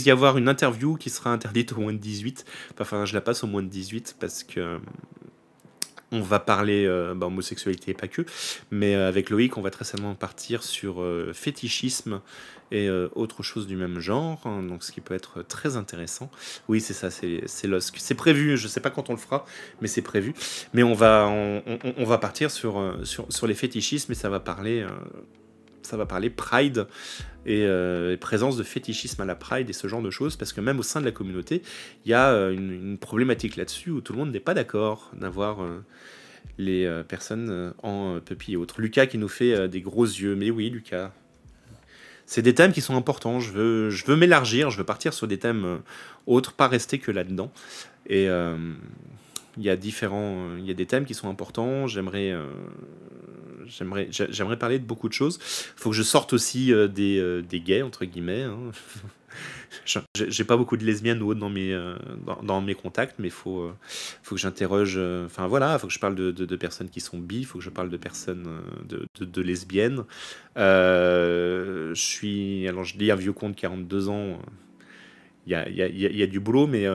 avoir 0.08 0.38
une 0.38 0.48
interview 0.48 0.96
qui 0.96 1.10
sera 1.10 1.32
interdite 1.32 1.74
au 1.74 1.78
moins 1.78 1.94
de 1.94 1.98
18. 1.98 2.46
Enfin, 2.80 3.06
je 3.06 3.14
la 3.14 3.22
passe 3.22 3.44
au 3.44 3.48
moins 3.48 3.64
de 3.64 3.68
18 3.68 4.18
parce 4.20 4.44
que 4.44 4.80
on 6.12 6.22
va 6.22 6.40
parler 6.40 6.86
bah, 7.16 7.26
homosexualité 7.26 7.92
et 7.92 7.94
pas 7.96 8.08
que, 8.08 8.24
mais 8.70 8.94
avec 8.94 9.32
Loïc, 9.32 9.58
on 9.58 9.62
va 9.62 9.72
très 9.72 9.84
certainement 9.84 10.14
partir 10.14 10.62
sur 10.62 11.04
fétichisme 11.34 12.22
et 12.74 12.90
euh, 12.90 13.08
autre 13.14 13.44
chose 13.44 13.68
du 13.68 13.76
même 13.76 14.00
genre, 14.00 14.42
hein, 14.46 14.64
donc 14.64 14.84
ce 14.84 14.92
qui 14.92 15.00
peut 15.00 15.14
être 15.14 15.44
très 15.44 15.78
intéressant. 15.78 16.32
Oui, 16.68 16.82
c'est 16.82 16.94
ça, 16.94 17.12
c'est 17.12 17.68
LOSC. 17.68 17.98
C'est 18.00 18.16
prévu, 18.16 18.58
je 18.58 18.68
sais 18.68 18.80
pas 18.80 18.90
quand 18.90 19.12
on 19.12 19.14
le 19.14 19.20
fera, 19.20 19.46
mais 19.80 19.88
c'est 19.88 20.02
prévu. 20.02 20.34
Mais 20.74 20.82
on 20.82 20.96
va, 20.96 21.28
on, 21.28 22.04
va 22.04 22.18
partir 22.18 22.50
sur, 22.50 22.80
euh, 22.80 23.06
sur, 23.06 23.32
sur, 23.32 23.46
les 23.46 23.54
fétichismes 23.54 24.12
et 24.12 24.16
ça 24.16 24.28
va 24.28 24.40
parler, 24.40 24.82
euh, 24.82 24.90
ça 25.84 25.98
va 25.98 26.08
parler 26.08 26.32
Pride 26.32 26.88
et, 27.46 27.68
présence 28.20 28.58
de 28.58 28.64
fétichisme 28.64 29.22
à 29.22 29.26
la 29.26 29.36
Pride 29.36 29.70
et 29.70 29.74
ce 29.74 29.88
genre 29.88 30.02
de 30.02 30.10
choses, 30.10 30.36
parce 30.36 30.52
que 30.52 30.60
même 30.60 30.80
au 30.80 30.84
sein 30.84 31.00
de 31.00 31.06
la 31.06 31.12
communauté, 31.12 31.62
il 32.06 32.10
y 32.10 32.16
a 32.16 32.34
une, 32.50 32.98
problématique 32.98 33.56
là-dessus 33.56 33.92
où 33.92 34.02
tout 34.02 34.14
le 34.14 34.20
monde 34.20 34.32
n'est 34.32 34.40
pas 34.40 34.56
d'accord 34.56 35.12
d'avoir 35.14 35.60
les 36.58 36.90
personnes 37.08 37.74
en 37.84 38.20
puppy 38.20 38.54
et 38.54 38.56
autres. 38.56 38.82
Lucas 38.82 39.06
qui 39.06 39.20
nous 39.20 39.28
fait 39.28 39.68
des 39.68 39.82
gros 39.82 40.06
yeux, 40.06 40.36
mais 40.36 40.50
oui, 40.50 40.72
Lucas, 40.72 41.12
c'est 42.34 42.42
des 42.42 42.56
thèmes 42.56 42.72
qui 42.72 42.82
sont 42.82 42.96
importants. 42.96 43.40
Je 43.40 43.52
veux, 43.52 43.90
je 43.92 44.06
veux 44.08 44.16
m'élargir, 44.16 44.72
je 44.72 44.80
veux 44.80 44.84
partir 44.84 45.14
sur 45.14 45.28
des 45.28 45.38
thèmes 45.38 45.66
euh, 45.66 45.78
autres, 46.26 46.54
pas 46.54 46.68
rester 46.68 46.98
que 46.98 47.12
là-dedans. 47.12 47.52
Et 48.08 48.28
euh, 48.28 48.58
il 49.56 49.62
y 49.64 49.70
a 49.70 49.76
différents, 49.76 50.58
il 50.58 50.66
y 50.66 50.72
a 50.72 50.74
des 50.74 50.88
thèmes 50.88 51.06
qui 51.06 51.14
sont 51.14 51.30
importants. 51.30 51.86
J'aimerais, 51.86 52.32
euh, 52.32 52.48
j'aimerais, 53.68 54.58
parler 54.58 54.80
de 54.80 54.86
beaucoup 54.86 55.10
de 55.10 55.14
choses. 55.14 55.40
Il 55.78 55.82
faut 55.82 55.90
que 55.90 55.96
je 55.96 56.04
sorte 56.04 56.34
aussi 56.34 56.72
des, 56.90 57.42
des 57.42 57.60
gays 57.60 57.82
entre 57.82 58.06
guillemets. 58.06 58.44
Hein. 58.44 58.72
J'ai 60.16 60.44
pas 60.44 60.58
beaucoup 60.58 60.78
de 60.78 60.86
lesbiennes 60.86 61.22
ou 61.22 61.30
autres 61.30 61.40
dans 61.40 61.50
mes, 61.50 61.74
euh, 61.74 62.74
contacts, 62.82 63.16
mais 63.20 63.28
il 63.28 63.32
faut, 63.32 63.62
euh, 63.62 63.74
que 64.28 64.38
j'interroge. 64.38 64.96
Euh, 64.98 65.26
enfin 65.26 65.48
voilà, 65.48 65.74
il 65.74 65.80
faut 65.80 65.88
que 65.88 65.94
je 65.94 66.00
parle 66.00 66.16
de, 66.16 66.56
personnes 66.56 66.90
qui 66.90 67.02
sont 67.02 67.18
bi, 67.18 67.40
il 67.40 67.46
faut 67.46 67.58
que 67.58 67.64
je 67.64 67.70
parle 67.70 67.90
de 67.90 67.98
personnes 67.98 68.48
de, 68.88 69.42
lesbiennes. 69.42 70.04
je 70.56 71.94
suis. 71.96 72.68
Alors 72.68 72.84
je 72.84 72.98
dis 72.98 73.12
un 73.12 73.16
vieux 73.16 73.34
con 73.34 73.50
de 73.50 73.56
42 73.56 74.10
ans. 74.10 74.40
Il 75.46 75.52
y 75.52 76.24
a, 76.24 76.28
du 76.28 76.40
boulot, 76.40 76.68
mais 76.68 76.88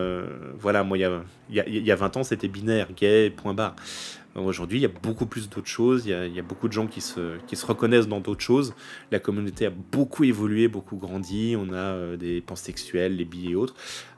voilà, 0.59 0.83
moi, 0.85 0.97
il 0.97 1.25
y 1.51 1.91
a 1.91 1.97
20 1.97 2.17
ans, 2.17 2.25
c'était 2.25 2.49
binaire, 2.49 2.89
gay, 2.95 3.31
point 3.31 3.55
barre. 3.55 3.77
Aujourd'hui, 4.45 4.79
il 4.79 4.83
y 4.83 4.87
a 4.87 5.01
beaucoup 5.03 5.27
plus 5.27 5.49
d'autres 5.49 5.69
choses, 5.69 6.07
il 6.07 6.11
y, 6.13 6.39
a, 6.39 6.43
beaucoup 6.43 6.69
de 6.69 6.73
gens 6.73 6.87
qui 6.87 7.01
se, 7.01 7.67
reconnaissent 7.67 8.09
dans 8.09 8.21
d'autres 8.21 8.41
choses. 8.41 8.75
La 9.11 9.19
communauté 9.19 9.67
a 9.67 9.71
beaucoup 9.71 10.25
évolué, 10.25 10.69
beaucoup 10.69 10.97
grandi. 10.97 11.57
On 11.59 11.73
a 11.73 11.77
euh, 11.77 12.17
des 12.17 12.41
pansexuels, 12.41 13.17
les 13.17 13.25
billets 13.25 13.53
et 13.53 13.55
autres. 13.55 13.75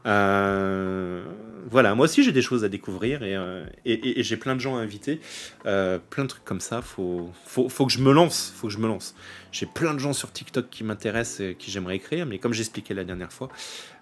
Euh, 0.07 1.23
voilà, 1.69 1.95
moi 1.95 2.05
aussi 2.05 2.23
j'ai 2.23 2.33
des 2.33 2.41
choses 2.41 2.65
à 2.65 2.71
découvrir 2.71 3.23
et, 3.23 3.37
euh, 3.37 3.67
j'ai 3.85 4.37
plein 4.39 4.55
de 4.55 4.61
gens 4.61 4.77
à 4.77 4.81
inviter. 4.81 5.21
plein 5.63 6.23
de 6.23 6.27
trucs 6.27 6.45
comme 6.45 6.61
ça, 6.61 6.83
faut, 6.83 7.31
faut, 7.45 7.87
que 7.87 7.93
je 7.93 8.01
me 8.01 8.13
lance. 8.13 8.53
Faut 8.57 8.69
que 8.69 8.73
je 8.73 8.79
me 8.79 8.89
lance. 8.89 9.15
J'ai 9.53 9.67
plein 9.67 9.95
de 9.95 9.99
gens 9.99 10.13
sur 10.13 10.33
TikTok 10.33 10.71
qui 10.71 10.85
m'intéressent 10.85 11.41
et 11.41 11.55
qui 11.55 11.71
j'aimerais 11.71 11.97
écrire, 11.97 12.27
mais 12.27 12.39
comme 12.39 12.53
j'expliquais 12.53 12.95
la 12.95 13.05
dernière 13.05 13.33
fois, 13.33 13.49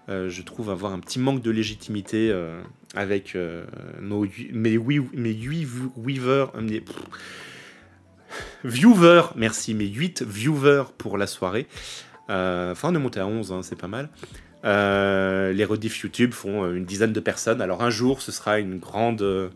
je 0.09 0.41
trouve 0.41 0.71
avoir 0.71 0.91
un 0.91 0.99
petit 0.99 1.19
manque 1.19 1.41
de 1.41 1.51
légitimité 1.51 2.33
avec 2.95 3.35
euh, 3.35 3.65
nos, 4.01 4.25
mes, 4.51 4.77
mes 4.77 5.31
8 5.31 5.67
weavers, 5.97 6.51
mes, 6.59 6.83
viewers, 8.63 9.29
merci, 9.35 9.73
mes 9.73 9.85
8 9.85 10.23
viewers 10.23 10.85
pour 10.97 11.17
la 11.17 11.27
soirée. 11.27 11.67
Euh, 12.29 12.71
enfin, 12.71 12.89
on 12.91 12.95
est 12.95 12.99
monté 12.99 13.19
à 13.19 13.27
11, 13.27 13.51
hein, 13.51 13.61
c'est 13.63 13.77
pas 13.77 13.87
mal. 13.87 14.09
Euh, 14.65 15.53
les 15.53 15.63
rediff 15.65 15.99
YouTube 15.99 16.33
font 16.33 16.71
une 16.71 16.85
dizaine 16.85 17.13
de 17.13 17.19
personnes. 17.19 17.61
Alors 17.61 17.83
un 17.83 17.89
jour, 17.89 18.21
ce 18.21 18.31
sera 18.31 18.59
une 18.59 18.77
grande. 18.79 19.51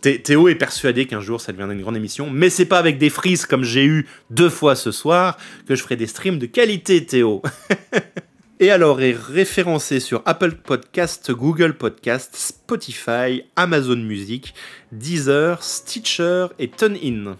Théo 0.00 0.48
est 0.48 0.56
persuadé 0.56 1.06
qu'un 1.06 1.20
jour 1.20 1.40
ça 1.40 1.52
deviendra 1.52 1.74
une 1.74 1.82
grande 1.82 1.96
émission, 1.96 2.28
mais 2.28 2.50
c'est 2.50 2.66
pas 2.66 2.78
avec 2.78 2.98
des 2.98 3.08
frises 3.08 3.46
comme 3.46 3.62
j'ai 3.62 3.84
eu 3.84 4.08
deux 4.30 4.48
fois 4.48 4.74
ce 4.74 4.90
soir 4.90 5.36
que 5.68 5.76
je 5.76 5.82
ferai 5.82 5.94
des 5.94 6.08
streams 6.08 6.40
de 6.40 6.46
qualité, 6.46 7.06
Théo. 7.06 7.40
et 8.62 8.70
alors 8.70 9.00
est 9.02 9.16
référencé 9.16 9.98
sur 9.98 10.22
Apple 10.24 10.52
Podcast, 10.52 11.32
Google 11.32 11.74
Podcast, 11.74 12.36
Spotify, 12.36 13.42
Amazon 13.56 13.96
Music, 13.96 14.54
Deezer, 14.92 15.60
Stitcher 15.64 16.46
et 16.60 16.68
TuneIn. 16.70 17.36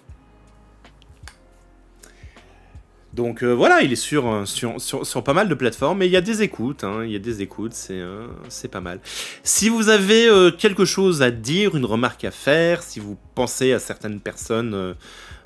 Donc 3.14 3.44
euh, 3.44 3.52
voilà, 3.52 3.82
il 3.82 3.92
est 3.92 3.94
sur, 3.94 4.42
sur, 4.48 5.22
pas 5.22 5.32
mal 5.32 5.48
de 5.48 5.54
plateformes, 5.54 5.98
mais 5.98 6.08
il 6.08 6.12
y 6.12 6.16
a 6.16 6.20
des 6.20 6.42
écoutes, 6.42 6.82
hein, 6.82 7.04
il 7.04 7.12
y 7.12 7.16
a 7.16 7.20
des 7.20 7.40
écoutes, 7.40 7.74
c'est 7.74 8.00
euh, 8.00 8.26
pas 8.72 8.80
mal. 8.80 8.98
Si 9.44 9.68
vous 9.68 9.90
avez 9.90 10.26
euh, 10.26 10.50
quelque 10.50 10.84
chose 10.84 11.22
à 11.22 11.30
dire, 11.30 11.76
une 11.76 11.84
remarque 11.84 12.24
à 12.24 12.32
faire, 12.32 12.82
si 12.82 12.98
vous 12.98 13.16
pensez 13.36 13.72
à 13.72 13.78
certaines 13.78 14.18
personnes 14.18 14.96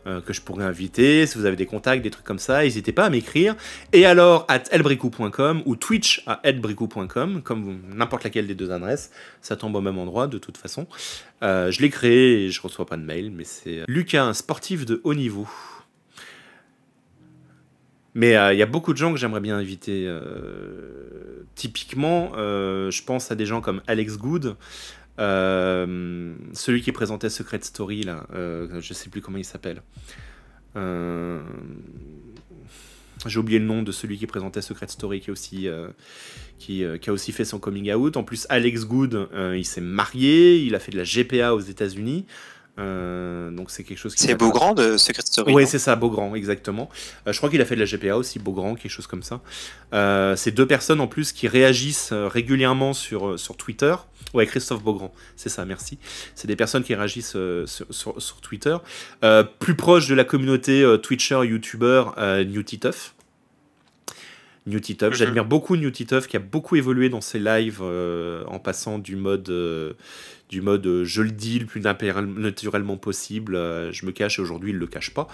euh, 0.07 0.21
que 0.21 0.33
je 0.33 0.41
pourrais 0.41 0.65
inviter. 0.65 1.27
Si 1.27 1.37
vous 1.37 1.47
avez 1.47 1.57
des 1.57 1.67
contacts, 1.67 2.03
des 2.03 2.11
trucs 2.11 2.25
comme 2.25 2.39
ça, 2.39 2.63
n'hésitez 2.63 2.93
pas 2.93 3.07
à 3.07 3.11
m'écrire. 3.11 3.57
Et 3.93 4.07
alors, 4.07 4.45
at 4.47 4.63
elbricou.com 4.71 5.63
ou 5.65 5.75
Twitch 5.75 6.23
à 6.27 6.39
elbricou.com, 6.45 7.43
comme 7.43 7.81
n'importe 7.93 8.23
laquelle 8.23 8.47
des 8.47 8.55
deux 8.55 8.71
adresses. 8.71 9.11
Ça 9.41 9.57
tombe 9.57 9.75
au 9.75 9.81
même 9.81 9.99
endroit 9.99 10.29
de 10.29 10.39
toute 10.39 10.59
façon. 10.59 10.87
Euh, 11.43 11.73
je 11.73 11.83
l'ai 11.83 11.91
créé 11.91 12.45
et 12.45 12.51
je 12.51 12.63
reçois 12.63 12.87
pas 12.87 12.97
de 12.97 13.03
mail, 13.03 13.33
mais 13.33 13.43
c'est 13.43 13.81
euh, 13.81 13.85
Lucas, 13.89 14.33
sportif 14.35 14.87
de 14.87 15.01
haut 15.03 15.15
niveau. 15.15 15.49
Mais 18.15 18.31
il 18.55 18.57
y 18.57 18.63
a 18.63 18.67
beaucoup 18.67 18.95
de 18.95 18.99
gens 18.99 19.13
que 19.13 19.19
j'aimerais 19.19 19.41
bien 19.41 19.59
inviter. 19.59 20.11
typiquement, 21.55 22.33
je 22.35 23.03
pense 23.03 23.31
à 23.31 23.35
des 23.35 23.45
gens 23.45 23.61
comme 23.61 23.83
Alex 23.87 24.17
Good, 24.17 24.57
celui 25.19 26.83
qui 26.83 26.93
présentait 26.93 27.31
Secret 27.31 27.61
Story, 27.63 28.03
là, 28.03 28.27
euh, 28.35 28.81
je 28.81 28.93
sais 28.93 29.09
plus 29.09 29.21
comment 29.21 29.39
il 29.39 29.45
s'appelle. 29.45 29.83
Euh, 30.77 31.41
j'ai 33.25 33.39
oublié 33.39 33.59
le 33.59 33.65
nom 33.65 33.83
de 33.83 33.93
celui 33.93 34.19
qui 34.19 34.27
présentait 34.27 34.61
Secret 34.61 34.89
Story, 34.89 35.21
qui, 35.21 35.31
aussi, 35.31 35.69
qui, 36.59 36.85
a 36.85 37.13
aussi 37.13 37.33
fait 37.33 37.45
son 37.45 37.59
coming 37.59 37.93
out. 37.93 38.17
En 38.17 38.25
plus, 38.25 38.47
Alex 38.51 38.85
Good, 38.85 39.29
il 39.55 39.65
s'est 39.65 39.81
marié, 39.81 40.59
il 40.59 40.75
a 40.75 40.79
fait 40.79 40.93
de 40.93 40.99
la 40.99 41.05
GPA 41.05 41.55
aux 41.55 41.61
États-Unis. 41.61 42.27
Euh, 42.79 43.51
donc 43.51 43.71
c'est 43.71 43.85
quelque 43.85 43.99
chose 43.99 44.15
qui. 44.15 44.23
C'est 44.23 44.35
Beaugrand 44.35 44.75
de 44.75 44.97
Secret 44.97 45.23
Story. 45.25 45.55
Oui, 45.55 45.67
c'est 45.67 45.79
ça, 45.79 45.97
Beaugrand, 45.97 46.35
exactement. 46.35 46.91
Euh, 47.27 47.33
je 47.33 47.39
crois 47.39 47.49
qu'il 47.49 47.61
a 47.61 47.65
fait 47.65 47.75
de 47.75 47.81
la 47.81 47.87
GPA 47.87 48.17
aussi, 48.17 48.39
Beaugrand, 48.39 48.75
quelque 48.75 48.91
chose 48.91 49.07
comme 49.07 49.23
ça. 49.23 49.41
Euh, 49.95 50.37
c'est 50.37 50.51
deux 50.51 50.67
personnes 50.67 51.01
en 51.01 51.07
plus 51.07 51.33
qui 51.33 51.49
réagissent 51.49 52.13
régulièrement 52.13 52.93
sur, 52.93 53.39
sur 53.39 53.57
Twitter. 53.57 53.95
Ouais, 54.35 54.47
Christophe 54.47 54.83
Beaugrand, 54.83 55.15
c'est 55.37 55.49
ça, 55.49 55.65
merci. 55.65 55.99
C'est 56.35 56.49
des 56.49 56.57
personnes 56.57 56.83
qui 56.83 56.95
réagissent 56.95 57.37
sur, 57.67 58.21
sur, 58.21 58.41
Twitter. 58.43 58.77
plus 59.59 59.75
proche 59.75 60.09
de 60.09 60.15
la 60.15 60.25
communauté 60.25 60.85
Twitcher, 61.03 61.41
YouTuber, 61.45 62.05
New. 62.47 62.63
New. 64.67 64.79
Mhm. 64.79 65.13
J'admire 65.13 65.45
beaucoup 65.45 65.77
New 65.77 65.91
qui 65.91 66.37
a 66.37 66.41
beaucoup 66.41 66.77
évolué 66.77 67.09
dans 67.09 67.21
ses 67.21 67.39
lives 67.39 67.83
en 67.83 68.59
passant 68.59 68.99
du 68.99 69.17
mode 69.17 69.51
du 70.49 70.61
mode 70.61 70.87
euh, 70.87 71.05
je 71.05 71.23
le 71.23 71.31
dis 71.31 71.59
le 71.59 71.67
plus 71.67 71.81
naturellement 71.81 72.97
possible, 72.97 73.57
euh, 73.57 73.93
je 73.93 74.07
me 74.07 74.13
cache 74.13 74.39
et 74.39 74.43
aujourd'hui 74.43 74.71
il 74.71 74.77
le 74.77 74.87
cache 74.87 75.13
pas. 75.13 75.27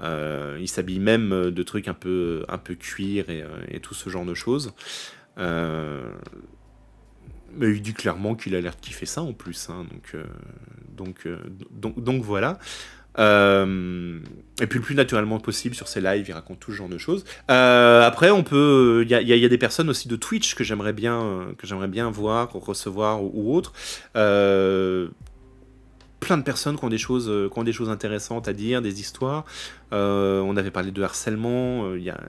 Euh, 0.00 0.58
il 0.60 0.68
s'habille 0.68 1.00
même 1.00 1.50
de 1.50 1.62
trucs 1.62 1.88
un 1.88 1.94
peu, 1.94 2.44
un 2.48 2.58
peu 2.58 2.74
cuir 2.74 3.26
et, 3.30 3.80
tout 3.80 3.94
ce 3.94 4.10
genre 4.10 4.24
de 4.24 4.34
choses. 4.34 4.72
mais 5.36 6.04
il 7.60 7.82
dit 7.82 7.94
clairement 7.94 8.34
qu'il 8.34 8.54
a 8.54 8.60
l'air 8.60 8.76
de 8.76 8.80
kiffer 8.80 9.06
ça 9.06 9.22
en 9.22 9.32
plus. 9.32 9.68
Hein, 9.70 9.86
donc, 9.90 10.16
donc, 10.96 11.28
donc, 11.70 12.02
donc, 12.02 12.22
voilà. 12.22 12.58
Euh, 13.18 14.18
et 14.60 14.66
puis 14.66 14.78
le 14.78 14.84
plus 14.84 14.94
naturellement 14.94 15.40
possible 15.40 15.74
sur 15.74 15.88
ses 15.88 16.00
lives, 16.00 16.26
il 16.28 16.32
raconte 16.32 16.60
tout 16.60 16.72
ce 16.72 16.76
genre 16.76 16.88
de 16.88 16.98
choses. 16.98 17.24
Euh, 17.50 18.02
après, 18.02 18.30
on 18.30 18.42
peut, 18.42 19.04
il 19.04 19.10
y, 19.10 19.44
a 19.44 19.48
des 19.48 19.58
personnes 19.58 19.88
aussi 19.88 20.08
de 20.08 20.16
Twitch 20.16 20.54
que 20.54 20.64
j'aimerais 20.64 20.92
bien, 20.92 21.48
que 21.58 21.66
j'aimerais 21.66 21.88
bien 21.88 22.10
voir, 22.10 22.52
recevoir 22.52 23.22
ou. 23.22 23.62
Euh, 24.16 25.08
plein 26.20 26.36
de 26.36 26.42
personnes 26.42 26.78
qui 26.78 26.84
ont 26.84 26.90
des 26.90 26.98
choses, 26.98 27.32
qui 27.50 27.58
ont 27.58 27.64
des 27.64 27.72
choses 27.72 27.88
intéressantes 27.88 28.46
à 28.46 28.52
dire, 28.52 28.82
des 28.82 29.00
histoires. 29.00 29.46
on 29.90 30.54
avait 30.56 30.70
parlé 30.70 30.90
de 30.90 31.02
harcèlement. 31.02 31.94
Il 31.94 32.02
y 32.02 32.10
a 32.10 32.20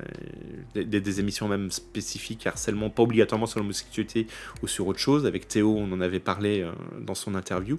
des, 0.73 0.85
des, 0.85 1.19
émissions 1.19 1.49
même 1.49 1.69
spécifiques 1.69 2.47
harcèlement, 2.47 2.89
pas 2.89 3.03
obligatoirement 3.03 3.47
sur 3.47 3.59
l'homosexualité 3.59 4.27
ou 4.63 4.67
sur 4.67 4.87
autre 4.87 4.99
chose. 4.99 5.25
Avec 5.25 5.49
Théo, 5.49 5.75
on 5.77 5.91
en 5.91 5.99
avait 5.99 6.21
parlé 6.21 6.65
dans 7.01 7.15
son 7.15 7.35
interview. 7.35 7.77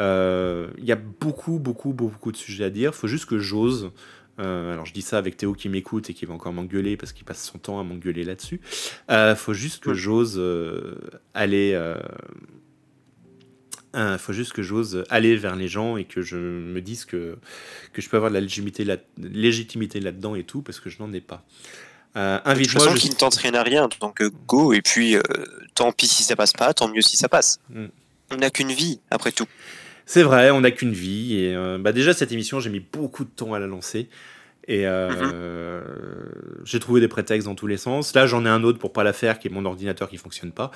Il 0.00 0.02
euh, 0.02 0.68
y 0.78 0.92
a 0.92 0.96
beaucoup, 0.96 1.58
beaucoup, 1.58 1.92
beaucoup 1.92 2.32
de 2.32 2.36
sujets 2.38 2.64
à 2.64 2.70
dire. 2.70 2.92
Il 2.94 2.96
faut 2.96 3.06
juste 3.06 3.26
que 3.26 3.38
j'ose. 3.38 3.90
Euh, 4.38 4.72
alors 4.72 4.86
je 4.86 4.94
dis 4.94 5.02
ça 5.02 5.18
avec 5.18 5.36
Théo 5.36 5.52
qui 5.52 5.68
m'écoute 5.68 6.08
et 6.08 6.14
qui 6.14 6.24
va 6.24 6.32
encore 6.32 6.54
m'engueuler 6.54 6.96
parce 6.96 7.12
qu'il 7.12 7.26
passe 7.26 7.44
son 7.44 7.58
temps 7.58 7.78
à 7.78 7.84
m'engueuler 7.84 8.24
là-dessus. 8.24 8.62
Il 9.10 9.14
euh, 9.14 9.36
faut 9.36 9.52
juste 9.52 9.82
que 9.82 9.92
j'ose 9.92 10.42
aller. 11.34 11.78
Il 13.92 14.18
faut 14.18 14.32
juste 14.32 14.54
que 14.54 14.62
j'ose 14.62 15.04
aller 15.10 15.36
vers 15.36 15.54
les 15.54 15.68
gens 15.68 15.98
et 15.98 16.04
que 16.04 16.22
je 16.22 16.38
me 16.38 16.80
dise 16.80 17.04
que, 17.04 17.36
que 17.92 18.00
je 18.00 18.08
peux 18.08 18.16
avoir 18.16 18.30
de 18.30 18.36
la 18.36 18.40
légitimité, 18.40 18.84
là, 18.84 18.96
légitimité 19.18 20.00
là-dedans 20.00 20.34
et 20.34 20.44
tout 20.44 20.62
parce 20.62 20.80
que 20.80 20.88
je 20.88 20.98
n'en 21.00 21.12
ai 21.12 21.20
pas. 21.20 21.44
invite-moi. 22.14 22.86
Toute 22.86 22.96
qui 22.96 23.10
ne 23.10 23.16
tente 23.16 23.34
rien 23.34 23.52
à 23.52 23.62
rien, 23.62 23.86
donc 24.00 24.22
go 24.46 24.72
et 24.72 24.80
puis 24.80 25.16
tant 25.74 25.92
pis 25.92 26.06
si 26.06 26.22
ça 26.22 26.36
passe 26.36 26.54
pas, 26.54 26.72
tant 26.72 26.88
mieux 26.88 27.02
si 27.02 27.18
ça 27.18 27.28
passe. 27.28 27.60
Mm. 27.68 27.86
On 28.30 28.36
n'a 28.36 28.48
qu'une 28.48 28.72
vie 28.72 29.00
après 29.10 29.32
tout. 29.32 29.46
C'est 30.10 30.24
vrai, 30.24 30.50
on 30.50 30.62
n'a 30.62 30.72
qu'une 30.72 30.90
vie. 30.90 31.36
Et 31.36 31.54
euh, 31.54 31.78
bah 31.78 31.92
déjà, 31.92 32.12
cette 32.12 32.32
émission, 32.32 32.58
j'ai 32.58 32.68
mis 32.68 32.80
beaucoup 32.80 33.22
de 33.22 33.30
temps 33.30 33.54
à 33.54 33.60
la 33.60 33.68
lancer. 33.68 34.08
Et 34.66 34.84
euh, 34.84 35.08
mhm. 35.08 36.64
j'ai 36.64 36.80
trouvé 36.80 37.00
des 37.00 37.06
prétextes 37.06 37.46
dans 37.46 37.54
tous 37.54 37.68
les 37.68 37.76
sens. 37.76 38.12
Là, 38.16 38.26
j'en 38.26 38.44
ai 38.44 38.48
un 38.48 38.64
autre 38.64 38.80
pour 38.80 38.92
pas 38.92 39.04
la 39.04 39.12
faire, 39.12 39.38
qui 39.38 39.46
est 39.46 39.52
mon 39.52 39.64
ordinateur 39.64 40.08
qui 40.08 40.16
fonctionne 40.16 40.50
pas. 40.50 40.72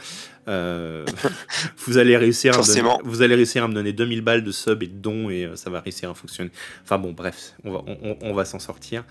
Euh, 0.46 1.04
vous 1.78 1.98
allez 1.98 2.16
réussir, 2.16 2.54
à 2.54 2.58
me 2.58 2.64
donner, 2.64 2.88
vous 3.02 3.22
allez 3.22 3.34
réussir 3.34 3.64
à 3.64 3.68
me 3.68 3.74
donner 3.74 3.92
2000 3.92 4.20
balles 4.20 4.44
de 4.44 4.52
sub 4.52 4.84
et 4.84 4.86
de 4.86 4.94
dons 4.94 5.28
et 5.30 5.50
ça 5.56 5.68
va 5.68 5.80
réussir 5.80 6.10
à 6.10 6.14
fonctionner. 6.14 6.52
Enfin 6.84 6.98
bon, 6.98 7.10
bref, 7.10 7.54
on 7.64 7.72
va, 7.72 7.82
on, 8.20 8.34
va 8.34 8.44
s'en 8.44 8.60
sortir. 8.60 9.02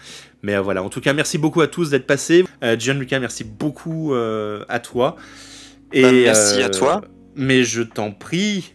Mais 0.41 0.57
voilà, 0.57 0.84
en 0.84 0.89
tout 0.89 1.01
cas, 1.01 1.11
merci 1.11 1.38
beaucoup 1.38 1.59
à 1.59 1.67
tous 1.67 1.89
d'être 1.89 2.07
passés. 2.07 2.45
Gianluca, 2.80 3.19
merci 3.19 3.43
beaucoup 3.43 4.13
à 4.15 4.80
toi. 4.80 5.17
Et, 5.91 6.01
bah, 6.01 6.11
merci 6.13 6.63
à 6.63 6.69
toi. 6.69 7.01
Mais 7.36 7.65
je 7.65 7.82
t'en 7.82 8.11
prie, 8.11 8.74